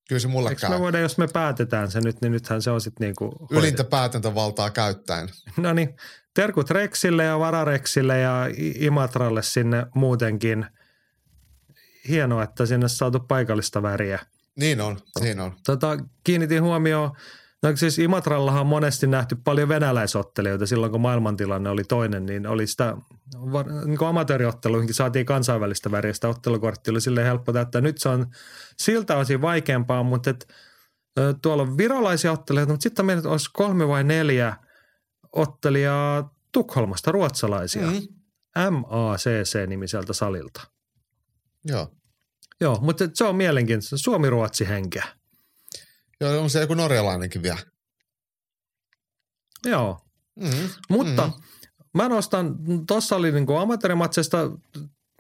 [0.09, 0.69] Kyllä se mulle Eikö käy.
[0.69, 3.83] me voida, jos me päätetään se nyt, niin nythän se on sitten niin kuin Ylintä
[3.83, 5.29] päätäntävaltaa käyttäen.
[5.57, 5.95] No niin,
[6.33, 10.65] terkut Rexille ja Varareksille ja Imatralle sinne muutenkin.
[12.09, 14.19] Hienoa, että sinne saatu paikallista väriä.
[14.55, 15.53] Niin on, niin on.
[15.65, 17.11] Tota, kiinnitin huomioon,
[17.63, 22.67] no siis Imatrallahan on monesti nähty paljon venäläisottelijoita silloin, kun maailmantilanne oli toinen, niin oli
[22.67, 22.97] sitä,
[23.85, 27.81] niin kuin amatööriotteluihinkin saatiin kansainvälistä väriä, sitä ottelukorttia oli silleen helppo täyttää.
[27.81, 28.27] Nyt se on
[28.77, 30.53] siltä osin vaikeampaa, mutta et,
[31.41, 34.55] tuolla on virolaisia ottelijoita, mutta sitten meillä olisi kolme vai neljä
[35.33, 37.87] ottelijaa Tukholmasta, ruotsalaisia.
[37.87, 38.07] Mm.
[38.57, 40.61] MACC-nimiseltä salilta.
[41.65, 41.91] Joo.
[42.61, 43.97] Joo, mutta se on mielenkiintoista.
[43.97, 45.05] Suomi-Ruotsi henkeä.
[46.21, 47.59] Joo, on se joku norjalainenkin vielä.
[49.65, 49.99] Joo.
[50.35, 50.69] Mm.
[50.89, 51.33] Mutta mm.
[51.93, 52.55] mä nostan,
[52.87, 54.37] tuossa oli niin amatöörimatsesta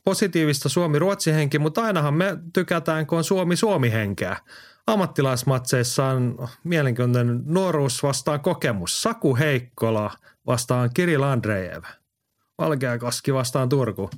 [0.03, 4.37] positiivista Suomi-Ruotsi henki, mutta ainahan me tykätään, kun on Suomi-Suomi henkeä.
[4.87, 9.01] Ammattilaismatseissa on mielenkiintoinen nuoruus vastaan kokemus.
[9.01, 10.11] Saku Heikkola
[10.47, 11.83] vastaan Kirill Andreev.
[12.57, 14.09] Valkeakoski vastaan Turku.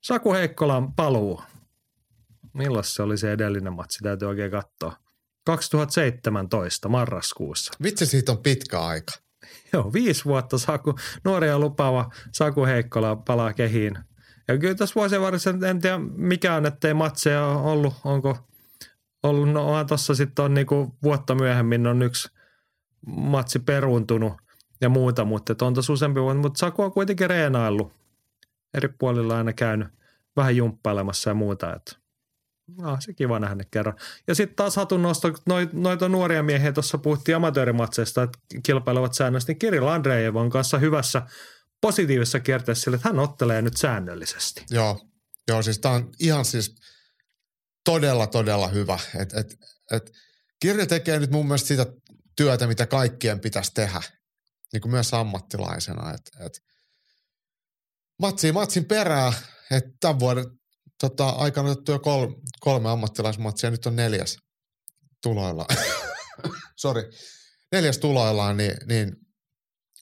[0.00, 1.42] Saku Heikkolan paluu.
[2.52, 3.98] Milloin se oli se edellinen matsi?
[4.02, 5.03] Täytyy oikein katsoa.
[5.44, 7.72] 2017 marraskuussa.
[7.82, 9.12] Vitsi, siitä on pitkä aika.
[9.72, 13.98] Joo, viisi vuotta Saku, nuori ja lupaava Saku Heikkola palaa kehiin.
[14.48, 17.94] Ja kyllä tässä vuosien varressa en tiedä mikä on, ettei matseja ollut.
[18.04, 18.38] Onko
[19.22, 22.28] ollut, no onhan tuossa sitten on niinku vuotta myöhemmin on yksi
[23.06, 24.32] matsi peruuntunut
[24.80, 26.40] ja muuta, mutta on tuossa useampi vuotta.
[26.42, 27.92] Mutta Saku on kuitenkin reenaillut.
[28.74, 29.88] Eri puolilla aina käynyt
[30.36, 32.03] vähän jumppailemassa ja muuta, että
[32.66, 33.96] No, se kiva nähdä kerran.
[34.26, 35.28] Ja sitten taas hatun nosto,
[35.72, 41.22] noita nuoria miehiä, tuossa puhuttiin amatöörimatseista, että kilpailevat säännöllisesti, niin Kirill Andreev on kanssa hyvässä
[41.80, 44.64] positiivisessa kierteessä sille, että hän ottelee nyt säännöllisesti.
[44.70, 45.00] Joo,
[45.48, 46.74] joo siis tämä on ihan siis
[47.84, 48.98] todella, todella hyvä.
[49.20, 49.58] Et, et,
[49.90, 50.12] et
[50.60, 51.86] Kirja tekee nyt mun mielestä sitä
[52.36, 54.02] työtä, mitä kaikkien pitäisi tehdä,
[54.72, 56.14] niin kuin myös ammattilaisena.
[56.14, 56.62] Et, et
[58.20, 59.32] matsi matsin perää,
[59.70, 60.44] että tämän vuoden
[61.00, 64.38] tota, aikana otettu jo kolme, kolme ammattilaismatsia, nyt on neljäs
[65.22, 65.66] tuloilla.
[66.76, 67.02] Sori,
[67.72, 69.16] neljäs tuloillaan, niin, niin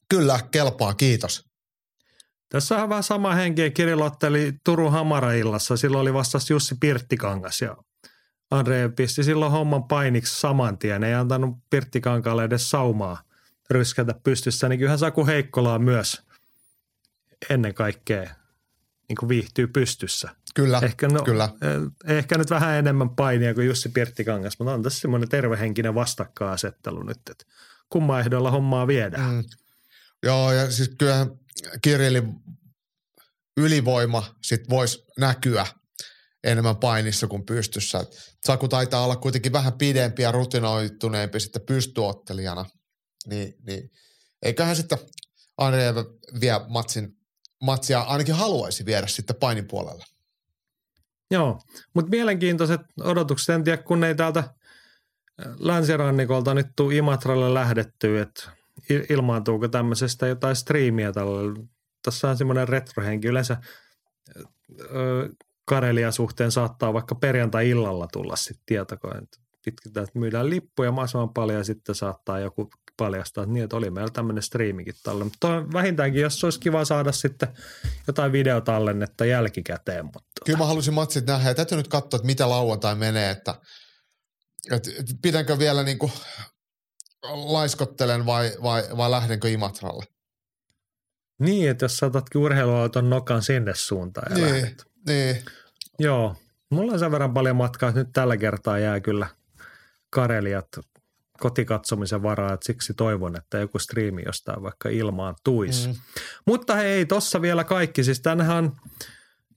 [0.08, 1.52] kyllä kelpaa, kiitos.
[2.48, 3.70] Tässä on vähän sama henki.
[3.70, 5.76] Kirill otteli Turun Hamaraillassa.
[5.76, 7.76] Silloin oli vastas Jussi Pirttikangas ja
[8.50, 11.04] Andre pisti silloin homman painiksi saman tien.
[11.04, 13.22] Ei antanut Pirttikankaalle edes saumaa
[13.70, 14.68] ryskätä pystyssä.
[14.68, 16.22] Niin kyllähän Saku Heikkola on myös
[17.50, 18.30] ennen kaikkea
[19.08, 20.28] niin kuin viihtyy pystyssä.
[20.54, 21.48] Kyllä, ehkä, no, kyllä.
[21.62, 27.02] Eh, ehkä nyt vähän enemmän painia kuin Jussi Pirttikangas, mutta on tässä semmoinen tervehenkinen vastakkainasettelu
[27.02, 27.44] nyt, että
[27.90, 29.34] kumman ehdoilla hommaa viedään.
[29.34, 29.44] Mm.
[30.22, 31.30] Joo, ja siis kyllähän
[31.82, 32.34] Kirillin
[33.56, 35.66] ylivoima sit voisi näkyä
[36.44, 38.06] enemmän painissa kuin pystyssä.
[38.46, 42.64] Saku taitaa olla kuitenkin vähän pidempi ja rutinoituneempi sitten pystyottelijana.
[43.26, 43.90] Niin, niin
[44.42, 44.98] eiköhän sitten
[45.58, 45.94] Andre
[46.40, 47.16] vie matsin
[47.62, 50.04] matsia ainakin haluaisi viedä sitten painin puolella.
[51.30, 51.60] Joo,
[51.94, 53.54] mutta mielenkiintoiset odotukset.
[53.54, 54.44] En tiedä, kun ei täältä
[55.58, 58.50] länsirannikolta nyt tule Imatralle lähdettyä, että
[59.10, 61.66] ilmaantuuko tämmöisestä jotain striimiä tällä.
[62.02, 63.28] Tässä on semmoinen retrohenki.
[63.28, 63.56] Yleensä
[65.64, 69.40] Karelia suhteen saattaa vaikka perjantai-illalla tulla sitten tietokoneet.
[69.64, 72.70] Pitkitään, että myydään lippuja mahdollisimman paljon ja sitten saattaa joku
[73.04, 75.24] paljastaa, että niin, että oli meillä tämmöinen striimikin tällä.
[75.24, 77.48] Mutta vähintäänkin, jos olisi kiva saada sitten
[78.06, 80.04] jotain videotallennetta jälkikäteen.
[80.04, 83.54] Mutta Kyllä mä halusin matsit nähdä ja täytyy nyt katsoa, että mitä lauantai menee, että,
[84.70, 86.12] että, että pidänkö vielä niin kuin
[87.32, 90.04] laiskottelen vai, vai, vai lähdenkö Imatralle.
[91.38, 94.84] Niin, että jos saatatkin urheiluauton nokan sinne suuntaan ja Niin, lähdet.
[95.08, 95.42] niin.
[95.98, 96.36] Joo,
[96.70, 99.26] mulla on sen verran paljon matkaa, että nyt tällä kertaa jää kyllä
[100.10, 100.68] Kareliat
[101.40, 105.88] kotikatsomisen varaa, että siksi toivon, että joku striimi jostain vaikka ilmaan tuisi.
[105.88, 105.94] Mm.
[106.46, 108.04] Mutta hei, tossa vielä kaikki.
[108.04, 108.72] Siis tänhän,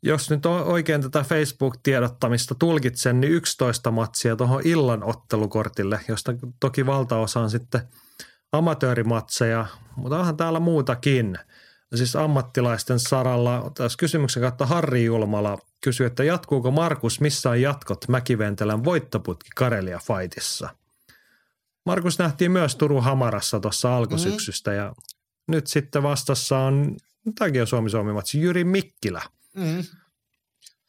[0.03, 7.39] jos nyt oikein tätä Facebook-tiedottamista tulkitsen, niin 11 matsia tuohon illan ottelukortille, josta toki valtaosa
[7.39, 7.81] on sitten
[8.51, 9.65] amatöörimatseja,
[9.95, 11.37] mutta onhan täällä muutakin.
[11.95, 18.07] Siis ammattilaisten saralla, tässä kysymyksen kautta Harri Julmala kysyy, että jatkuuko Markus missä on jatkot
[18.07, 20.69] Mäkiventelän voittoputki Karelia Fightissa?
[21.85, 24.93] Markus nähtiin myös Turun Hamarassa tuossa alkusyksystä ja
[25.47, 26.95] nyt sitten vastassa on,
[27.35, 29.21] tämäkin on Suomi Suomi matsi, Jyri Mikkilä.
[29.55, 29.83] Mm.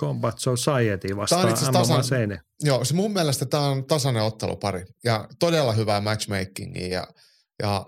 [0.01, 2.41] Combat Society Tämä on vastaan asiassa MMA tasan- Seine.
[2.61, 7.07] Joo, se mun mielestä tämä on tasainen ottelupari ja todella hyvää matchmakingia ja,
[7.63, 7.87] ja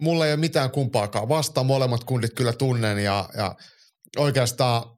[0.00, 1.66] mulla ei ole mitään kumpaakaan vastaan.
[1.66, 3.54] Molemmat kundit kyllä tunnen ja, ja
[4.16, 4.94] oikeastaan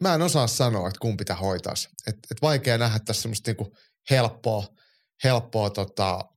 [0.00, 1.88] mä en osaa sanoa, että kumpi tämä hoitaisi.
[2.06, 3.76] Et, et vaikea nähdä tässä semmoista niinku
[4.10, 4.66] helppoa,
[5.24, 6.29] helppoa tota,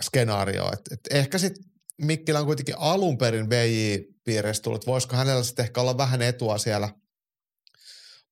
[0.00, 0.72] skenaarioa.
[0.72, 1.64] Et, et ehkä sitten
[2.02, 4.86] Mikkilä on kuitenkin alun perin VJ-piireistä tullut.
[4.86, 6.88] Voisiko hänellä sitten ehkä olla vähän etua siellä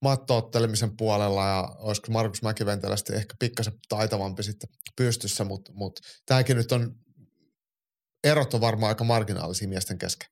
[0.02, 6.56] mattoottelemisen puolella ja olisiko Markus Mäkiventelä sitten ehkä pikkasen taitavampi sitten pystyssä, mutta mut, tämäkin
[6.56, 6.94] nyt on,
[8.24, 10.28] erot on varmaan aika marginaalisia miesten kesken.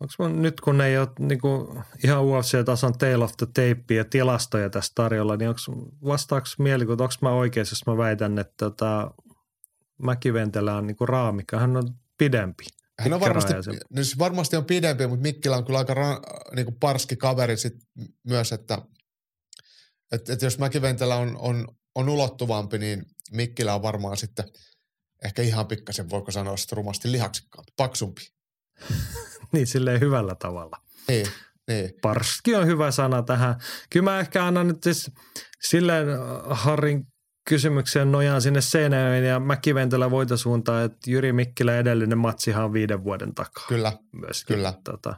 [0.00, 4.92] Onko nyt, kun ei ole niinku ihan UFC-tason tail of the tape ja tilastoja tässä
[4.94, 5.60] tarjolla, niin onko
[6.04, 9.10] vastaako mielikuva, onko mä oikeassa, jos mä väitän, että tota,
[10.02, 12.64] Mäkiventelä on niinku raamikka, hän on pidempi.
[12.98, 13.52] Hän on varmasti,
[13.90, 16.20] no se varmasti on pidempi, mutta Mikkilä on kyllä aika ra,
[16.56, 17.74] niin kuin parski kaveri sit
[18.22, 18.78] myös, että
[20.12, 24.44] et, et jos Mäkiventelä on, on, on ulottuvampi, niin Mikkilä on varmaan sitten
[25.24, 28.22] ehkä ihan pikkasen, voiko sanoa sitten rumasti lihaksikkaampi, paksumpi.
[29.52, 30.76] Niin silleen hyvällä tavalla.
[31.08, 31.26] Niin,
[31.68, 31.90] niin.
[32.02, 33.54] Parski on hyvä sana tähän.
[33.90, 35.10] Kyllä mä ehkä annan nyt siis
[35.60, 36.18] silleen äh,
[36.50, 37.06] Harrin
[37.48, 43.34] kysymykseen nojaan sinne Seinäjoen ja Mäkiventelä voitosuuntaan, että Jyri Mikkilä edellinen matsihan on viiden vuoden
[43.34, 43.64] takaa.
[43.68, 44.56] Kyllä, myöskin.
[44.56, 44.74] Kyllä.
[44.84, 45.14] Tota,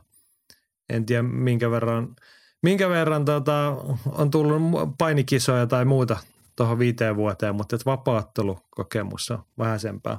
[0.88, 2.16] en tiedä minkä verran,
[2.62, 3.76] minkä verran tota,
[4.06, 4.62] on tullut
[4.98, 6.16] painikisoja tai muuta
[6.56, 10.18] tuohon viiteen vuoteen, mutta et vapaattelukokemus on vähäisempää.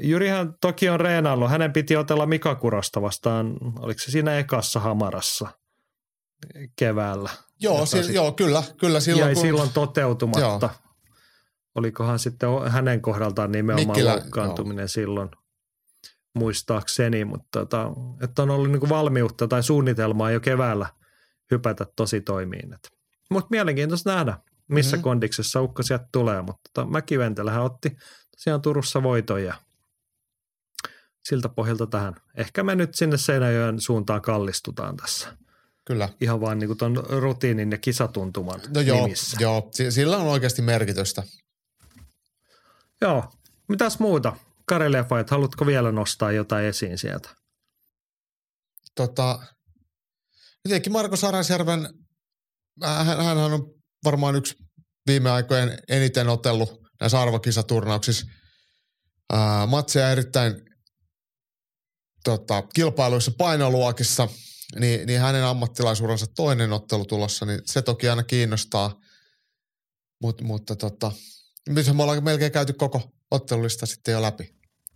[0.00, 1.50] Jyrihän toki on reenaillut.
[1.50, 5.48] Hänen piti otella Mika Kurosta vastaan, oliko se siinä ekassa hamarassa
[6.76, 7.30] keväällä.
[7.60, 9.26] Joo, si- sit joo kyllä, kyllä silloin.
[9.26, 10.40] jäi kun- silloin toteutumatta.
[10.66, 10.89] Joo.
[11.74, 15.28] Olikohan sitten hänen kohdaltaan nimenomaan Mikkilä, loukkaantuminen silloin
[16.34, 17.90] muistaakseni, mutta tota,
[18.22, 20.86] että on ollut niinku valmiutta tai suunnitelmaa jo keväällä
[21.50, 22.76] hypätä tosi toimiin.
[23.30, 24.38] Mutta mielenkiintoista nähdä,
[24.68, 25.00] missä Mhm.
[25.00, 25.02] mm.
[25.04, 27.96] kondiksessa ukko sieltä tulee, mutta tota, Mäkiventelähän otti
[28.36, 29.54] tosiaan Turussa voiton ja
[31.28, 32.14] siltä pohjalta tähän.
[32.36, 35.36] Ehkä me nyt sinne Seinäjoen suuntaan kallistutaan tässä.
[35.84, 36.08] Kyllä.
[36.20, 39.36] Ihan vaan niinku ton rutiinin ja kisatuntuman No joo, nimissä.
[39.40, 41.22] joo, si- sillä on oikeasti merkitystä.
[43.00, 43.32] Joo.
[43.68, 44.36] Mitäs muuta?
[44.66, 47.28] Karelia Fight, haluatko vielä nostaa jotain esiin sieltä?
[48.94, 49.38] Tota,
[50.64, 51.88] jotenkin Marko Sarasjärven,
[52.82, 53.74] hän, hän on
[54.04, 54.54] varmaan yksi
[55.06, 58.26] viime aikojen eniten otellut näissä arvokisaturnauksissa.
[59.32, 60.62] Ää, matseja erittäin
[62.24, 64.28] tota, kilpailuissa painoluokissa,
[64.80, 69.00] niin, niin hänen ammattilaisuuransa toinen ottelu tulossa, niin se toki aina kiinnostaa.
[70.22, 71.12] Mut, mutta tota,
[71.68, 74.54] nyt me ollaan melkein käyty koko ottelulista sitten jo läpi.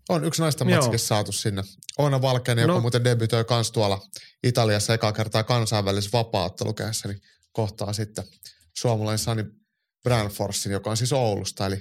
[0.08, 0.76] On yksi naisten Joo.
[0.76, 1.62] matsikin saatu sinne.
[1.98, 2.80] Oona Valkeinen, joka No.
[2.80, 4.06] muuten debytoi kans tuolla
[4.42, 7.20] Italiassa ekaa kertaa kansainvälisessä vapaa-ottelukädessä, niin
[7.52, 8.24] kohtaa sitten
[8.76, 9.44] suomalainen Sani
[10.02, 11.80] Brandforsin, joka on siis Oulusta, eli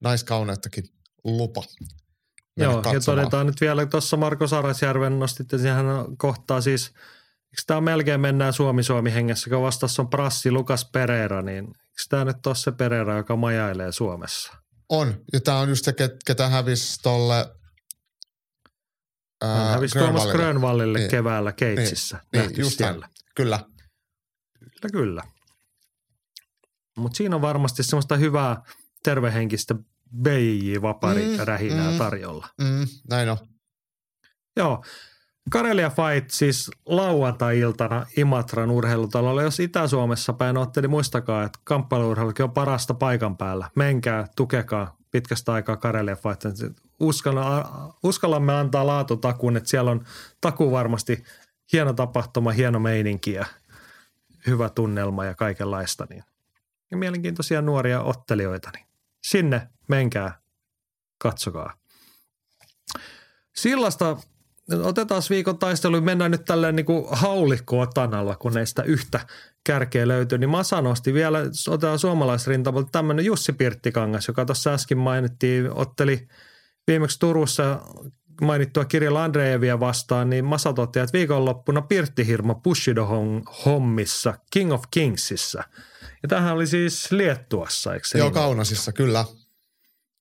[0.00, 0.84] naiskaunettakin
[1.24, 1.62] lupa.
[2.56, 3.02] mennä Joo, ja katsomaan.
[3.02, 5.84] todetaan nyt vielä, tuossa Marko Sarasjärven nostitte siihen
[6.18, 6.90] kohtaa siis,
[7.54, 12.24] eikö tämä melkein mennään Suomi-Suomi hengessä, kun vastassa on Prassi Lukas Pereira, niin eikö tämä
[12.24, 14.52] nyt ole se Pereira, joka majailee Suomessa?
[14.88, 17.54] On, ja tämä on just se, ket- ketä hävisi tolle
[19.42, 20.98] Hän hävisi Tuomas Grönvallille.
[20.98, 21.10] Niin.
[21.10, 22.20] keväällä Keitsissä.
[22.32, 23.08] Niin, Nähty just siellä.
[23.36, 23.60] Kyllä,
[24.58, 25.22] Kyllä, kyllä.
[26.96, 28.62] Mutta siinä on varmasti semmoista hyvää
[29.02, 29.74] tervehenkistä
[30.22, 31.98] BJ-vapari-rähinää Mm, mm.
[31.98, 32.48] tarjolla.
[32.60, 33.36] mm, näin on.
[34.56, 34.84] Joo.
[35.50, 39.42] Karelia Fight siis lauantai-iltana Imatran urheilutalolla.
[39.42, 43.70] Jos Itä-Suomessa päin olette, niin muistakaa, että kamppailuurheilukin on parasta paikan päällä.
[43.74, 46.42] Menkää, tukekaa pitkästä aikaa Karelia Fight.
[47.00, 50.04] Uskalla, uskallamme antaa laatutakuun, että siellä on
[50.40, 51.24] taku varmasti
[51.72, 53.46] hieno tapahtuma, hieno meininki ja
[54.46, 56.06] hyvä tunnelma ja kaikenlaista.
[56.10, 56.24] Niin.
[56.90, 58.86] Ja mielenkiintoisia nuoria ottelijoita, niin
[59.24, 60.38] sinne menkää,
[61.18, 61.74] katsokaa.
[63.56, 64.16] Sillasta
[64.82, 69.20] otetaan viikon taistelu, mennään nyt tälleen niin kuin haulikko-otanalla, kun näistä yhtä
[69.64, 71.38] kärkeä löytyy, niin Masa nosti vielä,
[71.68, 76.28] otetaan suomalaisrintamalta tämmöinen Jussi Pirttikangas, joka tuossa äsken mainittiin, otteli
[76.86, 77.80] viimeksi Turussa
[78.40, 83.08] mainittua Kirjalla Andreevia vastaan, niin Masa toteaa, että viikonloppuna Pirttihirma Bushido
[83.66, 85.64] hommissa King of Kingsissa.
[86.22, 88.18] Ja tämähän oli siis Liettuassa, eikö se?
[88.18, 88.34] Joo, niin?
[88.34, 89.24] Kaunasissa, kyllä.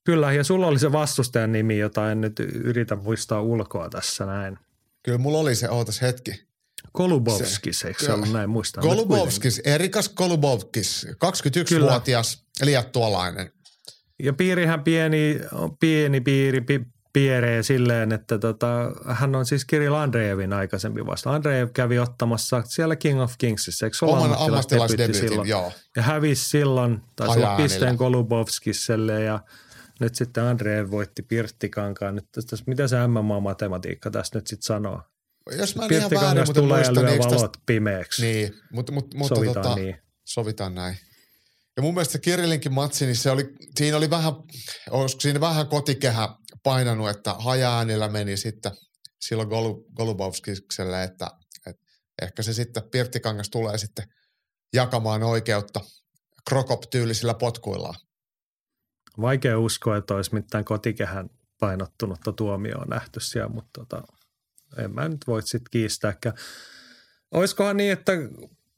[0.04, 4.60] Kyllä, ja sulla oli se vastustajan nimi, jota en nyt yritä muistaa ulkoa tässä näin.
[5.04, 6.48] Kyllä mulla oli se, ootas hetki.
[6.92, 8.82] Kolubovskis, eikö se ollut näin muistaa?
[8.82, 13.52] Kolubovskis, Erikas Kolubovskis, 21-vuotias liettualainen.
[14.24, 15.40] Ja piirihän pieni,
[15.80, 16.82] pieni piiri, pi,
[17.14, 21.32] pieree silleen, että tota, hän on siis Kirill Andreevin aikaisempi vasta.
[21.34, 25.72] Andreev kävi ottamassa siellä King of Kingsissa, eikö se olla Oman ammattilaisdebytin, joo.
[25.96, 27.70] Ja hävisi silloin, taisi olla Hajaanilla.
[27.70, 29.40] pisteen Kolubovskiselle ja
[30.04, 32.16] nyt sitten Andreev voitti Pirttikankaan.
[32.16, 35.02] Nyt tästä, mitä se MMA-matematiikka tässä nyt sitten sanoo?
[35.58, 38.22] Jos mä en ihan väärin, mutta tulee lyö niin eikö tästä- valot pimeäksi.
[38.22, 39.98] Niin, mutta, mutta, mutta Sovitaan tota, niin.
[40.26, 40.98] sovitaan näin.
[41.78, 44.34] Ja mun mielestä Kirillinkin matsi, niin se oli, siinä oli vähän,
[44.90, 46.30] olisiko siinä vähän kotikehä
[46.64, 48.72] painanut, että hajaäänillä meni sitten
[49.22, 51.32] silloin Golu, Golubovskikselle, että,
[51.68, 51.86] että
[52.22, 54.06] ehkä se sitten Pirttikangas tulee sitten
[54.74, 55.82] jakamaan oikeutta
[56.50, 57.96] Krokop-tyylisillä potkuillaan.
[59.22, 61.30] Vaikea uskoa, että olisi mitään kotikehän
[61.60, 64.04] painottunutta tuomioon nähty siellä, mutta tota,
[64.78, 66.36] en mä nyt voi sitten kiistääkään.
[67.32, 68.12] Olisikohan niin, että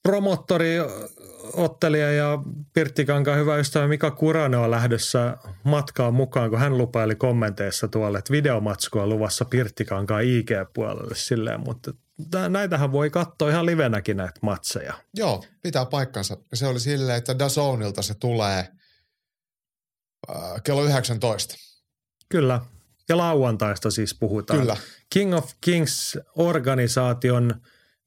[0.03, 0.75] promottori,
[1.53, 2.39] ottelija ja
[2.73, 8.31] Pirttikankaan hyvä ystävä Mika Kurane on lähdössä matkaan mukaan, kun hän lupaili kommenteissa tuolle, että
[8.31, 11.93] videomatskua luvassa Pirttikankaan IG-puolelle silleen, mutta
[12.31, 14.93] tä- näitähän voi katsoa ihan livenäkin näitä matseja.
[15.13, 16.37] Joo, pitää paikkansa.
[16.53, 18.67] Se oli silleen, että Dazonilta se tulee
[20.29, 21.55] äh, kello 19.
[22.29, 22.61] Kyllä.
[23.09, 24.59] Ja lauantaista siis puhutaan.
[24.59, 24.77] Kyllä.
[25.09, 27.55] King of Kings-organisaation,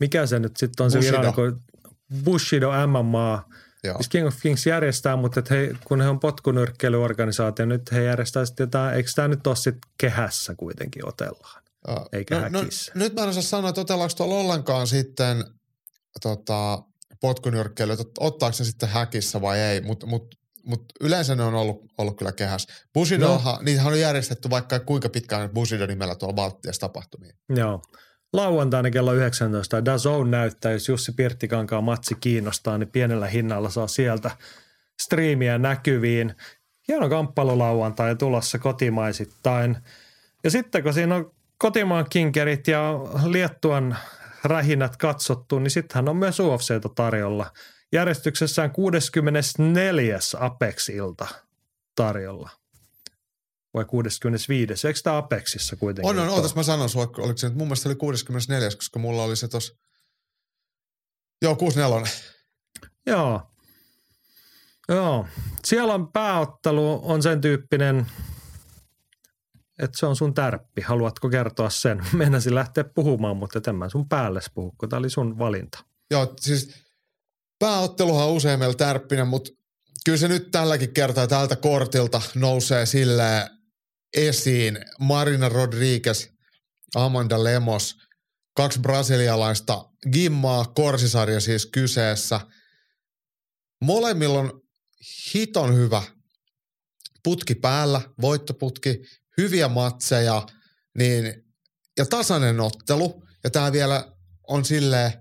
[0.01, 1.19] mikä se nyt sitten on se Bushido.
[1.19, 1.63] virallinen, kun
[2.25, 3.45] Bushido MMA,
[3.85, 3.95] Joo.
[3.97, 8.65] siis King of Kings järjestää, mutta he, kun he on potkunyrkkeilyorganisaatio, nyt he järjestää sitten
[8.65, 11.63] jotain, eikö tämä nyt ole sitten kehässä kuitenkin otellaan?
[11.89, 12.93] Äh, Eikä no, no, häkissä.
[12.95, 15.45] nyt mä en osaa sanoa, että otellaanko tuolla ollenkaan sitten
[16.23, 16.83] tota,
[17.21, 21.85] potkunyrkkeilyä, että ottaako se sitten häkissä vai ei, mutta mut, mut yleensä ne on ollut,
[21.99, 22.73] ollut kyllä kehässä.
[22.95, 23.63] Bushidohan, no.
[23.63, 27.33] niitähän on järjestetty vaikka kuinka pitkään Bushido nimellä tuolla Baltiassa tapahtumia.
[27.49, 27.83] Joo.
[28.33, 29.85] Lauantaina kello 19.
[29.85, 34.31] DAZN näyttää, jos Jussi Pirttikankaan matsi kiinnostaa, niin pienellä hinnalla saa sieltä
[35.03, 36.35] striimiä näkyviin.
[36.89, 39.77] Hieno kamppailu lauantai tulossa kotimaisittain.
[40.45, 42.93] Ja sitten kun siinä on kotimaan kinkerit ja
[43.27, 43.97] Liettuan
[44.45, 47.53] rähinät katsottu, niin sittenhän on myös UFCtä tarjolla.
[47.93, 50.19] Järjestyksessään 64.
[50.39, 51.29] Apex-ilta
[51.95, 52.51] tarjolla.
[53.75, 54.87] Vai 65.
[54.87, 56.11] Eikö tämä Apexissa kuitenkin?
[56.11, 59.25] On, on, ootas mä sanon sulle, oliko se nyt, mun mielestä oli 64, koska mulla
[59.25, 59.79] oli se tos,
[61.43, 62.13] joo 64.
[63.07, 63.43] Joo.
[64.89, 65.27] Joo.
[65.65, 68.07] Siellä on pääottelu on sen tyyppinen,
[69.79, 70.81] että se on sun tärppi.
[70.81, 72.07] Haluatko kertoa sen?
[72.13, 75.85] Meinasin lähteä puhumaan, mutta en mä sun päälle puhu, kun tämä oli sun valinta.
[76.11, 76.88] Joo, siis
[77.59, 79.51] pääotteluhan usein meillä tärppinen, mutta
[80.05, 83.51] kyllä se nyt tälläkin kertaa tältä kortilta nousee sille
[84.17, 84.79] esiin.
[85.01, 86.27] Marina Rodriguez,
[86.95, 87.97] Amanda Lemos,
[88.57, 92.41] kaksi brasilialaista gimmaa, korsisarja siis kyseessä.
[93.85, 94.61] Molemmilla on
[95.35, 96.03] hiton hyvä
[97.25, 99.03] putki päällä, voittoputki,
[99.39, 100.47] hyviä matseja
[100.99, 101.45] niin,
[101.97, 103.23] ja tasainen ottelu.
[103.45, 104.13] Ja tämä vielä
[104.49, 105.13] on silleen,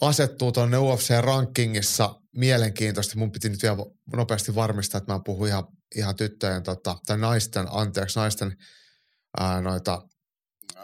[0.00, 3.18] asettuu tuonne UFC-rankingissa mielenkiintoisesti.
[3.18, 3.76] Mun piti nyt vielä
[4.16, 5.64] nopeasti varmistaa, että mä puhun ihan,
[5.96, 8.56] ihan tyttöjen tota, tai naisten, anteeksi, naisten
[9.40, 10.02] ää, noita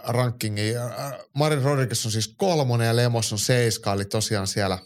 [0.05, 0.83] rankingia.
[0.87, 4.79] Ää, Marin Rodriguez on siis kolmonen ja Lemos on seiska, eli tosiaan siellä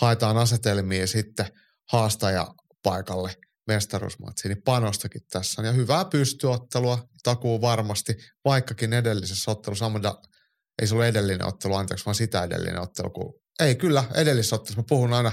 [0.00, 1.46] haetaan asetelmia sitten
[1.92, 3.36] haastaja paikalle
[3.66, 5.66] mestaruusmatsiin, niin panostakin tässä on.
[5.66, 10.22] Ja hyvää pystyottelua, takuu varmasti, vaikkakin edellisessä ottelussa Amanda
[10.82, 13.10] ei se ollut edellinen ottelu, anteeksi, vaan sitä edellinen ottelu.
[13.10, 15.32] Kun, ei kyllä, edellisessä ottelussa, mä puhun aina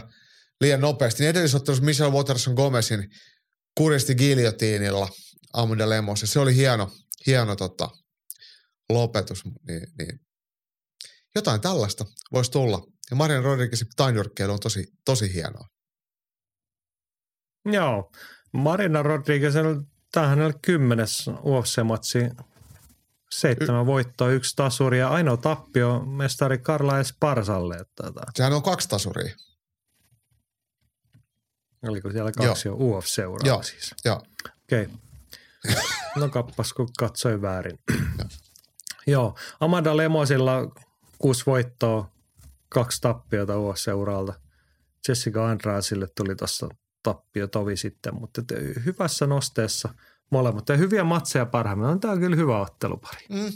[0.62, 1.24] liian nopeasti.
[1.24, 3.10] Niin edellisessä ottelussa Michelle Watterson Gomezin
[3.78, 5.10] kuristi giljotiinilla
[5.54, 6.92] Amanda Lemos, se oli hieno,
[7.28, 7.90] hieno tota,
[8.90, 9.44] lopetus.
[9.68, 10.20] Niin, niin
[11.36, 12.82] jotain tällaista voisi tulla.
[13.10, 15.68] Ja Marian Rodriguezin tainyrkkeily on tosi, tosi hienoa.
[17.66, 18.12] Joo.
[18.54, 22.20] Marina Rodriguez on tähän hänellä kymmenes UFC-matsi.
[23.32, 27.76] Seitsemän voittoa, yksi tasuri ja ainoa tappio mestari Karla Esparsalle.
[27.76, 28.22] Että, tota.
[28.36, 29.36] Sehän on kaksi tasuria.
[31.88, 32.78] Oliko siellä kaksi Joo.
[32.78, 33.64] jo UFC-seuraa Joo.
[33.64, 33.96] siis?
[34.06, 34.24] Joo.
[34.64, 34.84] Okei.
[34.84, 34.96] Okay.
[36.16, 37.80] No kappas, kun katsoin väärin.
[39.08, 39.38] Joo.
[39.60, 40.54] Amanda Lemosilla
[41.18, 42.12] kuusi voittoa,
[42.70, 44.34] kaksi tappiota UFC-uralta.
[45.08, 46.70] Jessica Andrasille tuli tuossa
[47.04, 48.42] tappio tovi sitten, mutta
[48.86, 49.90] hyvässä nosteessa
[50.30, 50.70] molemmat.
[50.70, 51.94] Ja hyviä matseja parhaimmillaan.
[51.94, 53.26] On tämä kyllä hyvä ottelupari.
[53.30, 53.52] Mm.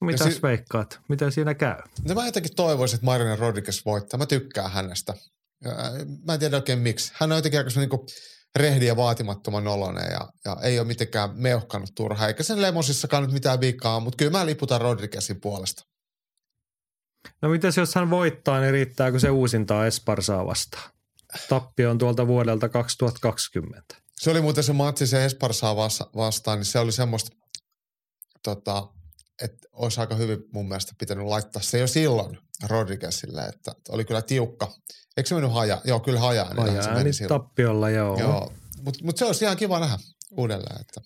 [0.00, 1.00] Mitä si- veikkaat?
[1.08, 1.82] Miten siinä käy?
[2.08, 4.18] No mä jotenkin toivoisin, että Marina Rodriguez voittaa.
[4.18, 5.14] Mä tykkään hänestä.
[6.26, 7.12] Mä en tiedä oikein miksi.
[7.16, 7.90] Hän on jotenkin aika niin
[8.56, 12.28] rehdi ja vaatimattoman oloinen ja, ja ei ole mitenkään meuhkannut turhaa.
[12.28, 15.84] Eikä sen Lemosissakaan nyt mitään vikaa, mutta kyllä mä liputan Rodriguezin puolesta.
[17.42, 20.90] No mitäs jos hän voittaa, niin riittääkö se uusintaa Esparsaa vastaan?
[21.48, 23.96] Tappio on tuolta vuodelta 2020.
[24.20, 27.36] Se oli muuten se matsi se Esparsaa vasta- vastaan, niin se oli semmoista,
[28.42, 28.88] tota,
[29.42, 32.38] että olisi aika hyvin mun mielestä pitänyt laittaa se jo silloin
[32.68, 34.72] Rodriguezille, että oli kyllä tiukka.
[35.16, 35.80] Eikö se mennyt haja?
[35.84, 36.44] Joo, kyllä haja.
[36.44, 38.18] niin se Ajaa meni niin tappiolla, joo.
[38.18, 38.52] Joo,
[38.82, 39.98] mutta mut se olisi ihan kiva nähdä
[40.30, 40.80] uudelleen.
[40.80, 41.00] Että,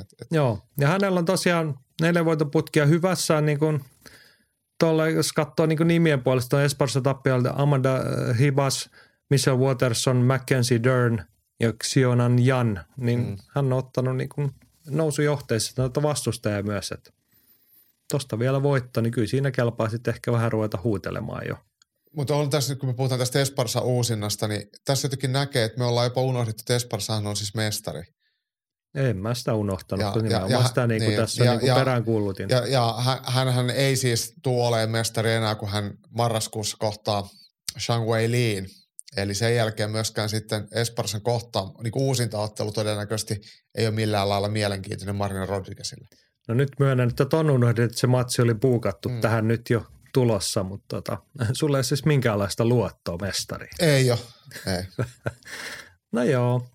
[0.00, 3.84] et, et, Joo, ja hänellä on tosiaan neljä voitoputkia hyvässään, niin kuin
[4.80, 8.00] tuolla, jos katsoo niin kuin nimien puolesta, on Esparsa tappiolta Amanda
[8.38, 8.90] Hibas,
[9.30, 13.36] Michelle Waterson, Mackenzie Dern ja Xionan Jan, niin Mm.
[13.54, 14.50] hän on ottanut niin kuin
[14.90, 17.10] nousujohteissa noita vastustajia myös, että
[18.10, 21.56] tuosta vielä voitto, niin kyllä siinä kelpaa sitten ehkä vähän ruveta huutelemaan jo.
[22.16, 25.84] mutta on tässä, kun me puhutaan tästä Esparsa uusinnasta, niin tässä jotenkin näkee, että me
[25.84, 28.02] ollaan jopa unohdettu, että Esparsahan on siis mestari.
[28.94, 31.60] En mä sitä unohtanut, Ja- kun ja- ja- sitä niin kuin niin, tässä ja- niin
[31.60, 32.48] kuin ja- peräänkuulutin.
[32.50, 32.94] Ja, ja
[33.26, 37.28] hän, hän ei siis tule olemaan mestari enää, kun hän marraskuussa kohtaa
[37.78, 38.66] Shang Wei Liin.
[39.16, 43.40] Eli sen jälkeen myöskään sitten Esparsan kohtaan, niin kuin uusintaottelu todennäköisesti
[43.74, 46.08] ei ole millään lailla mielenkiintoinen Marina Rodriguezille.
[46.48, 49.20] No nyt myönnän, että ton unohdin, että se matsi oli puukattu Mm.
[49.20, 51.18] tähän nyt jo tulossa, mutta tota,
[51.52, 53.68] sulla ei siis minkäänlaista luottoa mestari.
[53.78, 54.18] Ei ole,
[54.66, 55.06] ei.
[56.12, 56.66] No joo,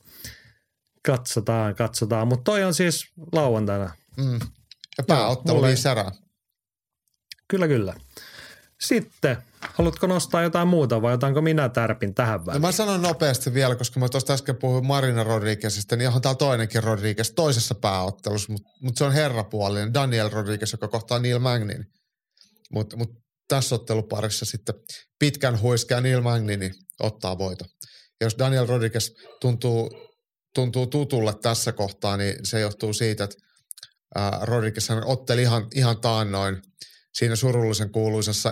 [1.05, 2.27] katsotaan, katsotaan.
[2.27, 3.93] Mutta toi on siis lauantaina.
[4.17, 4.39] Mm.
[4.97, 5.57] Ja pääottelu.
[7.47, 7.93] Kyllä, kyllä.
[8.81, 12.61] Sitten, haluatko nostaa jotain muuta vai otanko minä tärpin tähän No väliin?
[12.61, 16.83] mä sanon nopeasti vielä, koska mä tuosta äsken puhuin Marina Rodriguezista, niin on täällä toinenkin
[16.83, 21.85] Rodriguez toisessa pääottelussa, mutta mut se on herrapuolinen Daniel Rodriguez, joka kohtaa Neil Magnin.
[22.73, 23.09] Mutta mut
[23.47, 24.75] tässä otteluparissa sitten
[25.19, 27.65] pitkän huiskea Neil Magnini ottaa voito.
[28.21, 29.09] Ja jos Daniel Rodriguez
[29.41, 29.89] tuntuu,
[30.55, 33.35] tuntuu tutulle tässä kohtaa, niin se johtuu siitä, että
[34.41, 36.61] Rodriguez otteli ihan, ihan taannoin
[37.17, 38.51] siinä surullisen kuuluisessa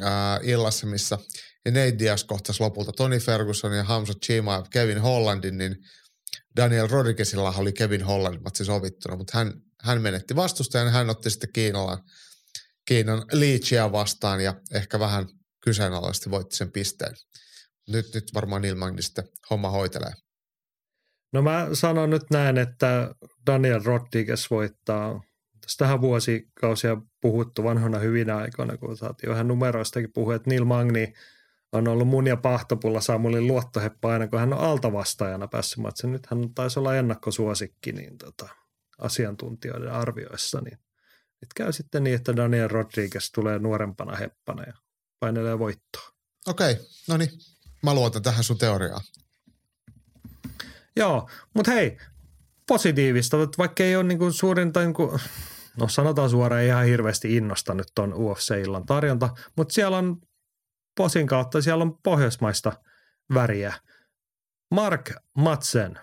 [0.00, 1.18] ää, illassa, missä
[1.68, 5.76] Nate Diaz kohtasi lopulta Tony Ferguson ja Hamza Chima ja Kevin Hollandin, niin
[6.56, 9.52] Daniel Rodriguezilla oli Kevin Hollandin matsi sovittuna, mutta hän,
[9.82, 11.98] hän menetti vastustajan ja hän otti sitten Kiinalan,
[12.84, 15.26] Kiinan Leachia vastaan ja ehkä vähän
[15.64, 17.14] kyseenalaisesti voitti sen pisteen.
[17.88, 20.12] Nyt, nyt varmaan Neil Magni sitten homma hoitelee.
[21.32, 23.14] No mä sanon nyt näin, että
[23.46, 25.20] Daniel Rodriguez voittaa.
[25.60, 31.12] Tästähän vuosikausia puhuttu vanhana hyvinä aikoina, kun saatiin vähän numeroistakin puhua, että Neil Magni
[31.72, 36.12] on ollut mun ja Pahtopulla Samulin luottoheppa aina, kun hän on altavastaajana päässyt matsin.
[36.12, 38.48] Nyt hän taisi olla ennakkosuosikki niin tota,
[38.98, 40.60] asiantuntijoiden arvioissa.
[40.60, 40.78] Niin
[41.40, 44.72] nyt käy sitten niin, että Daniel Rodriguez tulee nuorempana heppana ja
[45.20, 46.10] painelee voittoa.
[46.46, 46.76] Okei,
[47.08, 47.30] no niin.
[47.82, 49.00] Mä luotan tähän sun teoriaan.
[50.96, 51.98] Joo, mutta hei,
[52.70, 55.18] positiivista, että vaikka ei ole niinku suurinta, niinku,
[55.76, 60.16] no sanotaan suoraan, ihan hirveästi innosta nyt ton UFC-illan tarjonta, mutta siellä on
[60.96, 62.72] posin kautta, siellä on pohjoismaista
[63.34, 63.74] väriä.
[64.70, 65.98] Mark Matsen,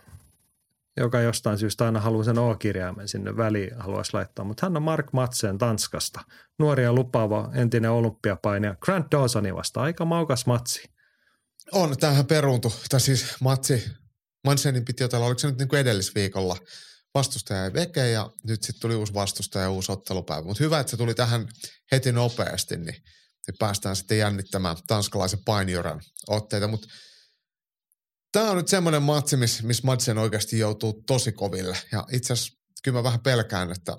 [0.98, 5.14] joka jostain syystä aina haluaa sen O-kirjaimen sinne väliin haluaisi laittaa, mutta hän on Mark
[5.14, 6.22] Matsen Tanskasta.
[6.60, 9.82] Nuori ja lupaava entinen olympiapainija Grant Dawsonin vasta.
[9.82, 10.90] Aika maukas matsi.
[11.72, 12.74] On, tämähän peruuntu.
[12.90, 13.84] Tai siis matsi,
[14.48, 16.58] Mansenin piti otella, oliko se nyt niin kuin edellisviikolla
[17.14, 20.48] vastustaja ei veke ja nyt sitten tuli uusi vastustaja ja uusi ottelupäivä.
[20.48, 21.48] Mutta hyvä, että se tuli tähän
[21.92, 22.96] heti nopeasti, niin,
[23.48, 26.68] niin päästään sitten jännittämään tanskalaisen painijoran otteita.
[26.68, 26.88] Mutta
[28.32, 31.78] tämä on nyt semmoinen matsi, missä miss Madsen oikeasti joutuu tosi koville.
[31.92, 33.92] Ja itse asiassa kyllä mä vähän pelkään, että,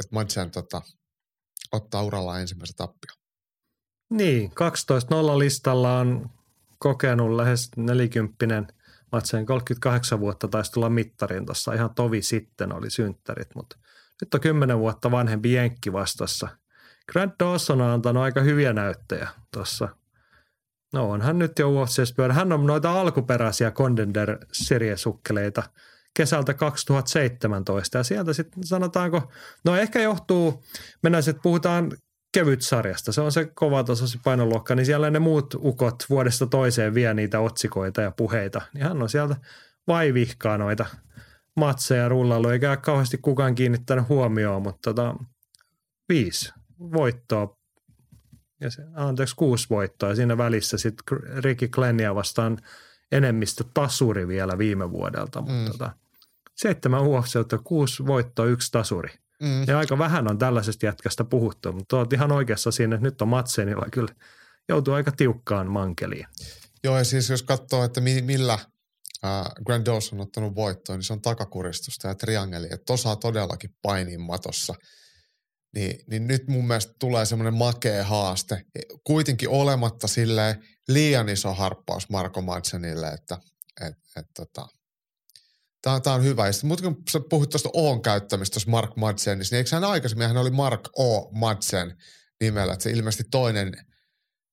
[0.00, 0.82] että Madsen tota,
[1.72, 3.10] ottaa uralla ensimmäisen tappio.
[4.10, 6.30] Niin, 12-0 listalla on
[6.78, 8.74] kokenut lähes 40
[9.12, 13.76] Matsen 38 vuotta taisi tulla mittarin tuossa ihan tovi sitten oli synttärit, mutta
[14.20, 16.48] nyt on 10 vuotta vanhempi Jenkki vastassa.
[17.12, 19.88] Grant Dawson on antanut aika hyviä näyttöjä tuossa.
[20.92, 21.68] No onhan nyt jo
[22.16, 22.34] pyörä.
[22.34, 25.62] Hän on noita alkuperäisiä Contender Series-sukkeleita
[26.16, 29.32] kesältä 2017 ja sieltä sitten sanotaanko,
[29.64, 30.64] no ehkä johtuu,
[31.02, 31.92] mennään sitten puhutaan
[32.34, 37.14] kevyt sarjasta, se on se kovatasoisin painoluokka, niin siellä ne muut ukot vuodesta toiseen vie
[37.14, 39.36] niitä otsikoita ja puheita, niin hän on sieltä
[39.86, 40.86] vaivihkaa noita
[41.56, 45.14] matseja rullailu, eikä kauheasti kukaan kiinnittänyt huomioon, mutta tota,
[46.08, 47.56] viisi voittoa,
[48.60, 52.58] ja se, anteeksi kuusi voittoa, ja siinä välissä sitten Ricky Glennia vastaan
[53.12, 55.70] enemmistö tasuri vielä viime vuodelta, mutta mm.
[55.70, 55.90] tota,
[56.54, 59.10] seitsemän UFC, kuusi voittoa, yksi tasuri.
[59.42, 59.64] Mm.
[59.66, 63.28] Ja aika vähän on tällaisesta jätkästä puhuttu, mutta olet ihan oikeassa siinä, että nyt on
[63.28, 64.14] Matsenilla kyllä
[64.68, 66.26] joutuu aika tiukkaan mankeliin.
[66.84, 68.52] Joo, ja siis jos katsoo, että millä
[69.24, 73.76] äh, Grand Dawson on ottanut voittoa, niin se on takakuristusta ja triangeli, että osaa todellakin
[73.82, 74.74] painiin matossa.
[75.74, 78.64] Niin, niin nyt mun mielestä tulee semmoinen makea haaste,
[79.04, 80.58] kuitenkin olematta sille
[80.88, 83.38] liian iso harppaus Marko Madsenille, että
[83.80, 84.68] et, et, tota,
[85.84, 86.44] Tämä, tämä on hyvä.
[86.62, 90.36] Mutta kun sä puhuit tuosta Oon käyttämistä tuossa Mark Madsenissa, niin eikö hän aikaisemmin, hän
[90.36, 91.30] oli Mark O.
[91.32, 91.96] Madsen
[92.40, 93.72] nimellä, että se ilmeisesti toinen,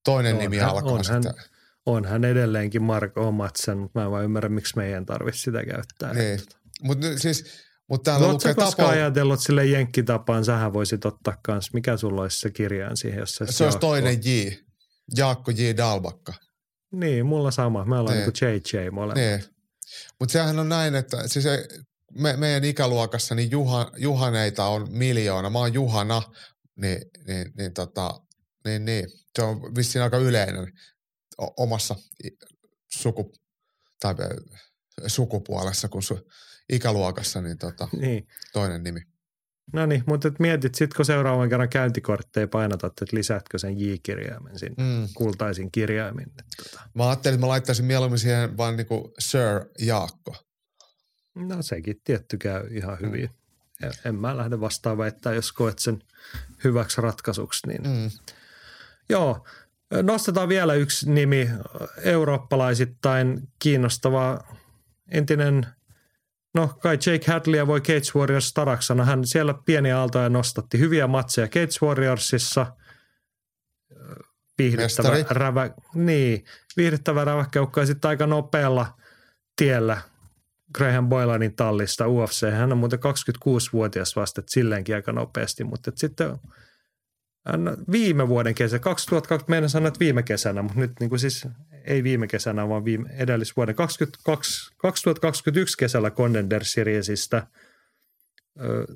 [0.06, 1.34] toinen on nimi hän, alkaa on sitten.
[1.38, 1.46] Hän,
[1.86, 3.32] on hän edelleenkin Mark O.
[3.32, 6.14] Madsen, mutta mä en vaan ymmärrä, miksi meidän tarvitsisi sitä käyttää.
[6.14, 6.40] Niin.
[6.82, 7.46] Mutta siis,
[7.90, 8.90] mutta täällä no, lukee tapa...
[8.90, 13.46] ajatellut sille jenkkitapaan, sähän voisit ottaa kans, mikä sulla olisi se kirjaan siihen, jos se
[13.50, 14.48] Se olisi toinen J,
[15.18, 15.78] Jaakko J.
[15.78, 16.34] Dalbakka.
[16.92, 17.86] Niin, mulla sama.
[17.86, 18.32] Me ollaan niin.
[18.42, 19.16] niin JJ molemmat.
[19.16, 19.61] Niin.
[20.20, 21.46] Mutta sehän on näin, että siis
[22.12, 25.50] me, meidän ikäluokassa niin Juha, Juhaneita on miljoona.
[25.50, 26.22] Mä oon Juhana,
[26.76, 28.22] niin, niin, niin, tota,
[28.66, 30.74] niin, niin se on vissiin aika yleinen
[31.38, 31.96] omassa
[32.88, 33.34] suku,
[34.00, 34.16] tai
[35.08, 36.30] sukupuolessa kuin su,
[36.70, 39.02] ikäluokassa, niin, tota, niin toinen nimi.
[39.74, 44.60] No niin, mutta et mietit, sit kun seuraavan kerran käyntikortteja painatat, että lisätkö sen J-kirjaimen
[44.60, 45.08] sinne, mm.
[45.14, 46.32] kultaisin kirjaimin.
[46.58, 46.82] Tota.
[46.94, 50.36] Mä ajattelin, että mä laittaisin mieluummin siihen vaan niinku Sir Jaakko.
[51.36, 53.08] No sekin tietty käy ihan mm.
[53.08, 53.30] hyvin.
[53.82, 53.90] Mm.
[54.06, 56.04] En mä lähde vastaan väittää, jos koet sen
[56.64, 57.68] hyväksi ratkaisuksi.
[57.68, 57.82] Niin.
[57.82, 58.12] Mm.
[59.10, 59.46] Joo,
[60.04, 61.50] nostetaan vielä yksi nimi
[62.04, 64.40] eurooppalaisittain kiinnostava
[65.12, 65.66] entinen–
[66.54, 69.06] No kai Jake Hadleya voi Cage Warriors staraksana.
[69.06, 70.80] Hän siellä pieniä aaltoja nostatti.
[70.80, 72.76] Hyviä matseja Cage Warriorsissa.
[74.58, 76.46] Viihdyttävä, rävä, niin,
[76.78, 78.98] viihdyttävä räväkkäukka ja sitten aika nopealla
[79.56, 80.02] tiellä
[80.74, 82.52] Graham Boylanin tallista UFC.
[82.52, 86.38] Hän on muuten 26-vuotias vasta, että silleenkin aika nopeasti, mutta sitten
[87.92, 91.48] viime vuoden kesä, 2020, meidän sanoa, viime kesänä, mutta nyt niin kuin siis
[91.86, 97.48] ei viime kesänä, vaan viime, edellisvuoden 22, 2021 kesällä Contender Seriesistä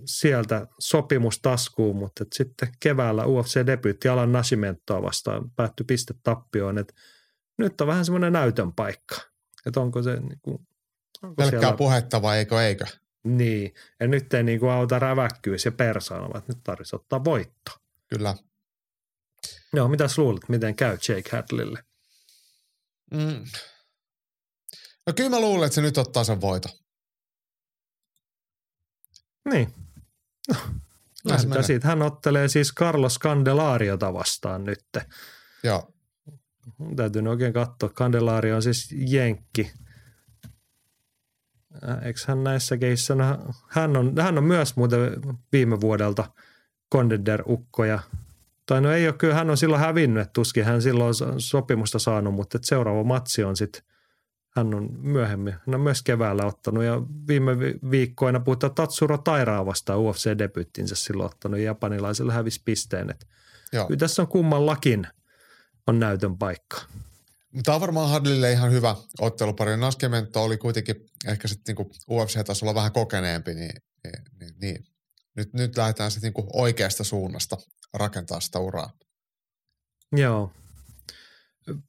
[0.05, 6.93] sieltä sopimus taskuun, mutta sitten keväällä UFC-debyytti Alan Nascimentoa vastaan päättyi pistetappioon, että
[7.57, 9.15] nyt on vähän semmoinen näytön paikka,
[9.65, 10.67] että onko se niin kuin,
[11.23, 11.77] onko Pelkkää siellä...
[11.77, 12.85] puhetta vai eikö eikö?
[13.23, 17.71] Niin, ja nyt ei niin kuin auta räväkkyys ja persaana, vaan nyt tarvitsisi ottaa voitto.
[18.07, 18.35] Kyllä.
[19.73, 21.84] Joo, mitä luulet, miten käy Jake Hadlille?
[23.11, 23.45] Mm.
[25.07, 26.69] No kyllä mä luulen, että se nyt ottaa sen voito.
[29.51, 29.73] Niin.
[30.49, 30.55] No,
[31.23, 31.87] lähdetään siitä.
[31.87, 34.85] Hän ottelee siis Carlos Candelariota vastaan nyt.
[35.63, 35.93] Joo.
[36.95, 37.89] Täytyy oikein katsoa.
[37.89, 39.71] Candelario on siis jenkki.
[41.89, 44.99] Äh, eikö hän näissä keissä, no, hän on, hän on myös muuten
[45.51, 46.31] viime vuodelta
[46.95, 47.99] Contender-ukkoja
[48.65, 51.99] tai no ei ole, kyllä hän on silloin hävinnyt, että tuskin hän silloin on sopimusta
[51.99, 53.81] saanut, mutta että seuraava matsi on sitten,
[54.55, 57.57] hän on myöhemmin, hän on myös keväällä ottanut ja viime
[57.91, 63.15] viikkoina puhutaan Tatsuro Tairaa vastaan UFC-debyyttinsä silloin ottanut ja japanilaiselle hävisi pisteen.
[63.73, 63.87] Joo.
[63.87, 65.07] Kyllä tässä on kummallakin
[65.87, 66.81] on näytön paikka.
[67.63, 69.77] Tämä on varmaan Hadlille ihan hyvä ottelupari.
[69.77, 70.95] Naskemento oli kuitenkin
[71.27, 74.85] ehkä sitten niinku UFC-tasolla vähän kokeneempi, niin, niin, niin, niin.
[75.35, 77.57] Nyt, nyt lähdetään sitten niinku oikeasta suunnasta
[77.93, 78.89] rakentaa sitä uraa.
[80.11, 80.51] Joo.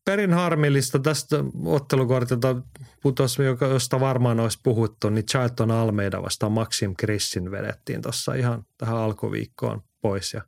[0.04, 2.56] Perin harmillista tästä ottelukortilta
[3.02, 3.42] putosi,
[3.72, 9.82] josta varmaan olisi puhuttu, niin Charlton Almeida vastaan Maxim Krissin vedettiin tuossa ihan tähän alkuviikkoon
[10.00, 10.32] pois.
[10.32, 10.42] Ja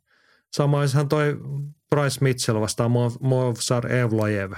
[0.52, 1.36] samoinhan toi
[1.90, 4.52] Bryce Mitchell vastaan Movsar Evlojev.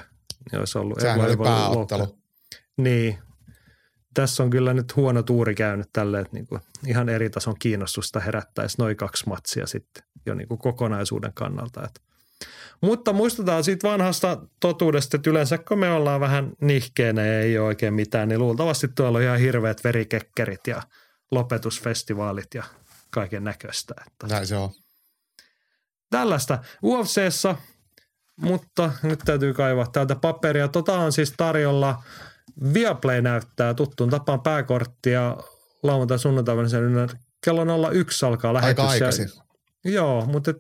[0.59, 2.19] Olisi ollut Sehän Evlojev oli pääottelu.
[2.77, 3.19] Niin.
[4.15, 8.21] Tässä on kyllä nyt huono tuuri käynyt tälle, että niin kuin ihan eri tason kiinnostusta
[8.21, 11.85] herättäisi noin kaksi matsia sitten jo niin kuin kokonaisuuden kannalta.
[11.85, 12.01] Että.
[12.81, 17.67] Mutta muistetaan siitä vanhasta totuudesta, että yleensä kun me ollaan vähän nihkeenä ja ei ole
[17.67, 20.83] oikein mitään, niin luultavasti tuolla on ihan hirveät verikekkerit ja
[21.31, 22.65] lopetusfestivaalit ja
[23.11, 23.95] kaiken näköistä.
[24.07, 24.71] Että Näin se on.
[26.11, 27.57] tällaista UFCssä,
[28.37, 30.69] mutta nyt täytyy kaivaa täältä paperia.
[30.69, 32.03] Tota on siis tarjolla
[32.75, 35.37] Viaplay näyttää tuttuun tapaan pääkorttia
[35.83, 36.63] lauantai sunnuntaina
[37.45, 38.85] kello 01 alkaa lähetys.
[38.85, 39.29] Aika aikaisin.
[39.85, 40.55] Joo, mutta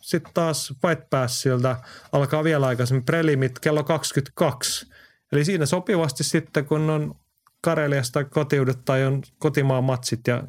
[0.00, 1.76] sitten taas Fight Passilta
[2.12, 4.86] alkaa vielä aikaisemmin prelimit kello 22.
[5.32, 7.14] Eli siinä sopivasti sitten, kun on
[7.60, 10.44] Kareliasta kotiudet tai on kotimaan matsit ja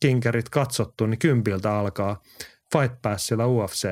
[0.00, 2.22] kinkerit katsottu, niin kympiltä alkaa
[2.72, 3.88] Fight Passilla UFC.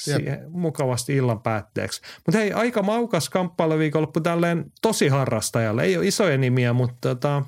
[0.00, 2.00] Siihen mukavasti illan päätteeksi.
[2.26, 5.82] Mutta hei, aika maukas kamppailuviikonloppu tälleen tosi harrastajalle.
[5.82, 7.42] Ei ole isoja nimiä, mutta tota,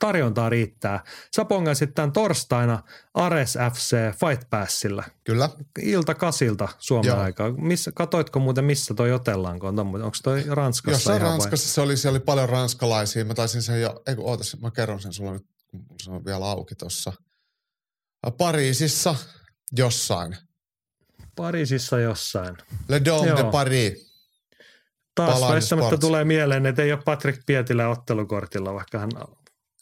[0.00, 1.04] tarjontaa riittää.
[1.36, 2.82] Sä pongasit tämän torstaina
[3.14, 5.04] Ares FC Fight Passilla.
[5.24, 5.50] Kyllä.
[5.82, 7.20] Ilta kasilta Suomen Joo.
[7.20, 7.52] aikaa.
[7.52, 9.60] Missä, katoitko muuten, missä toi otellaan?
[9.62, 13.24] Onko toi Ranskassa Jossain ihan Ranskassa se oli, siellä oli paljon ranskalaisia.
[13.24, 15.46] Mä taisin sen jo, ei kun ootas, mä kerron sen sulle nyt,
[16.02, 17.12] se on vielä auki tuossa.
[18.38, 19.14] Pariisissa
[19.76, 20.36] jossain.
[21.36, 22.56] Pariisissa jossain.
[22.88, 23.36] Le Dome Joo.
[23.36, 24.14] de Paris.
[25.14, 29.10] Taas väistämättä tulee mieleen, että ei ole Patrick Pietilä ottelukortilla, vaikka hän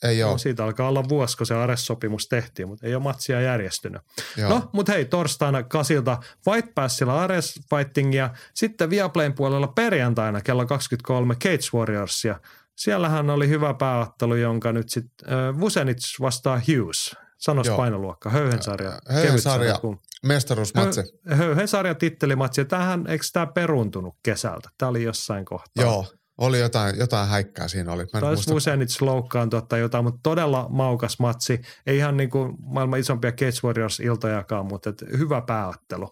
[0.02, 0.32] Ei ole.
[0.32, 4.02] No, siitä alkaa olla vuosi, kun se Ares-sopimus tehtiin, mutta ei ole matsia järjestynyt.
[4.36, 4.50] Joo.
[4.50, 11.34] No, mutta hei, torstaina kasilta Fight Passilla Ares Fightingia, sitten Viaplayn puolella perjantaina kello 23
[11.34, 12.40] Cage Warriorsia.
[12.76, 17.16] Siellähän oli hyvä pääottelu, jonka nyt sitten äh, Vusenits vastaa Hughes.
[17.42, 17.76] Sanos Joo.
[17.76, 18.98] painoluokka, Höyhensarja.
[19.08, 19.78] Höyhensarja.
[20.26, 21.00] Mestaruusmatsi.
[21.00, 22.64] Hö- Höyhensarja tittelimatsi.
[22.64, 24.68] Tähän, eikö tämä peruuntunut kesältä?
[24.78, 25.84] Tämä oli jossain kohtaa.
[25.84, 26.06] Joo.
[26.38, 28.04] Oli jotain, jotain häikkää siinä oli.
[28.12, 28.50] Mä Taisi.
[28.50, 31.60] Vusenits loukkaantua tai jotain, mutta todella maukas matsi.
[31.86, 36.08] Ei ihan niin kuin maailman isompia Cage Warriors-iltojakaan, mutta et hyvä pääottelu.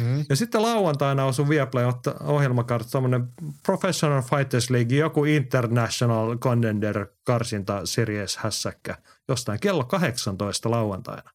[0.00, 0.24] Mm.
[0.28, 1.84] Ja sitten lauantaina osui Viaplay
[2.20, 3.28] ohjelmakartta tämmöinen
[3.62, 8.98] Professional Fighters League, joku International Contender karsinta series hässäkkä
[9.28, 11.30] jostain kello 18 lauantaina.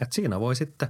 [0.00, 0.88] Et siinä voi sitten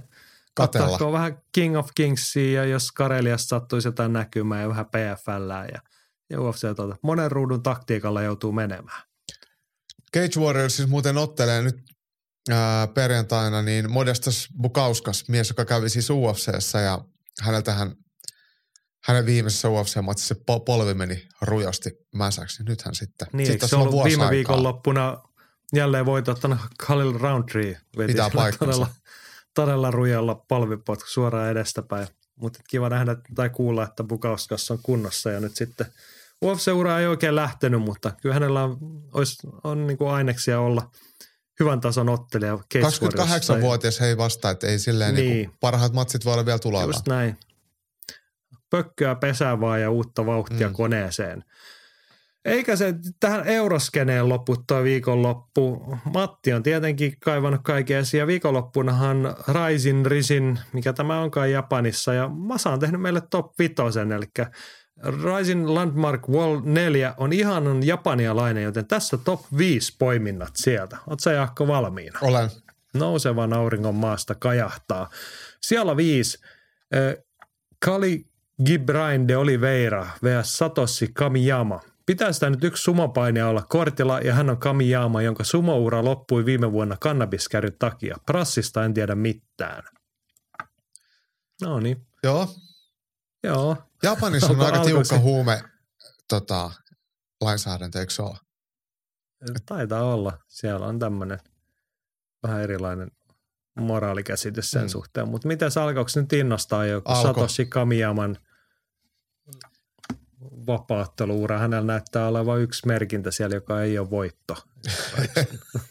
[0.53, 0.87] Katella.
[0.87, 5.71] katsoa on vähän King of Kingsia ja jos Kareliasta sattuisi jotain näkymään ja vähän PFL
[5.73, 5.81] ja,
[6.29, 6.95] ja UFC tuota.
[7.01, 9.01] Monen ruudun taktiikalla joutuu menemään.
[10.15, 11.90] Cage Warriors siis muuten ottelee nyt
[12.53, 17.05] ää, perjantaina niin Modestas Bukauskas, mies, joka kävi siis UFCssä ja
[17.41, 17.95] häneltähän
[19.03, 22.63] hänen viimeisessä UFC-matsissa polvi meni rujosti mäsäksi.
[22.63, 23.27] Nythän sitten.
[23.33, 24.29] Niin, sitten se ollut viime aikaa.
[24.31, 25.17] viikonloppuna
[25.73, 27.77] jälleen voitottanut Khalil Roundtree.
[27.97, 28.73] Veti Pitää paikkansa.
[28.73, 28.87] todella,
[29.55, 32.07] todella rujalla palvipotku suoraan edestäpäin.
[32.35, 35.85] Mutta kiva nähdä tai kuulla, että Bukauskas on kunnossa ja nyt sitten
[36.45, 38.77] UFC-ura ei oikein lähtenyt, mutta kyllä hänellä on,
[39.13, 40.91] olisi, on niin kuin aineksia olla
[41.61, 42.57] hyvän tason ottelija.
[42.57, 45.29] Cage Warriors tai- 28-vuotias he ei vastaa, että ei silleen niin.
[45.29, 45.51] Niin.
[45.59, 46.85] Parhaat matsit voi olla vielä tulalla.
[46.85, 47.37] Just näin.
[48.69, 50.73] Pökköä pesää vaan ja uutta vauhtia mm.
[50.73, 51.43] Koneeseen.
[52.45, 55.95] Eikä se tähän euroskeneen loppu toi viikonloppu.
[56.13, 62.27] Matti on tietenkin kaivannut kaiken esiin ja viikonloppunahan Raisin Risin, mikä tämä onkaan Japanissa ja
[62.27, 64.25] Masa on tehnyt meille top vitosen, eli
[65.03, 70.95] Rising Landmark Wall 4 on ihanan japanialainen, joten tässä top 5 poiminnat sieltä.
[71.07, 72.19] Oletko sä Jaakko valmiina?
[72.21, 72.49] Olen.
[72.93, 75.09] nousevan auringon maasta kajahtaa.
[75.61, 76.39] Siellä viisi.
[76.95, 77.23] äh,
[77.85, 78.25] Kali
[78.65, 80.57] Gibrain de Oliveira vs.
[80.57, 81.81] Satoshi Kamiyama.
[82.05, 86.71] Pitää sitä nyt yksi sumopainija olla kortilla ja hän on Kamiyama, jonka sumoura loppui viime
[86.71, 88.17] vuonna kannabiskäryn takia.
[88.25, 89.83] Prassista en tiedä mitään.
[91.61, 92.47] No niin, Joo.
[93.43, 93.77] Joo.
[94.03, 95.63] Japanissa on aika tiukka huume
[96.27, 96.71] tota,
[97.41, 98.37] lainsäädäntö, eikö se ole?
[99.65, 100.37] Taitaa olla.
[100.47, 101.39] Siellä on tämmöinen
[102.43, 103.11] vähän erilainen
[103.79, 104.85] moraalikäsitys sen Mm.
[104.85, 104.89] mm.
[104.89, 105.27] suhteen.
[105.27, 107.27] Mutta miten alkoiko nyt innostaa joku Alko.
[107.27, 108.37] Satoshi Kamiyaman
[110.41, 111.59] vapaatteluura?
[111.59, 114.55] Hänellä näyttää olevan yksi merkintä siellä, joka ei ole voitto.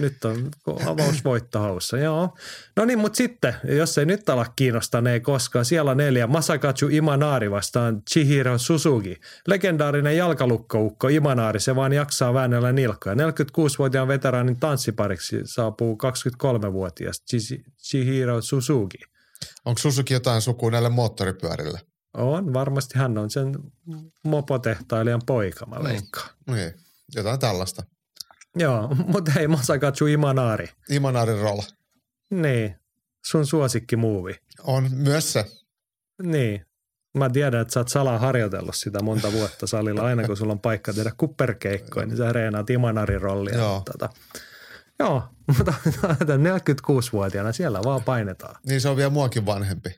[0.00, 0.50] nyt on
[0.86, 2.36] avausvoitto haussa, joo.
[2.76, 5.64] No niin, mutta sitten, jos ei nyt ala kiinnostaa, ne ei koskaan.
[5.64, 6.26] Siellä neljä.
[6.26, 9.16] Masakatsu Imanari vastaan Chihiro Suzuki.
[9.46, 13.14] Legendaarinen jalkalukkoukko Imanari, se vaan jaksaa väännellä nilkkoja.
[13.14, 18.98] 46-vuotiaan veteraanin tanssipariksi saapuu 23-vuotias Chihi- Chihiro Suzuki.
[19.64, 21.80] Onko Susuki jotain sukua näille moottoripyörille?
[22.14, 23.54] On, varmasti hän on sen
[24.24, 25.84] mopotehtailijan poika, mä Mm.
[25.84, 26.30] veikkaan.
[26.46, 26.72] Niin,
[27.14, 27.82] jotain tällaista.
[28.56, 30.68] Joo, mutta hei, Masakatsu Imanari.
[30.90, 31.60] Imanarin roll.
[32.30, 32.76] Niin,
[33.24, 34.34] sun suosikkimuovi.
[34.62, 35.44] On myös se.
[36.22, 36.66] Niin.
[37.18, 40.02] Mä tiedän, että sä oot salaa harjoitellut sitä monta vuotta salilla.
[40.02, 43.54] Aina kun sulla on paikka tehdä kupperkeikkoja, niin sä reenaat Imanarin rollia.
[43.58, 43.82] Joo.
[43.92, 44.08] Tota,
[44.98, 45.22] joo,
[45.58, 45.74] mutta
[46.36, 48.56] 46-vuotiaana siellä vaan painetaan.
[48.66, 49.90] Niin se on vielä muakin vanhempi.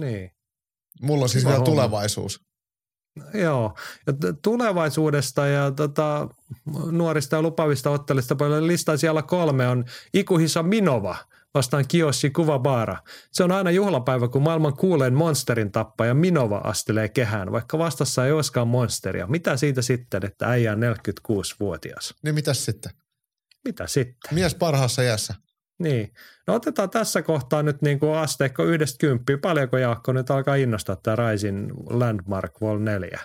[0.00, 0.30] Niin.
[1.02, 1.72] Mulla on siis Kiva vielä homma.
[1.74, 2.47] tulevaisuus.
[3.34, 3.74] Joo,
[4.06, 4.12] ja
[4.42, 6.28] tulevaisuudesta ja tota,
[6.90, 9.84] nuorista ja lupavista ottelista paljon listaa siellä kolme on
[10.14, 11.16] Ikuhisa Minova
[11.54, 12.96] vastaan Kiyoshi Kuvabara.
[13.32, 18.32] Se on aina juhlapäivä, kun maailman kuuleen monsterin tappaja Minova astelee kehään, vaikka vastassa ei
[18.32, 19.26] olisikaan monsteria.
[19.26, 22.14] Mitä siitä sitten, että äijä on 46-vuotias?
[22.22, 22.92] Niin mitäs sitten?
[23.64, 24.34] Mitä sitten?
[24.34, 25.34] Mies parhaassa iässä.
[25.78, 26.14] Niin.
[26.46, 29.38] No otetaan tässä kohtaa nyt niin kuin asteikko yhdestä kymppiä.
[29.38, 33.20] Paljonko Jaakko nyt alkaa innostaa tämä Raisin Landmark Vol 4?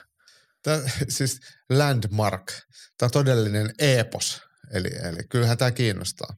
[0.63, 1.39] Tämä, siis
[1.69, 2.51] landmark.
[2.97, 4.41] Tämä on todellinen epos.
[4.71, 6.35] Eli, eli kyllähän tämä kiinnostaa.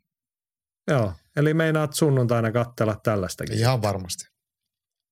[0.88, 3.58] Joo, eli meinaat sunnuntaina katsella tällaistakin.
[3.58, 4.35] Ihan varmasti.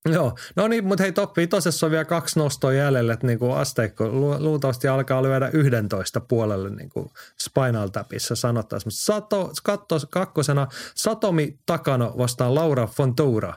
[0.09, 4.07] Joo, no niin, mutta hei top vitosessa on vielä kaksi nostoa jäljellä, että niinku asteikko
[4.07, 8.91] lu- luultavasti alkaa lyödä 11 puolelle niinku Spinal Tapissa sanottaisiin.
[8.91, 13.53] Sato, katto, kakkosena Satomi Takano vastaan Laura Fontoura.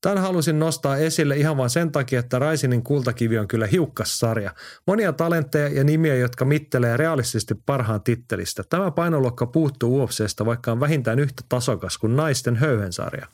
[0.00, 4.54] Tämän halusin nostaa esille ihan vain sen takia, että Raisinin kultakivi on kyllä hiukkas sarja.
[4.86, 8.62] Monia talentteja ja nimiä, jotka mittelee realistisesti parhaan tittelistä.
[8.70, 13.26] Tämä painoluokka puuttuu UFCstä, vaikka on vähintään yhtä tasokas kuin naisten höyhensarja.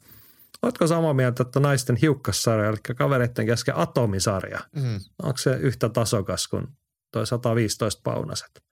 [0.62, 5.00] Oletko samaa mieltä, että naisten hiukkassarja, eli kavereiden kesken atomisarja, Mm.
[5.22, 6.66] onko se yhtä tasokas kuin
[7.12, 8.62] toi 115 paunaset?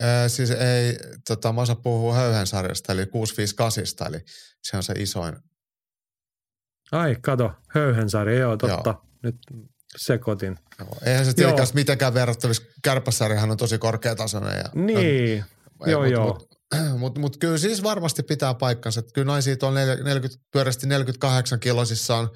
[0.00, 0.98] Ee, siis ei,
[1.28, 4.24] tota, Masa puhuu höyhensarjasta, eli 658, eli
[4.62, 5.36] se on se isoin.
[6.92, 8.94] Ai, kato, höyhensarja, joo, totta.
[9.22, 9.36] Nyt
[9.96, 10.58] sekoitin.
[10.78, 10.88] Joo.
[11.06, 11.34] Eihän se Joo.
[11.34, 12.62] tietenkään mitään verrattavissa.
[12.82, 14.56] Kärpäsarjahan on tosi korkeatasoinen.
[14.58, 15.42] Ja, Niin, Ei,
[15.86, 16.48] joo, mut, joo.
[16.98, 19.00] Mutta mut, kyllä siis varmasti pitää paikkansa.
[19.00, 22.30] Että kyllä naisia tuolla 40, pyörästi 48 kilosissa on,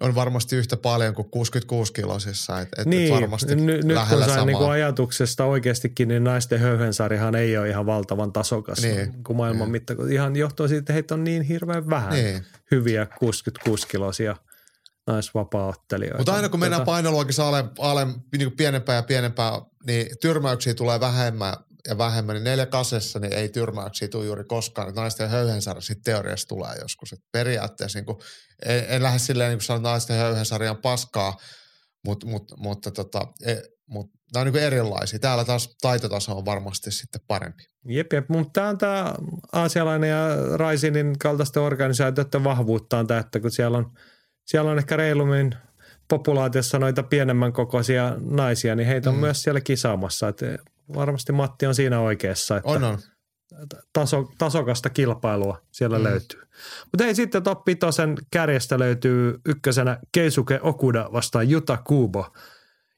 [0.00, 2.60] on varmasti yhtä paljon kuin 66 kilosissa.
[2.60, 7.58] Et, et niin, varmasti n- nyt kun sain niinku ajatuksesta oikeastikin, niin naisten höyhensarjahan ei
[7.58, 9.70] ole ihan valtavan tasokas Niin, kuin maailman niin.
[9.72, 9.94] mitta.
[10.10, 12.44] Ihan johtuen siitä, että heitä on niin hirveän vähän Niin.
[12.70, 14.36] hyviä 66-kilosia
[15.06, 16.18] naisvapaa-ottelijoita.
[16.18, 18.06] Mutta aina kun mennään Tota, painoluokissa ale, ale,
[18.38, 19.52] niin pienempää ja pienempää,
[19.86, 21.54] niin tyrmäyksiä tulee vähemmän
[21.88, 22.34] ja vähemmän.
[22.34, 24.88] Niin neljä kasessa niin ei tyrmäyksiä tule juuri koskaan.
[24.88, 27.12] Et naisten höyhensarja sitten teoriassa tulee joskus.
[27.12, 28.18] Et periaatteessa niin kuin,
[28.66, 31.36] en, en lähde silleen niin kuin sanon naisten höyhensarjan paskaa,
[32.04, 33.54] mut, mut, mutta tota, e,
[33.86, 35.18] mut, nämä on niin kuin erilaisia.
[35.18, 37.64] Täällä taas taitotaso on varmasti sitten parempi.
[37.88, 38.28] Jep, jep.
[38.28, 39.14] mutta tämä on tämä
[39.52, 43.92] aasialainen ja Raisinin kaltaisten organisaatioiden vahvuutta on tämä, että kun siellä on,
[44.44, 45.54] siellä on ehkä reilummin
[46.08, 49.20] populaatiossa noita pienemmän kokoisia naisia, niin heitä on Mm.
[49.20, 50.28] myös siellä kisaamassa.
[50.28, 50.40] Et
[50.94, 52.98] varmasti Matti on siinä oikeassa, että On, on.
[53.92, 56.04] taso, tasokasta kilpailua siellä Mm.
[56.04, 56.40] löytyy.
[56.84, 62.26] Mutta ei sitten top pitosen kärjestä löytyy ykkösenä Keisuke Okuda vastaan Juta Kubo.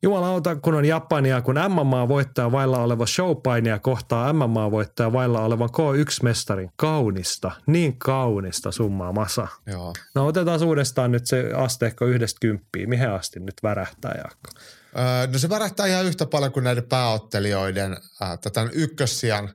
[0.03, 6.71] Jumalauta, kun on Japania, kun MMA-voittaja vailla oleva showpainia kohtaa MMA-voittaja vailla olevan K1-mestarin.
[6.77, 9.49] Kaunista, niin kaunista summaa masa.
[9.67, 9.93] Joo.
[10.15, 12.87] No otetaan uudestaan nyt se asteekko yhdestä kymppiä.
[12.87, 14.51] Mihin asti nyt värähtää, Jaakko?
[14.99, 19.55] Öö, no se värähtää ihan yhtä paljon kuin näiden pääottelijoiden, äh, tämän ykkössijan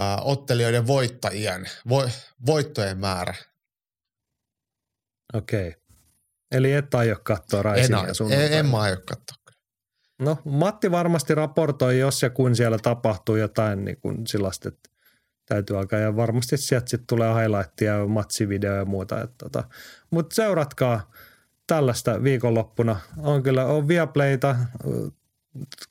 [0.00, 2.08] äh, ottelijoiden voittajien, vo,
[2.46, 3.34] voittojen määrä.
[5.34, 5.74] Okei.
[6.50, 8.56] Eli et aio katsoa En, Raisinia en, sunnuntaina.
[8.56, 9.36] en mä aio katsoa.
[10.18, 14.90] No Matti varmasti raportoi, jos ja kun siellä tapahtuu jotain niin kuin sellaista, että
[15.46, 15.98] täytyy alkaa.
[15.98, 19.28] Ja varmasti sieltä sitten tulee highlightia ja matsivideo ja muuta.
[19.38, 19.64] Tota.
[20.10, 21.12] Mutta seuratkaa
[21.66, 23.00] tällaista viikonloppuna.
[23.18, 24.56] On kyllä, on Viaplayta,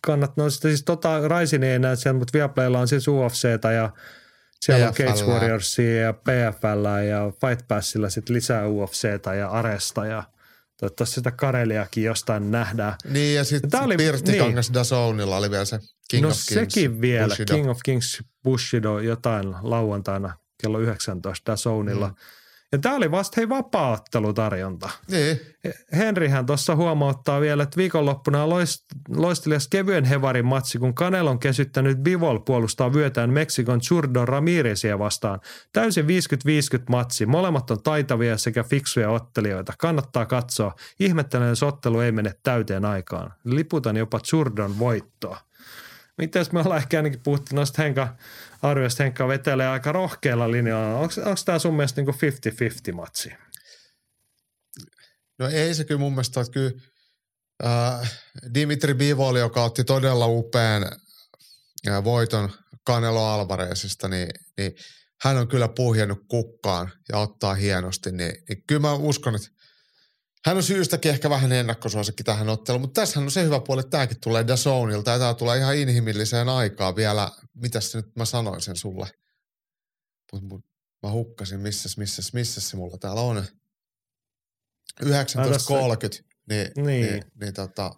[0.02, 3.90] kannat, no siis tota Raisin ei enää siellä, mutta Viaplaylla on siis UFCtä ja
[4.62, 5.04] siellä on PFL.
[5.04, 10.24] Cage Warriorsia ja PFL ja Fight Passilla sitten lisää UFCtä ja Aresta ja
[10.80, 12.94] toivottavasti sitä Kareliakin jostain nähdään.
[13.10, 14.44] Niin ja sitten Tää oli- Pirtti niin.
[14.44, 15.80] Kangas Dazounilla oli vielä se
[16.10, 16.46] King no of Kings.
[16.46, 17.54] sekin vielä, Bushido.
[17.54, 22.08] King of Kings Bushido jotain lauantaina kello 19 Dazonilla.
[22.08, 22.16] Mm.
[22.76, 24.90] Ja tämä oli vasta hei vapaaottelutarjonta.
[25.12, 25.40] Niin,
[25.96, 28.84] Henrihän tuossa huomauttaa vielä, että viikonloppuna on loist,
[29.16, 35.40] loistelias kevyen hevarin matsi, kun Canelon kesyttänyt Bivol puolustaa vyötään Meksikon Zurdo Ramirezia vastaan.
[35.74, 36.08] Täysin 50-50
[36.90, 37.26] matsi.
[37.26, 39.74] Molemmat on taitavia sekä fiksuja ottelijoita.
[39.78, 40.76] Kannattaa katsoa.
[41.00, 43.34] Ihmettelen, jos ottelu ei mene täyteen aikaan.
[43.44, 45.38] Liputan jopa Zurdon voittoa.
[46.18, 48.16] Mites me ollaan ehkä ainakin puhuttu noista Henka
[48.62, 49.04] arvioista.
[49.04, 51.00] Henka vetelee aika rohkealla linjalla.
[51.00, 51.14] Onko
[51.46, 52.12] tämä sun mielestä niinku
[52.92, 53.34] 50-50 matsi?
[55.40, 56.72] no ei se kyllä mun mielestä ole kyllä
[57.66, 58.12] äh,
[58.54, 60.84] Dimitri Bivol, joka otti todella upean
[61.88, 62.52] äh, voiton
[62.88, 64.76] Canelo Alvarezista, niin, niin
[65.22, 69.48] hän on kyllä puhjennut kukkaan ja ottaa hienosti, niin, niin kyllä mä uskon, että
[70.46, 73.92] hän on syystäkin ehkä vähän ennakkosuosikki tähän otteluun, mutta tässä on se hyvä puoli, että
[73.92, 77.32] tämäkin tulee Dazonilta ja tämä tulee ihan inhimilliseen aikaan vielä.
[77.54, 79.08] Mitäs se nyt mä sanoin sen sulle?
[80.34, 80.66] Mut, mut,
[81.04, 83.46] mä hukkasin, missäs, missäs, missäs se mulla täällä on.
[85.04, 85.24] 19.30, niin,
[86.50, 86.72] niin.
[86.86, 86.86] Niin.
[86.86, 87.92] niin, niin tota,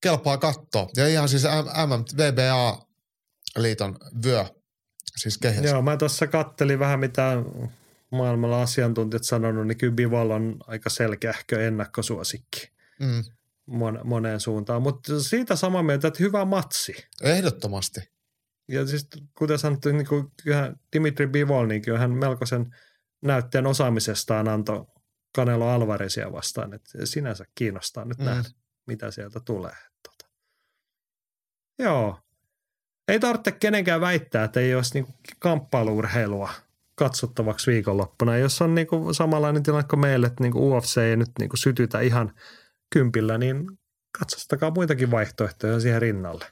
[0.00, 0.88] kelpaa katsoa.
[0.96, 1.44] Ja ihan siis
[1.86, 4.44] MMVBA-liiton vyö,
[5.16, 5.64] siis kehys.
[5.64, 7.32] Joo, mä tuossa kattelin vähän mitä
[8.12, 13.24] maailmalla asiantuntijat sanonut, niin kyllä Bivol on aika selkeähkö ennakkosuosikki Mm.
[13.66, 14.82] mon, moneen suuntaan.
[14.82, 16.94] Mutta siitä samaa mieltä, että hyvä matsi.
[17.22, 18.00] Ehdottomasti.
[18.68, 19.08] Ja siis
[19.38, 22.66] kuten sanottu, niin kuin, kyllähän Dimitri Bivol, niin kyllä hän melkoisen
[23.22, 24.86] näytteen osaamisestaan antoi
[25.36, 26.74] Canelo Alvarezia vastaan.
[26.74, 28.24] Että sinänsä kiinnostaa nyt Mm.
[28.24, 28.50] nähdä,
[28.86, 29.76] mitä sieltä tulee.
[30.02, 30.30] Tota.
[31.78, 32.18] Joo.
[33.08, 36.50] Ei tarvitse kenenkään väittää, että ei olisi niinku kamppailuurheilua
[36.98, 38.36] katsottavaksi viikonloppuna.
[38.36, 42.34] Jos on niinku samanlainen tilanne kuin meille, että niinku UFC ei nyt niinku sytytä ihan
[42.92, 43.66] kympillä, niin
[44.18, 46.44] katsostakaa muitakin vaihtoehtoja siihen rinnalle.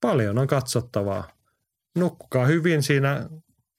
[0.00, 1.30] Paljon on katsottavaa.
[1.98, 3.28] Nukkukaa hyvin siinä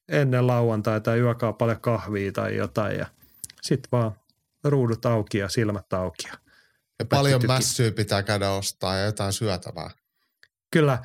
[0.10, 3.06] ennen lauantaita tai juokaa paljon kahvia tai jotain ja
[3.62, 4.12] sitten vaan
[4.64, 6.28] ruudut auki ja silmät auki.
[7.00, 9.90] Ja paljon mässyä pitää käydä ostaa ja jotain syötävää.
[10.72, 11.00] Kyllä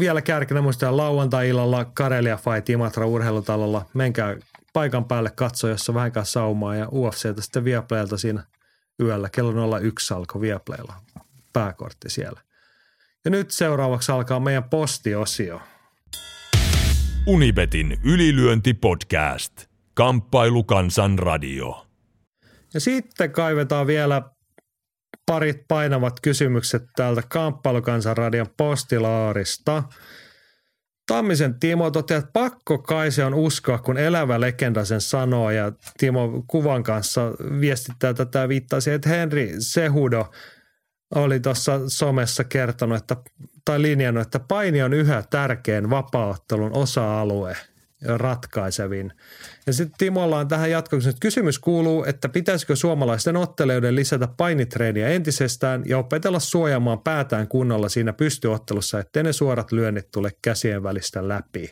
[0.00, 3.86] vielä kärkinä muistaa lauantai-illalla Karelia Fight Imatra urheilutalolla.
[3.94, 4.36] Menkää
[4.72, 8.44] paikan päälle katsoa, jos on vähänkään saumaa ja UFCtä sitten Viaplaylta siinä
[9.02, 9.28] yöllä.
[9.28, 10.94] Kello 01 alkoi Viaplaylla
[11.52, 12.40] pääkortti siellä.
[13.24, 15.60] Ja nyt seuraavaksi alkaa meidän postiosio.
[17.26, 19.52] Unibetin ylilyöntipodcast.
[19.94, 21.86] Kamppailukansan radio.
[22.74, 24.22] Ja sitten kaivetaan vielä
[25.28, 29.82] parit painavat kysymykset täältä Kamppailukansan radion postilaarista.
[31.06, 35.50] Tammisen Timo toteaa, että pakko kai se on uskoa, kun elävä legenda sen sanoo.
[35.50, 37.22] Ja Timo kuvan kanssa
[37.60, 40.30] viestittää tätä viittaa siihen, että Henri Sehudo
[41.14, 43.16] oli tuossa somessa kertonut, että,
[43.64, 47.56] tai linjannut, että paini on yhä tärkein vapaaottelun osa-alue
[48.04, 49.12] ratkaisevin.
[49.66, 55.08] Ja sitten Timolla on tähän jatkoksi, että kysymys kuuluu, että pitäisikö suomalaisten ottelijoiden lisätä painitreeniä
[55.08, 61.28] entisestään ja opetella suojaamaan päätään kunnolla siinä pystyottelussa, ettei ne suorat lyönnit tule käsien välistä
[61.28, 61.70] läpi.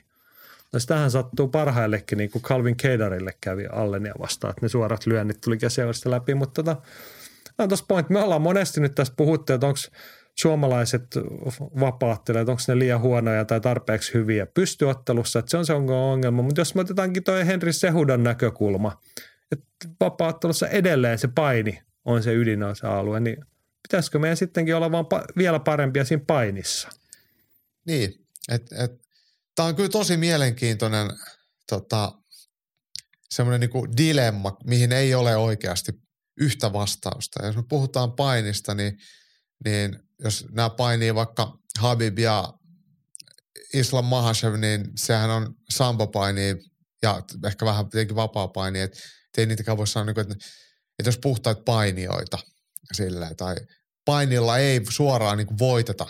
[0.72, 5.40] No tähän sattuu parhaillekin, niin kuin Calvin Keidarille kävi Allenia vastaan, että ne suorat lyönnit
[5.40, 6.82] tuli käsien välistä läpi, mutta tota,
[7.68, 8.10] tuossa point.
[8.10, 9.78] Me ollaan monesti nyt tässä puhuttu, että onko
[10.38, 11.02] suomalaiset
[11.80, 16.42] vapaattelijat, onko ne liian huonoja tai tarpeeksi hyviä pystyottelussa, että se on se ongelma.
[16.42, 19.00] Mutta jos me otetaankin tuo Henri Sehudan näkökulma,
[19.52, 19.66] että
[20.00, 23.36] vapaattelussa edelleen se paini on se ydinosa-alue, niin
[23.82, 26.88] pitäisikö meidän sittenkin olla vaan pa- vielä parempia siinä painissa?
[27.86, 28.92] Niin, että et,
[29.54, 31.06] tämä on kyllä tosi mielenkiintoinen
[31.68, 32.12] tota,
[33.30, 35.92] semmoinen niinku dilemma, mihin ei ole oikeasti
[36.40, 37.46] yhtä vastausta.
[37.46, 38.98] Jos me puhutaan painista, niin,
[39.64, 42.54] niin jos nämä painii vaikka Habib ja
[43.74, 46.70] Islam Mahashev, niin sehän on sambo-paini
[47.02, 48.98] ja ehkä vähän tietenkin vapaa-paini, että
[49.38, 50.22] ei niitäkään voi sanoa, että,
[50.98, 52.38] että jos puhtaat painijoita
[52.92, 53.56] silleen, tai
[54.04, 56.06] painilla ei suoraan niin voiteta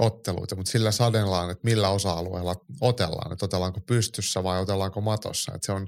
[0.00, 5.52] otteluita, mutta sillä sadellaan, että millä osa-alueella otellaan, että otellaanko pystyssä vai otellaanko matossa.
[5.54, 5.86] Että se on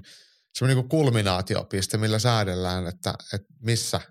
[0.57, 4.01] semmoinen niin kulminaatiopiste, millä säädellään, että, että missä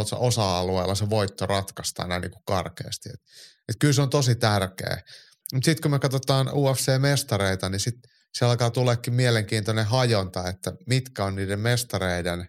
[0.00, 3.08] osa- osa-alueella se voitto ratkaistaan näin niin kuin karkeasti.
[3.08, 3.20] Et,
[3.68, 5.02] et kyllä se on tosi tärkeä.
[5.54, 11.24] Mutta sitten kun me katsotaan UFC-mestareita, niin sitten siellä alkaa tuleekin mielenkiintoinen hajonta, että mitkä
[11.24, 12.48] on niiden mestareiden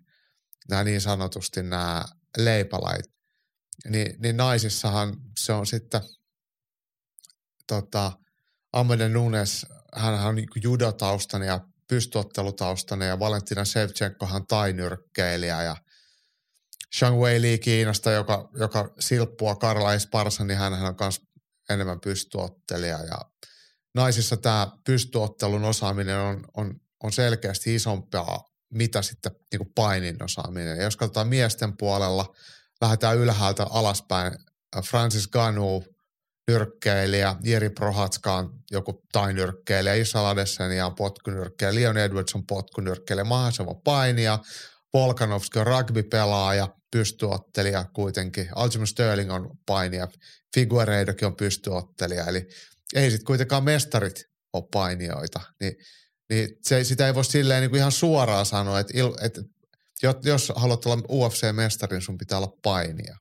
[0.70, 2.06] nämä niin sanotusti nämä
[2.38, 3.06] leipalait.
[3.90, 6.02] Ni, niin naisissahan se on sitten
[7.68, 8.12] tota,
[8.74, 9.66] Amede Nunes,
[9.96, 15.76] hän on niin judotaustainen ja pystyottelutaustainen ja Valentina Shevchenkohan tainyrkkeilijä ja
[16.98, 21.22] Shang Wei Li Kiinasta, joka, joka silppua Karla Esparsa, niin hän on myös
[21.70, 23.18] enemmän pystyottelija ja
[23.96, 30.78] naisissa tämä pystyottelun osaaminen on, on, on selkeästi isompaa, mitä sitten niin kuin painin osaaminen.
[30.78, 32.36] Ja jos katsotaan miesten puolella,
[32.82, 34.34] lähdetään ylhäältä alaspäin.
[34.86, 35.84] Francis Ganu,
[36.48, 43.68] nyrkkeilijä, Jeri Prohatska on joku tainyrkkeilijä, Issa Ladessenia on potkunyrkkeilijä, Leon Edwards on potkunyrkkeilijä, Mahasev
[43.68, 44.40] on painija,
[44.94, 50.08] Volkanovski on rugby-pelaaja, pystyottelija kuitenkin, Aljamain Sterling on painija,
[50.56, 52.48] Figueiredokin on pystyottelija, eli
[52.96, 55.76] ei sitten kuitenkaan mestarit ole painijoita, niin,
[56.30, 59.42] niin se, sitä ei voi silleen niin kuin ihan suoraan sanoa, että, il, että
[60.24, 63.18] jos haluat olla UFC-mestari, sun pitää olla painija.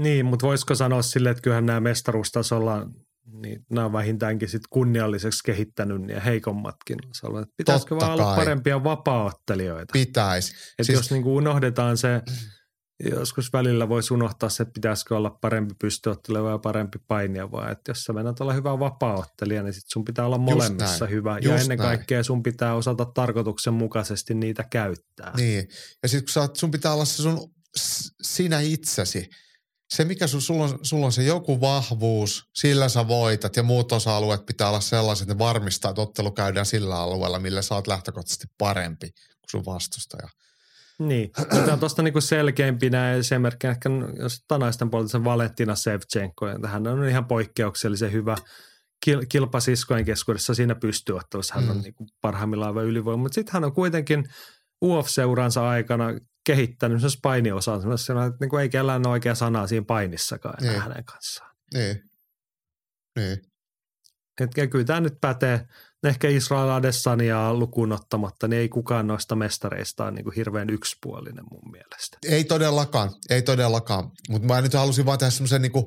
[0.00, 2.86] Niin, mutta voisiko sanoa sille, että kyllähän nämä mestaruustasolla,
[3.32, 6.98] niin nämä on vähintäänkin sit kunnialliseksi kehittänyt ja heikommatkin.
[7.12, 9.92] Sanoin, että pitäisikö Totta vaan olla parempia vapaa-ottelijoita?
[9.92, 10.54] Pitäisi.
[10.82, 12.22] Siis, jos niinku unohdetaan se,
[13.10, 17.90] joskus välillä voisi unohtaa se, että pitäisikö olla parempi pystyottelija ja parempi painija, vaan että
[17.90, 21.14] jos sä menet olla hyvä vapaa-ottelija, niin sit sun pitää olla molemmissa näin.
[21.14, 21.34] hyvä.
[21.34, 21.88] Just ja ennen näin.
[21.88, 25.32] kaikkea sun pitää osata tarkoituksenmukaisesti niitä käyttää.
[25.36, 25.68] Niin.
[26.02, 27.50] Ja sitten kun sä, sun pitää olla se sun
[28.22, 29.30] sinä itsesi.
[29.90, 33.92] Se mikä sun, sulla, on, sulla on se joku vahvuus, sillä sä voitat ja muut
[33.92, 37.86] osa-alueet pitää olla sellaiset, että ne varmistaa, että ottelu käydään sillä alueella, millä sä oot
[37.86, 40.28] lähtökohtaisesti parempi kuin sun vastustaja.
[40.98, 46.86] Niin, tämä on tuosta niinku selkeimpinä esimerkkinä ehkä jos tanaisten puolelta se Valentina Sevchenko, hän
[46.86, 48.36] on ihan poikkeuksellisen hyvä
[49.04, 51.82] kil, kilpasiskojen keskuudessa siinä pystyottelussa, hän on mm.
[51.82, 54.28] niinku parhaimmillaan aivan ylivoima, mutta sitten hän on kuitenkin
[54.84, 56.06] UF-seuransa aikana
[56.46, 60.82] kehittänyt myös painiosaa, että niin kuin ei kellään ole oikea sanaa siinä painissakaan enää niin.
[60.82, 61.56] hänen kanssaan.
[61.74, 62.02] Niin.
[63.16, 63.38] Niin.
[64.40, 65.66] Et kyllä tämä nyt pätee,
[66.04, 71.44] ehkä Israel Adesania lukuun ottamatta, niin ei kukaan noista mestareista ole niin kuin hirveän yksipuolinen
[71.50, 72.18] mun mielestä.
[72.26, 74.10] Ei todellakaan, ei todellakaan.
[74.28, 75.84] Mutta mä nyt halusin vaan tehdä semmoisen niin kuin,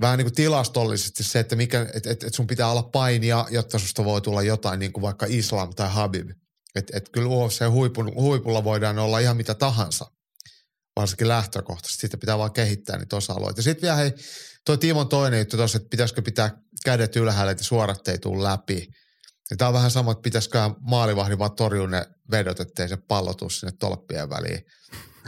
[0.00, 3.78] vähän niin kuin tilastollisesti se, että mikä, et, et, et sun pitää olla painia, jotta
[3.78, 6.30] susta voi tulla jotain niin kuin vaikka Islam tai Habib.
[6.76, 10.06] Että et kyllä UFC huipun, huipulla voidaan olla ihan mitä tahansa,
[10.96, 12.00] varsinkin lähtökohtaisesti.
[12.00, 13.62] Sitten pitää vaan kehittää niitä osa-alueita.
[13.62, 14.12] Sitten vielä hei,
[14.66, 16.50] tuo Timon toinen juttu tuossa, että pitäisikö pitää
[16.84, 18.88] kädet ylhäällä, että suorat ei tule läpi.
[19.50, 23.34] Ja tämä on vähän sama, että pitäisikö maalivahdin vaan torjua ne vedot, ettei se pallo
[23.34, 24.62] tuu sinne tolppien väliin.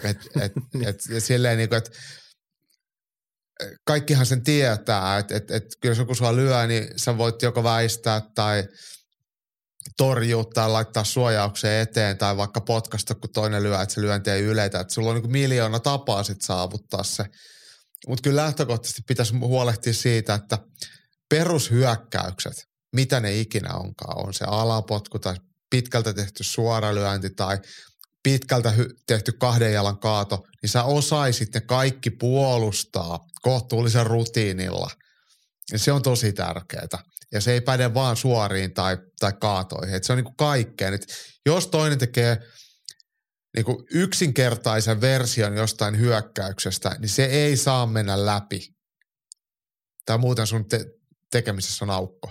[0.05, 0.53] Et, et,
[0.87, 1.91] et, et silleen niin kuin, että
[3.85, 7.63] kaikkihan sen tietää, että et, et, kyllä jos joku sua lyö, niin sä voit joko
[7.63, 8.65] väistää tai–
[9.97, 14.43] torjua tai laittaa suojaukseen eteen tai vaikka potkasta, kun toinen lyö, että se lyönti ei
[14.43, 14.81] yletä.
[14.81, 17.25] Että sulla on niin miljoona tapaa sitten saavuttaa se.
[18.09, 20.59] Mutta kyllä lähtökohtaisesti pitäisi huolehtia siitä, että
[21.29, 25.35] perushyökkäykset, mitä ne ikinä onkaan, on se alapotku tai
[25.71, 27.59] pitkältä tehty suoralyönti tai
[28.23, 34.91] pitkältä hy- tehty kahden jalan kaato, niin sä osaisit ne kaikki puolustaa kohtuullisen rutiinilla.
[35.73, 37.03] Ja se on tosi tärkeää.
[37.33, 39.95] Ja se ei päde vaan suoriin tai, tai kaatoihin.
[39.95, 40.95] Et se on niin kuin kaikkeen.
[40.95, 41.07] Et
[41.47, 42.39] jos toinen tekee
[43.57, 48.75] niin kuin yksinkertaisen version jostain hyökkäyksestä, niin se ei saa mennä läpi.
[50.07, 50.87] Tai muuten sun te-
[51.31, 52.31] tekemisessä on aukko.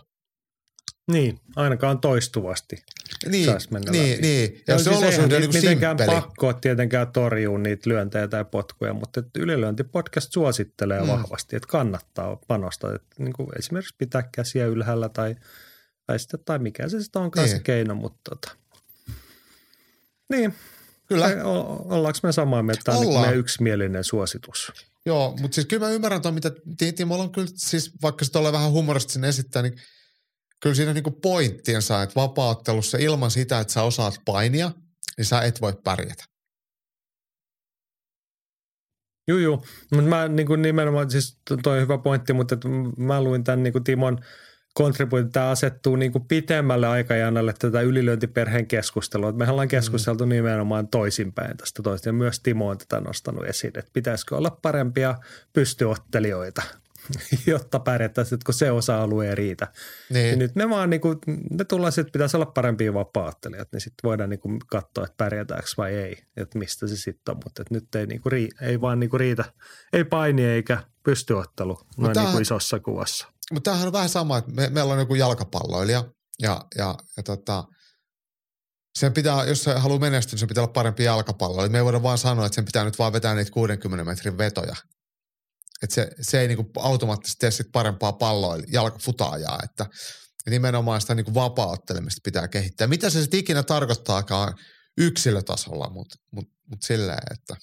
[1.11, 2.83] Niin, ainakaan toistuvasti
[3.25, 4.21] niin, saisi mennä niin, läpi.
[4.21, 6.21] Niin, ja, ja se siis olosuhde on niin mitenkään simppeli.
[6.21, 11.07] pakko tietenkään torjua niitä lyöntejä tai potkuja, mutta ylilyöntipodcast suosittelee mm.
[11.07, 12.95] vahvasti, että kannattaa panostaa.
[12.95, 15.35] Että niin kuin esimerkiksi pitää käsiä ylhäällä tai,
[16.07, 17.57] tai, sitten, tai mikä se sitten onkaan niin.
[17.57, 18.57] se keino, mutta tota.
[20.29, 20.53] niin.
[21.07, 21.29] Kyllä.
[21.29, 22.81] Se, ollaanko me samaa mieltä?
[22.83, 24.71] Tämä on niin yksimielinen suositus.
[25.05, 26.51] Joo, mutta siis kyllä mä ymmärrän tuon, mitä
[26.95, 29.75] Timolla on kyllä, siis vaikka se tuolla vähän humoristisen esittää, niin
[30.63, 34.71] kyllä siinä niin pointtiensa, että vapauttelussa ilman sitä, että sä osaat painia,
[35.17, 36.23] niin sä et voi pärjätä.
[39.27, 39.63] Joo, joo.
[39.91, 42.67] Mutta mä niin kuin nimenomaan, siis toi hyvä pointti, mutta että
[42.97, 44.19] mä luin tämän niin kuin Timon
[44.73, 49.31] kontribuutin, tämä asettuu niin kuin pitemmälle aikajanalle tätä ylilyöntiperheen keskustelua.
[49.31, 50.29] Me ollaan keskusteltu mm.
[50.29, 55.15] nimenomaan toisinpäin tästä toista ja myös Timo on tätä nostanut esiin, että pitäisikö olla parempia
[55.53, 56.61] pystyottelijoita
[57.45, 59.67] jotta pärjättäisiin, kun se osa-alue ei riitä.
[60.09, 60.29] Niin.
[60.29, 61.17] Ja nyt me vaan niin kuin,
[61.51, 65.67] ne tullaan sitten, pitäisi olla parempia vapaattelijat, niin sitten voidaan niin kuin katsoa, että pärjätäänkö
[65.77, 67.41] vai ei, että mistä se sitten on.
[67.43, 69.45] Mutta nyt ei, niin kuin ei vaan niin kuin riitä,
[69.93, 73.27] ei paini eikä pystyottelu noin niin kuin isossa kuvassa.
[73.53, 76.03] Mutta tämähän on vähän sama, että me, meillä on joku jalkapalloilija
[76.41, 77.63] ja, ja, ja tota,
[78.99, 81.69] sen pitää, jos se haluaa menestyä, niin se pitää olla parempi jalkapallo.
[81.69, 84.75] Me ei voida vaan sanoa, että sen pitää nyt vaan vetää niitä 60 metrin vetoja
[85.83, 89.85] että se, se ei niinku automaattisesti tee sit parempaa palloa, jalkafutaajaa, että
[90.49, 92.87] nimenomaan sitä niinku vapauttelemista pitää kehittää.
[92.87, 94.53] Mitä se sitten ikinä tarkoittaakaan
[94.97, 97.55] yksilötasolla, mutta mut, mut silleen, että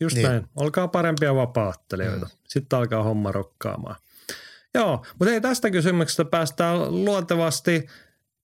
[0.00, 0.28] Just niin.
[0.28, 0.46] näin.
[0.56, 2.26] Olkaa parempia vapaattelijoita.
[2.26, 2.32] Mm.
[2.48, 3.96] Sitten alkaa homma rokkaamaan.
[4.74, 7.86] Joo, mutta ei tästä kysymyksestä päästään luontevasti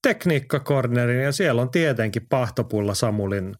[0.01, 3.55] tekniikkakorneriin ja siellä on tietenkin Pahtopulla Samulin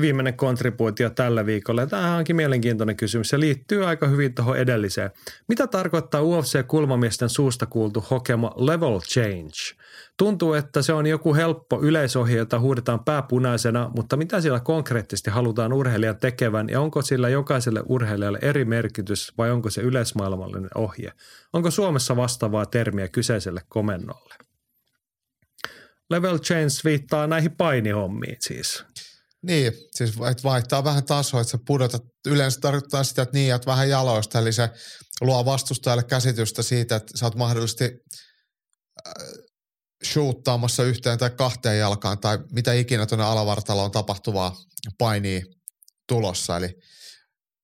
[0.00, 1.86] viimeinen kontribuutio tällä viikolla.
[1.86, 3.28] Tämä onkin mielenkiintoinen kysymys.
[3.28, 5.10] Se liittyy aika hyvin tuohon edelliseen.
[5.48, 9.78] Mitä tarkoittaa UFC-kulmamiesten suusta kuultu hokema level change?
[10.16, 15.72] Tuntuu, että se on joku helppo yleisohje, jota huudetaan pääpunaisena, mutta mitä siellä konkreettisesti halutaan
[15.72, 21.12] urheilijan tekevän ja onko sillä jokaiselle urheilijalle eri merkitys vai onko se yleismaailmallinen ohje?
[21.52, 24.34] Onko Suomessa vastaavaa termiä kyseiselle komennolle?
[26.10, 28.84] Level change viittaa näihin painihommiin siis.
[29.42, 32.02] Niin, siis että vaihtaa vähän tasoa, että sä pudotat.
[32.26, 34.70] Yleensä tarkoittaa sitä, että niin, että vähän jaloista, eli se
[35.20, 39.12] luo vastustajalle käsitystä siitä, että sä oot mahdollisesti äh,
[40.12, 44.56] shoottaamassa yhteen tai kahteen jalkaan tai mitä ikinä tuonne alavartaloon tapahtuvaa
[44.98, 45.40] painia
[46.08, 46.56] tulossa.
[46.56, 46.74] Eli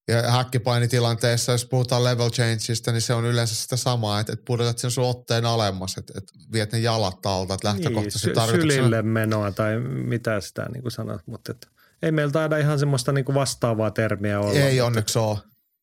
[0.09, 4.79] ja häkkipainitilanteessa, jos puhutaan level changeista, niin se on yleensä sitä samaa, että, että pudotat
[4.79, 9.03] sen sun otteen alemmas, että, että viet ne jalat alta, että lähtökohtaisesti niin, sy- sylille
[9.03, 11.69] menoa tai mitä sitä niin kuin sanot, mutta että
[12.03, 14.53] ei meillä taida ihan semmoista niin kuin vastaavaa termiä olla.
[14.61, 15.39] Ei onneksi ole.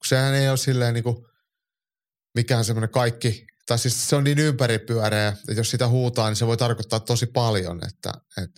[0.05, 1.25] sehän ei ole silleen niin kuin
[2.35, 6.47] mikään semmoinen kaikki, tai siis se on niin ympäripyöreä, että jos sitä huutaa, niin se
[6.47, 8.51] voi tarkoittaa tosi paljon, että et,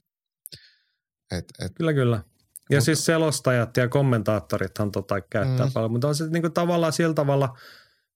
[1.32, 2.24] et, et, Kyllä, kyllä.
[2.70, 5.72] Ja Mut, siis selostajat ja kommentaattorithan tota käyttää mm.
[5.74, 7.58] paljon, mutta on se niin kuin tavallaan sillä tavalla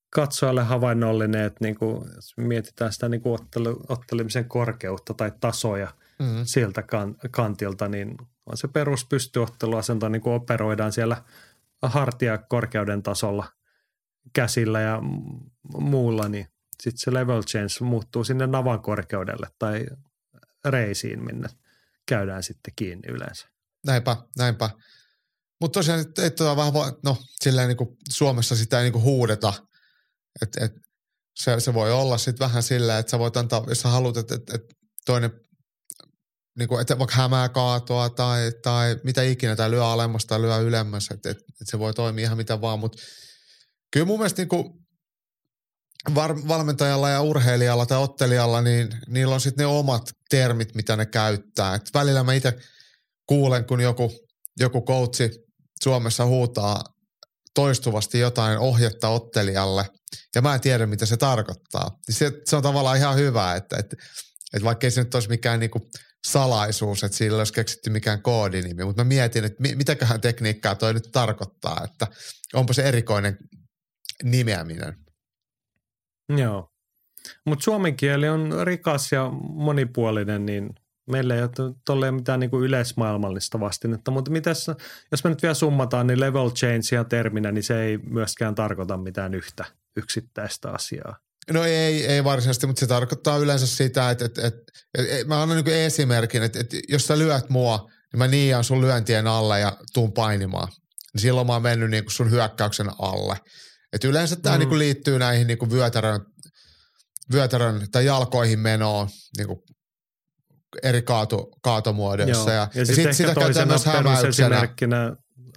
[0.10, 5.94] katsojalle havainnollinen, että niin kuin, jos mietitään sitä niin kuin ottelu, ottelemisen korkeutta tai tasoja
[6.20, 6.42] mm.
[6.44, 11.24] siltä kan, kantilta, niin on se perus pystyotteluasento, niin kuin operoidaan siellä
[11.82, 13.46] hartiakorkeuden tasolla
[14.34, 15.02] käsillä ja
[15.78, 16.48] muulla, niin
[16.84, 19.86] sitten se level change muuttuu sinne navan korkeudelle tai
[20.66, 21.48] reisiin, minne
[22.06, 23.48] käydään sitten kiinni yleensä.
[23.86, 24.70] Näinpä, näinpä.
[25.62, 26.74] Mutta tosiaan, että et, tota vähän,
[27.04, 29.54] no silleen niin kuin Suomessa sitä ei niin kuin huudeta,
[30.42, 30.72] että et,
[31.36, 34.36] se, se, voi olla sitten vähän silleen, että sä voit antaa, jos sä haluat, että
[34.36, 34.62] et, et
[35.06, 35.32] toinen
[36.58, 40.58] niin kuin, että vaikka hämää kaatoa tai, tai mitä ikinä, tai lyö alemmas tai lyö
[40.58, 42.98] ylemmäs, että, että, että se voi toimia ihan mitä vaan, mutta
[43.94, 44.74] kyllä mun mielestä niin kuin
[46.16, 51.06] var, valmentajalla ja urheilijalla tai ottelijalla, niin niillä on sitten ne omat termit, mitä ne
[51.06, 51.76] käyttää.
[51.76, 52.54] Et välillä mä itse
[53.28, 54.12] kuulen, kun joku,
[54.60, 55.30] joku coachi
[55.84, 56.84] Suomessa huutaa
[57.54, 59.86] toistuvasti jotain ohjetta ottelijalle,
[60.36, 61.92] ja mä en tiedä, mitä se tarkoittaa.
[62.10, 63.96] Se, se on tavallaan ihan hyvä, että, että,
[64.54, 65.80] että vaikka ei se nyt olisi mikään niinku
[66.28, 71.10] salaisuus, että sillä olisi keksitty mikään koodinimi, mutta mä mietin, että mitäköhän tekniikkaa toi nyt
[71.12, 72.08] tarkoittaa, että
[72.54, 73.38] onpa se erikoinen
[74.24, 74.96] nimeäminen.
[76.38, 76.70] Joo.
[77.46, 80.70] Mutta suomen kieli on rikas ja monipuolinen, niin
[81.08, 84.68] meillä ei ole tolleen mitään niin kuin yleismaailmallista vastinetta, mutta mitäs,
[85.12, 88.98] jos me nyt vielä summataan, niin level change ja terminä, niin se ei myöskään tarkoita
[88.98, 89.66] mitään yhtä
[89.98, 91.18] yksittäistä asiaa.
[91.52, 94.62] No ei, ei varsinaisesti, mutta se tarkoittaa yleensä sitä, että, että, että,
[94.98, 97.78] että mä annan niin esimerkin, että, että jos sä lyöt mua,
[98.14, 100.68] niin mä niian sun lyöntien alle ja tuun painimaan.
[101.14, 103.38] Niin silloin mä oon mennyt niin kuin sun hyökkäyksen alle.
[103.94, 104.60] Et yleensä tämä mm.
[104.60, 106.20] niin liittyy näihin niin kuin vyötärön,
[107.34, 109.08] vyötärön tai jalkoihin menoon
[109.38, 109.60] niin kuin
[110.84, 112.42] eri kaatu, kaatomuodoissa.
[112.42, 112.50] Joo.
[112.50, 113.86] Ja, ja, ja sitten sit sitä käytetään myös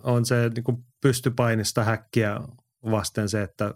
[0.02, 2.40] on se niin kuin pystypainista häkkiä
[2.90, 3.74] vasten se, että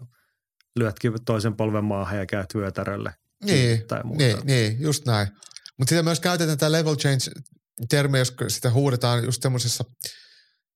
[0.79, 3.13] lyötkin toisen polven maahan ja käyt vyötärölle.
[3.43, 4.23] Niin, tai muuta.
[4.23, 5.27] niin, niin just näin.
[5.77, 7.31] Mutta sitä myös käytetään tämä level change
[7.89, 9.83] termi, jos sitä huudetaan just semmoisessa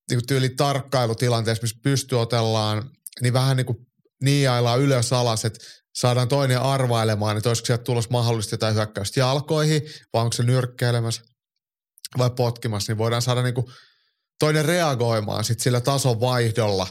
[0.09, 2.89] niin tyyli tarkkailutilanteessa, missä pystyotellaan,
[3.21, 3.87] niin vähän niin kuin
[4.21, 5.59] niiaillaan ylös alas, että
[5.95, 9.81] saadaan toinen arvailemaan, että olisiko sieltä tulossa mahdollisesti jotain hyökkäystä jalkoihin,
[10.13, 11.21] vai onko se nyrkkeilemässä
[12.17, 13.67] vai potkimassa, niin voidaan saada niin kuin
[14.39, 16.87] toinen reagoimaan sit sillä tason vaihdolla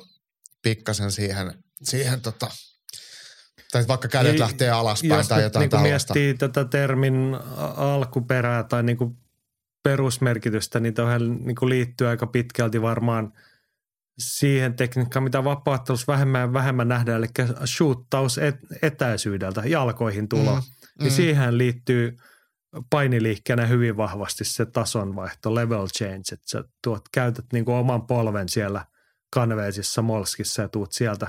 [0.62, 2.50] pikkasen siihen, siihen tota,
[3.72, 6.14] tai vaikka kädet Ei, lähtee alaspäin tai jotain niin tällaista.
[6.14, 7.36] miettii tätä termin
[7.76, 9.16] alkuperää tai niin kuin
[9.82, 13.32] perusmerkitystä, niin tähän niin liittyy aika pitkälti varmaan
[14.18, 17.26] siihen tekniikkaan, mitä vapaattelussa vähemmän ja vähemmän nähdään, eli
[17.66, 20.54] shoottaus et, etäisyydeltä, jalkoihin tulo.
[20.54, 20.62] Mm,
[20.98, 21.16] niin mm.
[21.16, 22.16] siihen liittyy
[22.90, 28.48] painiliikkeenä hyvin vahvasti se tasonvaihto, level change, että sä tuot, käytät niin kuin oman polven
[28.48, 28.84] siellä
[29.30, 31.28] kanveisissa molskissa ja tuut sieltä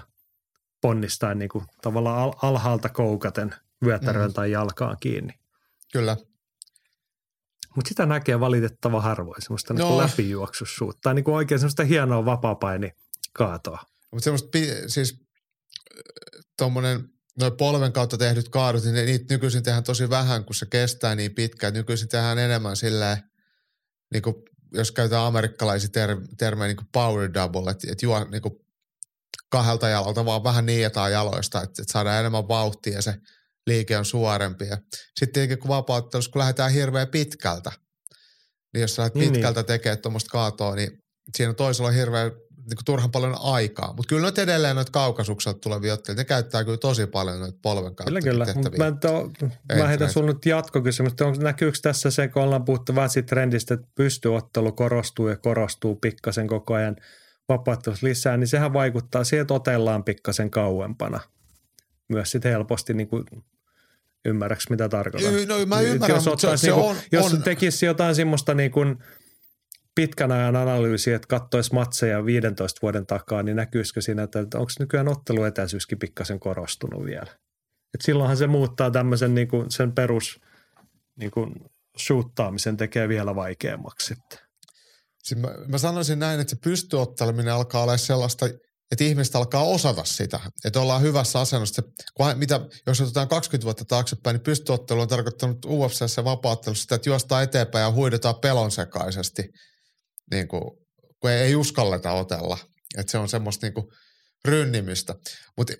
[0.81, 3.55] ponnistaen niin kuin tavallaan alhaalta koukaten
[3.85, 4.33] vyötäröön mm.
[4.33, 5.33] tai jalkaan kiinni.
[5.93, 6.17] Kyllä.
[7.79, 9.89] Mutta sitä näkee valitettava harvoin, semmoista no.
[9.89, 12.91] niin läpijuoksussuutta tai niin kuin oikein semmoista hienoa vapaapaini
[13.33, 13.79] kaatoa.
[14.11, 14.57] Mutta semmoista,
[14.87, 15.25] siis
[16.57, 21.15] tuommoinen noin polven kautta tehdyt kaadut, niin niitä nykyisin tehdään tosi vähän, kun se kestää
[21.15, 21.73] niin pitkään.
[21.73, 23.17] Nykyisin tehdään enemmän silleen,
[24.13, 24.35] niin kuin,
[24.73, 28.53] jos käytetään amerikkalaisia ter- termejä, niin kuin power double, että et juo niin kuin
[29.49, 33.15] kahdelta jalalta, vaan vähän niijataan jaloista, että, että saadaan enemmän vauhtia ja se
[33.69, 34.67] liike on suorempi.
[34.67, 34.77] Ja
[35.19, 37.71] sitten tietenkin kun vapauttelussa, kun lähdetään hirveän pitkältä,
[38.73, 39.67] niin jos sä lähdet niin, pitkältä niin.
[39.67, 40.91] tekemään tuommoista kaatoa, niin
[41.37, 43.93] siinä toisella on hirveän niin kuin turhan paljon aikaa.
[43.93, 47.95] Mutta kyllä noita edelleen noita kaukasukselta tulevia ottelijoita, ne käyttää kyllä tosi paljon noita polven
[47.95, 48.77] kautta Kyllä, kyllä.
[48.77, 49.31] Mä, to,
[49.77, 51.13] mä heitän sun nyt jatkokysymys.
[51.21, 52.93] Onko, näkyykö tässä se, kun ollaan puhuttu
[53.25, 56.95] trendistä, että pystyottelu korostuu ja korostuu pikkasen koko ajan–
[57.49, 61.19] vapauttelussa lisää, niin sehän vaikuttaa siihen, että otellaan pikkasen kauempana.
[62.09, 63.23] Myös sitten helposti niin kuin
[64.25, 65.33] Ymmärrätkö, mitä tarkoitan?
[65.47, 67.43] No mä ymmärrän, jos mutta se, se niin kuin, on, Jos on.
[67.43, 68.97] tekisi jotain semmoista niin kuin
[69.95, 75.07] pitkän ajan analyysiä, että katsoisi matseja 15 vuoden takaa, niin näkyisikö siinä, että onko nykyään
[75.07, 77.31] otteluetäisyyskin pikkasen korostunut vielä?
[77.93, 80.41] Et silloinhan se muuttaa tämmöisen niin kuin sen perus
[81.15, 81.53] niin kuin
[81.99, 84.39] shoottaamisen tekee vielä vaikeammaksi sitten.
[85.23, 88.45] Siis mä, mä sanoisin näin, että se pystyotteleminen alkaa olla sellaista,
[88.91, 91.81] että ihmiset alkaa osata sitä, että ollaan hyvässä asennossa.
[92.13, 96.95] Kun, mitä, jos otetaan 20 vuotta taaksepäin, niin pystyottelu on tarkoittanut UFCssä ja vapaattelussa sitä,
[96.95, 99.43] että juostaan eteenpäin ja huidetaan pelonsekaisesti,
[100.31, 100.63] niin kuin,
[101.19, 102.57] kun ei, ei uskalleta otella.
[102.97, 103.85] Että se on semmoista niin kuin
[104.45, 105.15] rynnimistä.
[105.57, 105.73] Mutta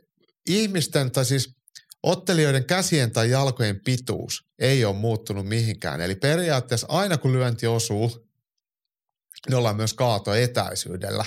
[0.49, 1.49] ihmisten, tai siis
[2.03, 6.01] ottelijoiden käsien tai jalkojen pituus ei ole muuttunut mihinkään.
[6.01, 8.28] Eli periaatteessa aina kun lyönti osuu,
[9.47, 11.25] niin ollaan myös kaatoetäisyydellä.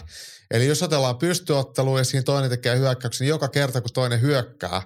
[0.50, 4.82] Eli jos otellaan pystyottelua ja siinä toinen tekee hyökkäyksen, niin joka kerta kun toinen hyökkää,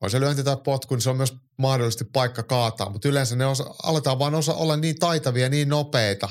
[0.00, 3.46] on se lyönti tai potku, niin se on myös mahdollisesti paikka kaataa, mutta yleensä ne
[3.46, 6.28] osa, aletaan vaan osa olla niin taitavia, niin nopeita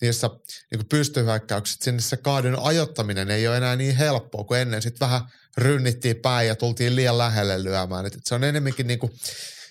[0.00, 0.30] niissä
[0.70, 4.82] niin pystyhyökkäykset, sinne se kaadun ajottaminen ei ole enää niin helppoa kuin ennen.
[4.82, 5.20] Sitten vähän
[5.56, 8.06] rynnittiin päin ja tultiin liian lähelle lyömään.
[8.06, 9.12] Et se on enemmänkin niin kuin,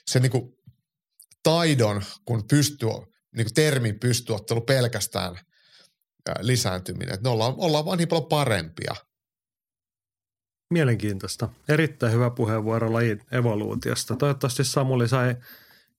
[0.07, 0.44] se niin kuin
[1.44, 2.90] taidon, kun pystyy,
[3.36, 5.40] niin kuin termin pystyottelu pelkästään
[6.41, 7.14] lisääntyminen.
[7.14, 8.95] Et ne ollaan, ollaan vaan niin paljon parempia–
[10.74, 11.50] Mielenkiintoista.
[11.70, 14.16] Erittäin hyvä puheenvuoro lajin evoluutiosta.
[14.16, 15.36] Toivottavasti Samuli sai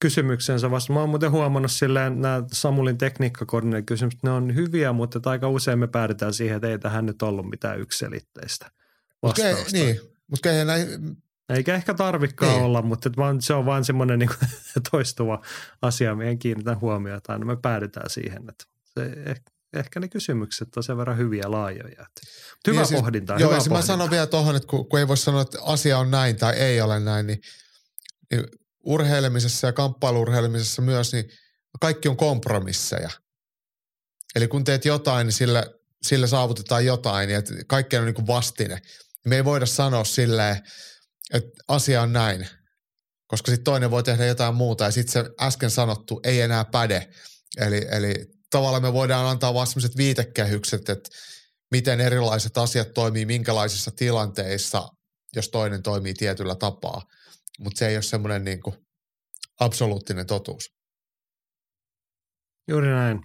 [0.01, 0.92] kysymyksensä vasta.
[0.92, 5.78] Mä oon muuten huomannut silleen, nämä Samulin tekniikkakoordinen kysymykset, ne on hyviä, mutta aika usein
[5.78, 8.70] me päädytään siihen, että ei tähän nyt ollut mitään yksilitteistä
[9.22, 9.60] vastausta.
[9.60, 11.16] Okay, niin, mutta näin...
[11.48, 12.64] Eikä ehkä tarvikaan niin.
[12.64, 14.30] olla, mutta vaan, se on vaan semmoinen niin
[14.90, 15.42] toistuva
[15.82, 17.32] asia, mihin kiinnitän huomiota.
[17.32, 19.51] Aina me päädytään siihen, että se ehkä
[20.01, 21.92] ne kysymykset on sen verran hyviä laajoja.
[21.92, 22.20] Että
[22.66, 23.32] hyvä niin siis, pohdinta.
[23.32, 23.78] Joo, hyvä ja pohdinta.
[23.78, 26.55] mä sanon vielä tuohon, että kun, kun ei voi sanoa, että asia on näin tai
[26.55, 27.40] ei ole näin, niin,
[28.30, 28.44] niin
[28.84, 31.30] urheilemisessa ja kamppailurheilemisessa myös, niin
[31.80, 33.10] kaikki on kompromisseja.
[34.34, 35.66] Eli kun teet jotain, niin sillä,
[36.02, 38.82] sillä saavutetaan jotain, ja kaikki on niin kuin vastine.
[39.26, 40.56] Me ei voida sanoa silleen,
[41.32, 42.48] että asia on näin,
[43.26, 47.09] koska sitten toinen voi tehdä jotain muuta, ja sitten se äsken sanottu ei enää päde.
[47.56, 51.10] Eli, eli tavallaan me voidaan antaa vaan sellaiset viitekehykset, että
[51.70, 54.89] miten erilaiset asiat toimii minkälaisissa tilanteissa,
[55.36, 57.02] jos toinen toimii tietyllä tapaa.
[57.59, 58.76] Mutta se ei ole semmoinen niin kuin
[59.60, 60.74] absoluuttinen totuus.
[62.68, 63.20] Juuri näin.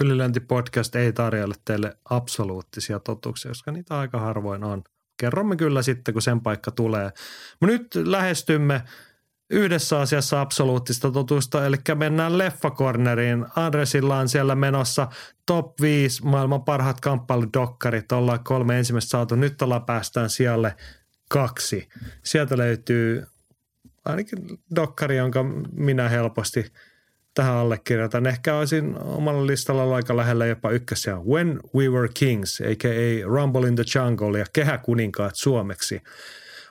[0.00, 4.82] Ylilöintipodcast ei tarjolle teille absoluuttisia totuuksia, koska niitä aika harvoin on.
[5.20, 7.10] Kerromme kyllä sitten, kun sen paikka tulee.
[7.60, 8.84] Mutta nyt lähestymme
[9.52, 13.46] yhdessä asiassa absoluuttista totuusta, eli mennään leffakorneriin.
[13.56, 15.08] Andresilla on siellä menossa
[15.46, 18.12] top 5 maailman parhaat kamppailudokkarit.
[18.12, 19.34] Ollaan kolme ensimmäistä saatu.
[19.34, 20.76] Nyt ollaan päästään sijalle
[21.28, 21.88] kaksi.
[22.24, 23.26] Sieltä löytyy
[24.04, 24.38] ainakin
[24.76, 26.72] dokkari, jonka minä helposti
[27.34, 28.26] tähän allekirjoitan.
[28.26, 31.16] Ehkä olisin omalla listalla aika lähellä jopa ykkösiä.
[31.16, 33.26] When We Were Kings, a.k.a.
[33.26, 36.02] Rumble in the Jungle ja Kehäkuninkaat suomeksi.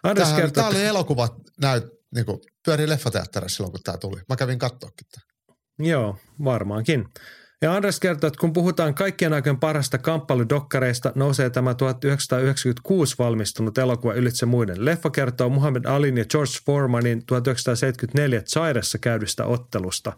[0.01, 4.21] Tämä, kertoo, tämä oli elokuvat näyt, niin kuin, pyörii leffateatterissa silloin, kun tämä tuli.
[4.29, 5.27] Mä kävin katsoakin tämän.
[5.89, 7.05] Joo, varmaankin.
[7.63, 14.13] Ja Andres kertoo, että kun puhutaan kaikkien aikojen parhaista kamppailudokkareista, nousee tämä 1996 valmistunut elokuva
[14.13, 14.85] ylitse muiden.
[14.85, 20.13] Leffa kertoo Muhammad Alin ja George Foremanin 1974 Zairessa käydystä ottelusta.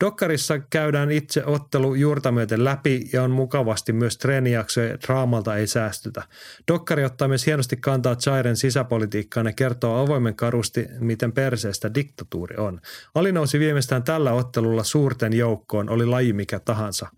[0.00, 5.66] Dokkarissa käydään itse ottelu juurta myöten läpi ja on mukavasti myös treenijaksoja ja draamalta ei
[5.66, 6.22] säästytä.
[6.68, 12.80] Dokkari ottaa myös hienosti kantaa Zairen sisäpolitiikkaan ja kertoo avoimen karusti, miten perseestä diktatuuri on.
[13.14, 17.08] Ali nousi viimeistään tällä ottelulla suurten joukkoon, oli laji mikä tahansa.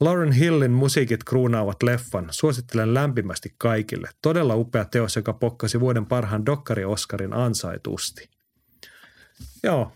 [0.00, 2.28] Lauren Hillin musiikit kruunaavat leffan.
[2.30, 4.08] Suosittelen lämpimästi kaikille.
[4.22, 8.28] Todella upea teos, joka pokkasi vuoden parhaan dokkari-Oscarin ansaitusti.
[9.62, 9.92] Joo,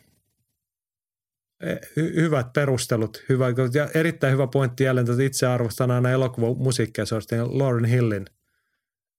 [1.97, 7.59] hyvät perustelut, hyvä, ja erittäin hyvä pointti jälleen, että itse arvostan aina elokuvamusiikkia, se on
[7.59, 8.27] Lauren Hillin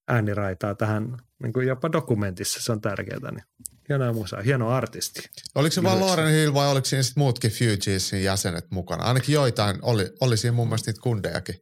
[0.08, 3.32] ääniraitaa tähän niin kuin jopa dokumentissa, se on tärkeää.
[3.32, 3.44] Niin
[3.90, 5.30] hienoa musa, hieno artisti.
[5.56, 9.04] Oliko se vain Lauren Hill vai oliko siinä sitten muutkin Fugeesin jäsenet mukana?
[9.04, 11.56] Ainakin joitain oli, oli siinä mun mielestä niitä kundejakin.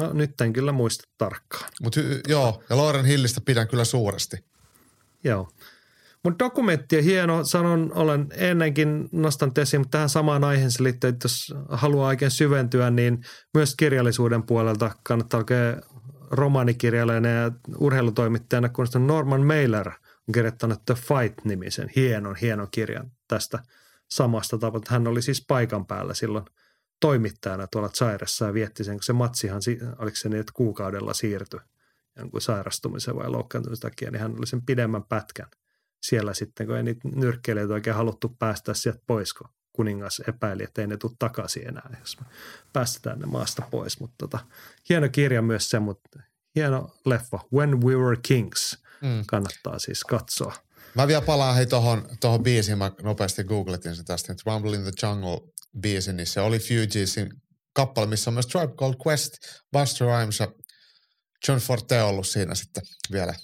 [0.00, 1.70] No nyt en kyllä muista tarkkaan.
[1.82, 4.36] Mutta joo, ja Lauren Hillistä pidän kyllä suuresti.
[5.24, 5.48] Joo.
[6.24, 11.54] Mutta dokumentti on hieno, sanon, olen ennenkin nostanut esiin, mutta tähän samaan aiheeseen liittyen, jos
[11.68, 13.24] haluaa oikein syventyä, niin
[13.54, 15.76] myös kirjallisuuden puolelta kannattaa oikein
[16.30, 23.58] romaanikirjailijana ja urheilutoimittajana, kun Norman Mailer on kirjoittanut The Fight-nimisen hienon, hienon kirjan tästä
[24.10, 24.80] samasta tapaa.
[24.88, 26.44] Hän oli siis paikan päällä silloin
[27.00, 29.60] toimittajana tuolla Zairessa ja vietti sen, kun se matsihan,
[29.98, 31.60] oliko se niin, että kuukaudella siirtyi
[32.18, 35.48] jonkun sairastumisen vai loukkaantumisen takia, niin hän oli sen pidemmän pätkän–
[36.08, 40.80] siellä sitten, kun ei niitä nyrkkeilijät oikein haluttu päästä sieltä pois, kun kuningas epäili, että
[40.80, 42.26] ei ne tule takaisin enää, jos me
[42.72, 44.00] päästetään ne maasta pois.
[44.00, 44.38] Mutta tota,
[44.88, 46.18] hieno kirja myös se, mutta
[46.54, 49.24] hieno leffa, When We Were Kings, mm.
[49.26, 50.54] kannattaa siis katsoa.
[50.94, 54.92] Mä vielä palaan hei tohon, tohon biisiin, mä nopeasti googletin se tästä, Rumble in the
[55.02, 55.40] Jungle
[55.80, 57.32] biisi, niin se oli Fugeesin
[57.72, 59.32] kappale, missä on myös Tribe Called Quest,
[59.72, 60.48] Buster Rhymes ja
[61.48, 62.82] John Forte ollut siinä sitten
[63.12, 63.34] vielä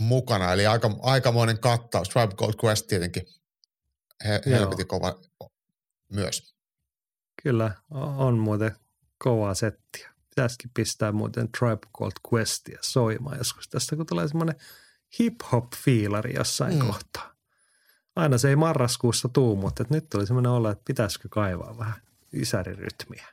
[0.00, 0.52] mukana.
[0.52, 2.08] Eli aika, aikamoinen kattaus.
[2.08, 3.22] Tribe Gold Quest tietenkin
[4.24, 4.40] he,
[4.86, 5.20] kova
[6.12, 6.54] myös.
[7.42, 7.70] Kyllä,
[8.16, 8.76] on muuten
[9.18, 10.10] kovaa settiä.
[10.28, 14.56] Pitäisikin pistää muuten Tribe Called Questia soimaan joskus tästä, kun tulee semmoinen
[15.18, 16.86] hip-hop-fiilari jossain mm.
[16.86, 17.34] kohtaa.
[18.16, 22.02] Aina se ei marraskuussa tuu, mutta nyt tuli semmoinen olla, että pitäisikö kaivaa vähän
[22.32, 23.26] ysärirytmiä.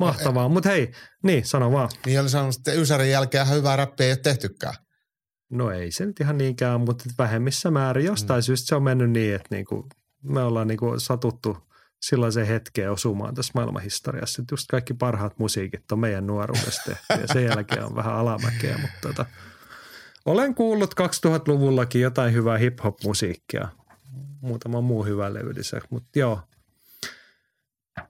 [0.00, 1.90] Mahtavaa, mutta hei, niin sano vaan.
[2.06, 4.74] Niin oli sanonut, että Ysärin jälkeen hyvää räppiä ei ole tehtykään.
[5.50, 8.04] No ei se nyt ihan niinkään, mutta vähemmissä määrin.
[8.04, 8.42] Jostain mm.
[8.42, 9.88] syystä se on mennyt niin, että niinku,
[10.22, 11.56] me ollaan niinku satuttu
[12.00, 17.26] sellaiseen hetkeen osumaan tässä maailmanhistoriassa, että just kaikki parhaat musiikit on meidän nuoruudesta tehty ja
[17.32, 19.26] sen jälkeen on vähän alamäkeä, mutta tota,
[20.24, 23.68] olen kuullut 2000-luvullakin jotain hyvää hip-hop-musiikkia,
[24.40, 25.52] muutama muu hyvä levy
[25.90, 26.40] mutta joo.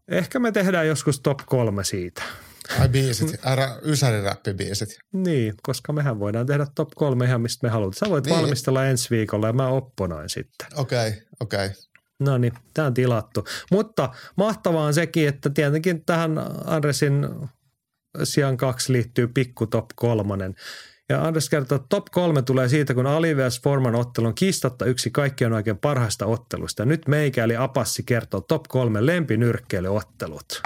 [0.09, 2.23] Ehkä me tehdään joskus top kolme siitä.
[2.81, 3.41] Ai biisit,
[3.83, 4.99] Ysärin räppibiisit.
[5.13, 7.99] Niin, koska mehän voidaan tehdä top kolme ihan mistä me halutaan.
[7.99, 8.37] Sä voit niin.
[8.37, 10.69] valmistella ensi viikolla ja mä opponoin sitten.
[10.77, 11.67] Okei, okay, okei.
[11.67, 11.77] Okay.
[12.21, 13.45] No niin, tämä on tilattu.
[13.71, 16.33] Mutta mahtavaa on sekin, että tietenkin tähän
[16.65, 17.29] Andresin
[18.25, 20.55] sijaan kaksi liittyy pikku top kolmonen.
[21.09, 23.61] Ja Anders kertoo, että top kolme tulee siitä, kun Ali vs.
[23.63, 26.83] Forman ottelu on kiistatta yksi kaikkien oikein parhaista ottelusta.
[26.83, 30.63] Ja nyt meikäli Apassi kertoo top kolme lempinyrkkeilyottelut.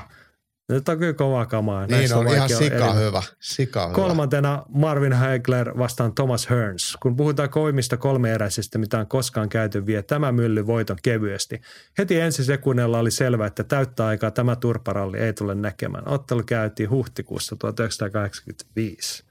[0.71, 1.87] Nyt on kyllä kovaa kamaa.
[1.87, 3.05] Niin Näissä on, on ihan sika eri...
[3.05, 3.23] hyvä.
[3.41, 3.95] Sika hyvä.
[3.95, 6.97] Kolmantena Marvin Hagler vastaan Thomas Hearns.
[7.03, 11.61] Kun puhutaan koimista kolmeeräisistä, mitä on koskaan käyty, vie tämä mylly voiton kevyesti.
[11.99, 16.09] Heti ensi sekunnilla oli selvää, että täyttä aikaa tämä turparalli ei tule näkemään.
[16.09, 19.30] Ottelu käytiin huhtikuussa 1985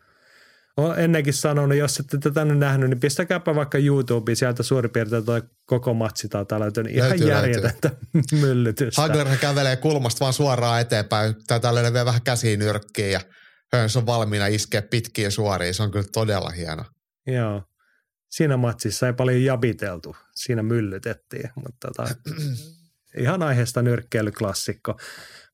[0.80, 5.26] olen ennenkin sanonut, jos ette tätä nyt nähnyt, niin pistäkääpä vaikka YouTubeen sieltä suurin piirtein
[5.26, 6.84] tuo koko matsi taitaa löytyä.
[6.84, 7.90] Niin ihan järjetöntä
[8.42, 9.02] myllytystä.
[9.02, 11.36] Hagler kävelee kulmasta vaan suoraan eteenpäin.
[11.72, 13.22] Löydä vielä vähän käsiin nyrkkiin ja
[13.74, 15.74] Höns on valmiina iskeä pitkiä suoriin.
[15.74, 16.86] Se on kyllä todella hieno.
[17.28, 17.64] Joo.
[18.30, 20.16] Siinä matsissa ei paljon jabiteltu.
[20.36, 22.16] Siinä myllytettiin, mutta tota,
[23.24, 25.00] ihan aiheesta nyrkkeilyklassikko.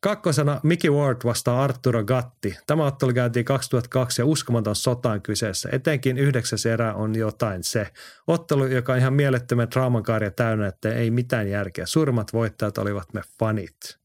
[0.01, 2.57] Kakkosena Mickey Ward vastaa Arturo Gatti.
[2.67, 5.69] Tämä ottelu käytiin 2002 ja uskomaton sotaan kyseessä.
[5.71, 7.93] Etenkin yhdeksäs erä on jotain se.
[8.27, 11.85] Ottelu, joka on ihan mielettömän draamankarja täynnä, että ei mitään järkeä.
[11.85, 13.97] Suurimmat voittajat olivat me fanit.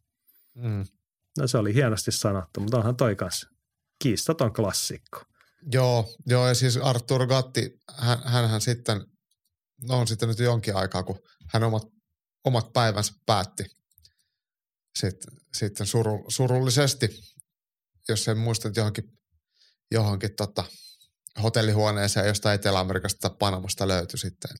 [0.54, 0.84] Mm.
[1.38, 3.48] No se oli hienosti sanottu, mutta onhan toi kanssa
[4.02, 5.22] kiistaton klassikko.
[5.72, 9.06] Joo, joo ja siis Arturo Gatti, hän, hänhän sitten,
[9.88, 11.82] no on sitten nyt jonkin aikaa, kun hän omat,
[12.44, 13.79] omat päivänsä päätti
[14.98, 17.08] sitten, sitten suru, surullisesti,
[18.08, 19.04] jos en muista, johonkin,
[19.90, 20.64] johonkin tota,
[21.42, 24.50] hotellihuoneeseen jostain Etelä-Amerikasta tai Panamasta löytyi sitten.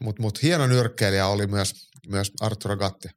[0.00, 3.08] Mutta mut hieno nyrkkeilijä oli myös, myös Arturo Gatti.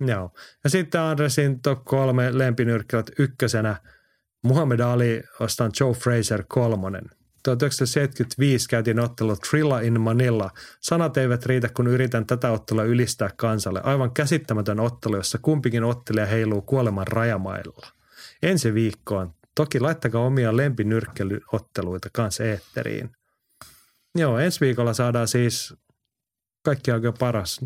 [0.00, 0.30] Joo.
[0.64, 3.80] Ja sitten Andresin top kolme lempinyrkkeilijät ykkösenä
[4.44, 7.04] Muhammad Ali vastaan Joe Fraser kolmonen.
[7.44, 10.50] 1975 käytiin ottelu Trilla in Manila.
[10.80, 13.80] Sanat eivät riitä, kun yritän tätä ottelua ylistää kansalle.
[13.82, 17.86] Aivan käsittämätön ottelu, jossa kumpikin ottelija heiluu kuoleman rajamailla.
[18.42, 19.34] Ensi viikkoon.
[19.54, 23.10] Toki laittakaa omia lempinyrkkelyotteluita kanssa eetteriin.
[24.14, 25.74] Joo, ensi viikolla saadaan siis
[26.62, 27.60] kaikki oikein paras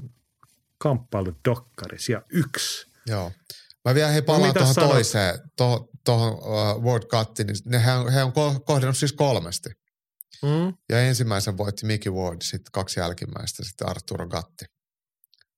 [0.78, 2.86] kamppailu dokkaris ja yksi.
[3.06, 3.32] Joo.
[3.84, 8.12] Mä vielä hei palaan tuohon toiseen, tuohon, tuohon uh, World Cuttiin, niin ne, he, on,
[8.12, 8.32] he on
[8.66, 9.70] kohdannut siis kolmesti.
[10.42, 10.74] Mm.
[10.88, 14.64] Ja ensimmäisen voitti Mickey Ward, sitten kaksi jälkimmäistä, sitten Arturo Gatti.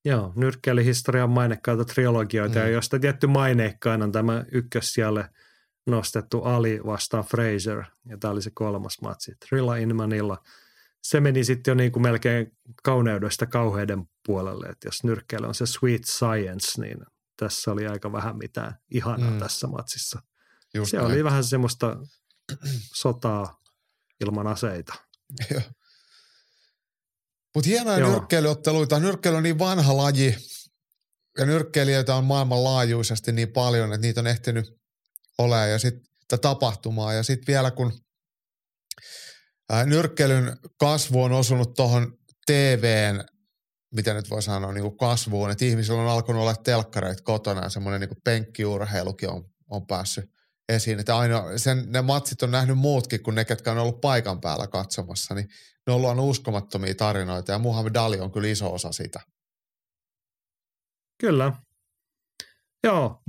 [0.05, 2.65] Joo, nyrkkeilyhistorian mainekkaita trilogioita, mm.
[2.65, 5.29] ja josta tietty maineikkaan on tämä ykkössijalle
[5.87, 10.37] nostettu Ali vastaan Fraser, ja tämä oli se kolmas matsi, Trilla in Manila.
[11.03, 15.65] Se meni sitten jo niin kuin melkein kauneudesta kauheiden puolelle, että jos nyrkkeily on se
[15.65, 16.97] sweet science, niin
[17.37, 19.39] tässä oli aika vähän mitään ihanaa mm.
[19.39, 20.21] tässä matsissa.
[20.73, 21.11] Just se näin.
[21.11, 21.97] oli vähän semmoista
[22.93, 23.61] sotaa
[24.21, 24.93] ilman aseita.
[27.55, 28.11] Mutta hienoja Joo.
[28.11, 28.99] nyrkkeilyotteluita.
[28.99, 30.37] Nyrkkeily on niin vanha laji
[31.37, 34.65] ja nyrkkeilijöitä on maailmanlaajuisesti niin paljon, että niitä on ehtinyt
[35.37, 37.13] olemaan ja sitten tapahtumaa.
[37.13, 37.93] Ja sitten vielä kun
[39.85, 43.23] nyrkkeilyn kasvu on osunut tuohon TVn
[43.91, 47.69] mitä nyt voi sanoa, niin kuin kasvuun, että ihmisillä on alkanut olla telkkareita kotona ja
[47.69, 50.29] semmoinen niin penkkiurheilukin on, on päässyt
[50.71, 50.99] esiin.
[50.99, 54.67] Että aina, sen, ne matsit on nähnyt muutkin kuin ne, ketkä on ollut paikan päällä
[54.67, 55.49] katsomassa, niin
[55.87, 59.19] ne on ollut uskomattomia tarinoita ja Muhammed Ali on kyllä iso osa sitä.
[61.17, 61.53] Kyllä.
[62.83, 63.21] Joo,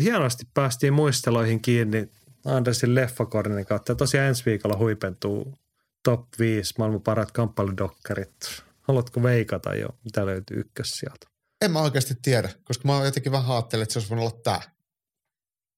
[0.00, 2.10] hienosti päästiin muisteloihin kiinni
[2.44, 3.92] Andersin leffakornin kautta.
[3.92, 5.58] Ja tosiaan ensi viikolla huipentuu
[6.04, 11.26] top 5 maailman parat kamppailudokkarit Haluatko veikata jo, mitä löytyy ykkös sieltä?
[11.60, 14.60] En mä oikeasti tiedä, koska mä jotenkin vähän ajattelin, että se olisi voinut olla tämä.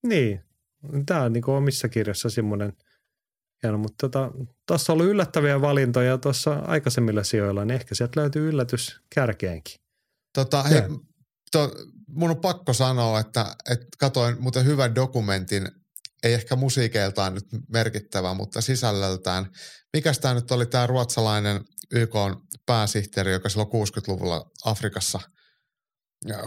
[0.07, 0.45] Niin,
[1.07, 2.73] tämä on niin omissa kirjassa semmoinen
[3.63, 4.31] hieno, mutta tota,
[4.67, 9.75] tuossa on ollut yllättäviä valintoja tuossa aikaisemmilla sijoilla, niin ehkä sieltä löytyy yllätys kärkeenkin.
[10.35, 10.83] Tota, hei,
[11.53, 11.71] to,
[12.09, 15.69] mun on pakko sanoa, että, että katoin muuten hyvän dokumentin,
[16.23, 19.47] ei ehkä musiikeiltaan nyt merkittävä, mutta sisällöltään.
[19.93, 22.15] Mikäs tämä nyt oli tämä ruotsalainen YK
[22.67, 25.21] pääsihteeri, joka silloin 60-luvulla Afrikassa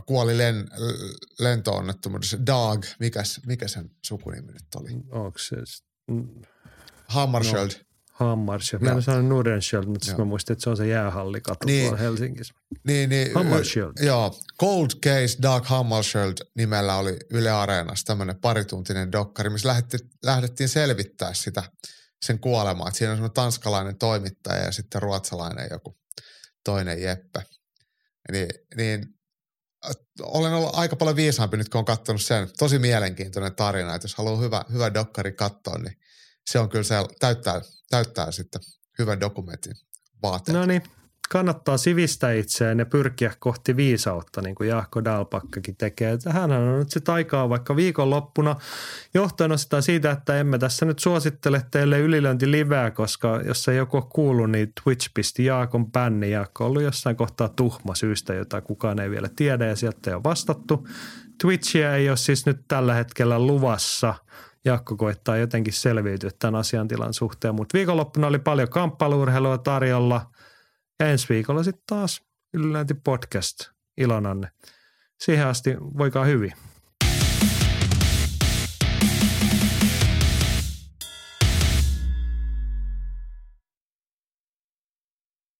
[0.06, 0.68] kuoli len,
[1.40, 2.46] lentoonnettomuudessa.
[2.46, 4.90] Dag, mikäs, mikä sen sukunimi nyt oli?
[5.12, 5.56] Onko se?
[7.08, 7.70] Hammarskjöld.
[7.72, 7.78] No.
[8.14, 8.84] Hammarskjöld.
[8.84, 11.84] Mä en saanut Nordenskjöld, mutta siis mä muistin, että se on se jäähallikatu Niin.
[11.84, 12.54] tuolla Helsingissä.
[12.88, 13.94] Niin, niin, Hammarskjöld.
[14.02, 20.10] y- Joo, Cold Case Dark Hammarskjöld nimellä oli Yle Areenassa tämmöinen parituntinen dokkari, missä lähdettiin,
[20.24, 21.64] lähdettiin selvittää sitä
[22.26, 22.88] sen kuolemaa.
[22.88, 25.98] Et siinä on semmoinen tanskalainen toimittaja ja sitten ruotsalainen joku
[26.64, 27.44] toinen Jeppe.
[28.32, 29.06] Niin, niin
[30.22, 32.50] olen ollut aika paljon viisaampi nyt, kun olen katsonut sen.
[32.58, 35.98] Tosi mielenkiintoinen tarina, että jos haluaa hyvä, hyvä dokkari katsoa, niin
[36.50, 38.62] se on kyllä se, täyttää, täyttää sitten
[39.00, 39.74] hyvän dokumentin
[40.22, 40.58] vaateet.
[40.58, 40.84] No niin,
[41.30, 46.18] kannattaa sivistää itseään ja pyrkiä kohti viisautta, niin kuin Jaakko Dalpakkakin tekee.
[46.30, 48.56] Hän on nyt sit aikaa vaikka viikonloppuna
[49.14, 54.06] johtuen osittain siitä, että emme tässä nyt suosittele teille ylilöintiliveä, koska jos ei joku ole
[54.10, 56.32] kuullut, niin Twitch pisti Jaakon bänni.
[56.32, 60.14] Jaakko on ollut jossain kohtaa tuhma syystä, jota kukaan ei vielä tiedä ja sieltä ei
[60.14, 60.88] ole vastattu.
[61.42, 64.16] Twitchiä ei ole siis nyt tällä hetkellä luvassa.
[64.66, 70.22] Jaakko koittaa jotenkin selviytyä tämän asiantilan suhteen, mutta viikonloppuna oli paljon kamppailuurheilua tarjolla–
[71.00, 72.22] ja ensi viikolla sitten taas
[72.54, 73.56] Ylilöinti podcast.
[73.98, 74.52] Ilonanne.
[75.20, 76.54] Siihen asti voikaa hyvin.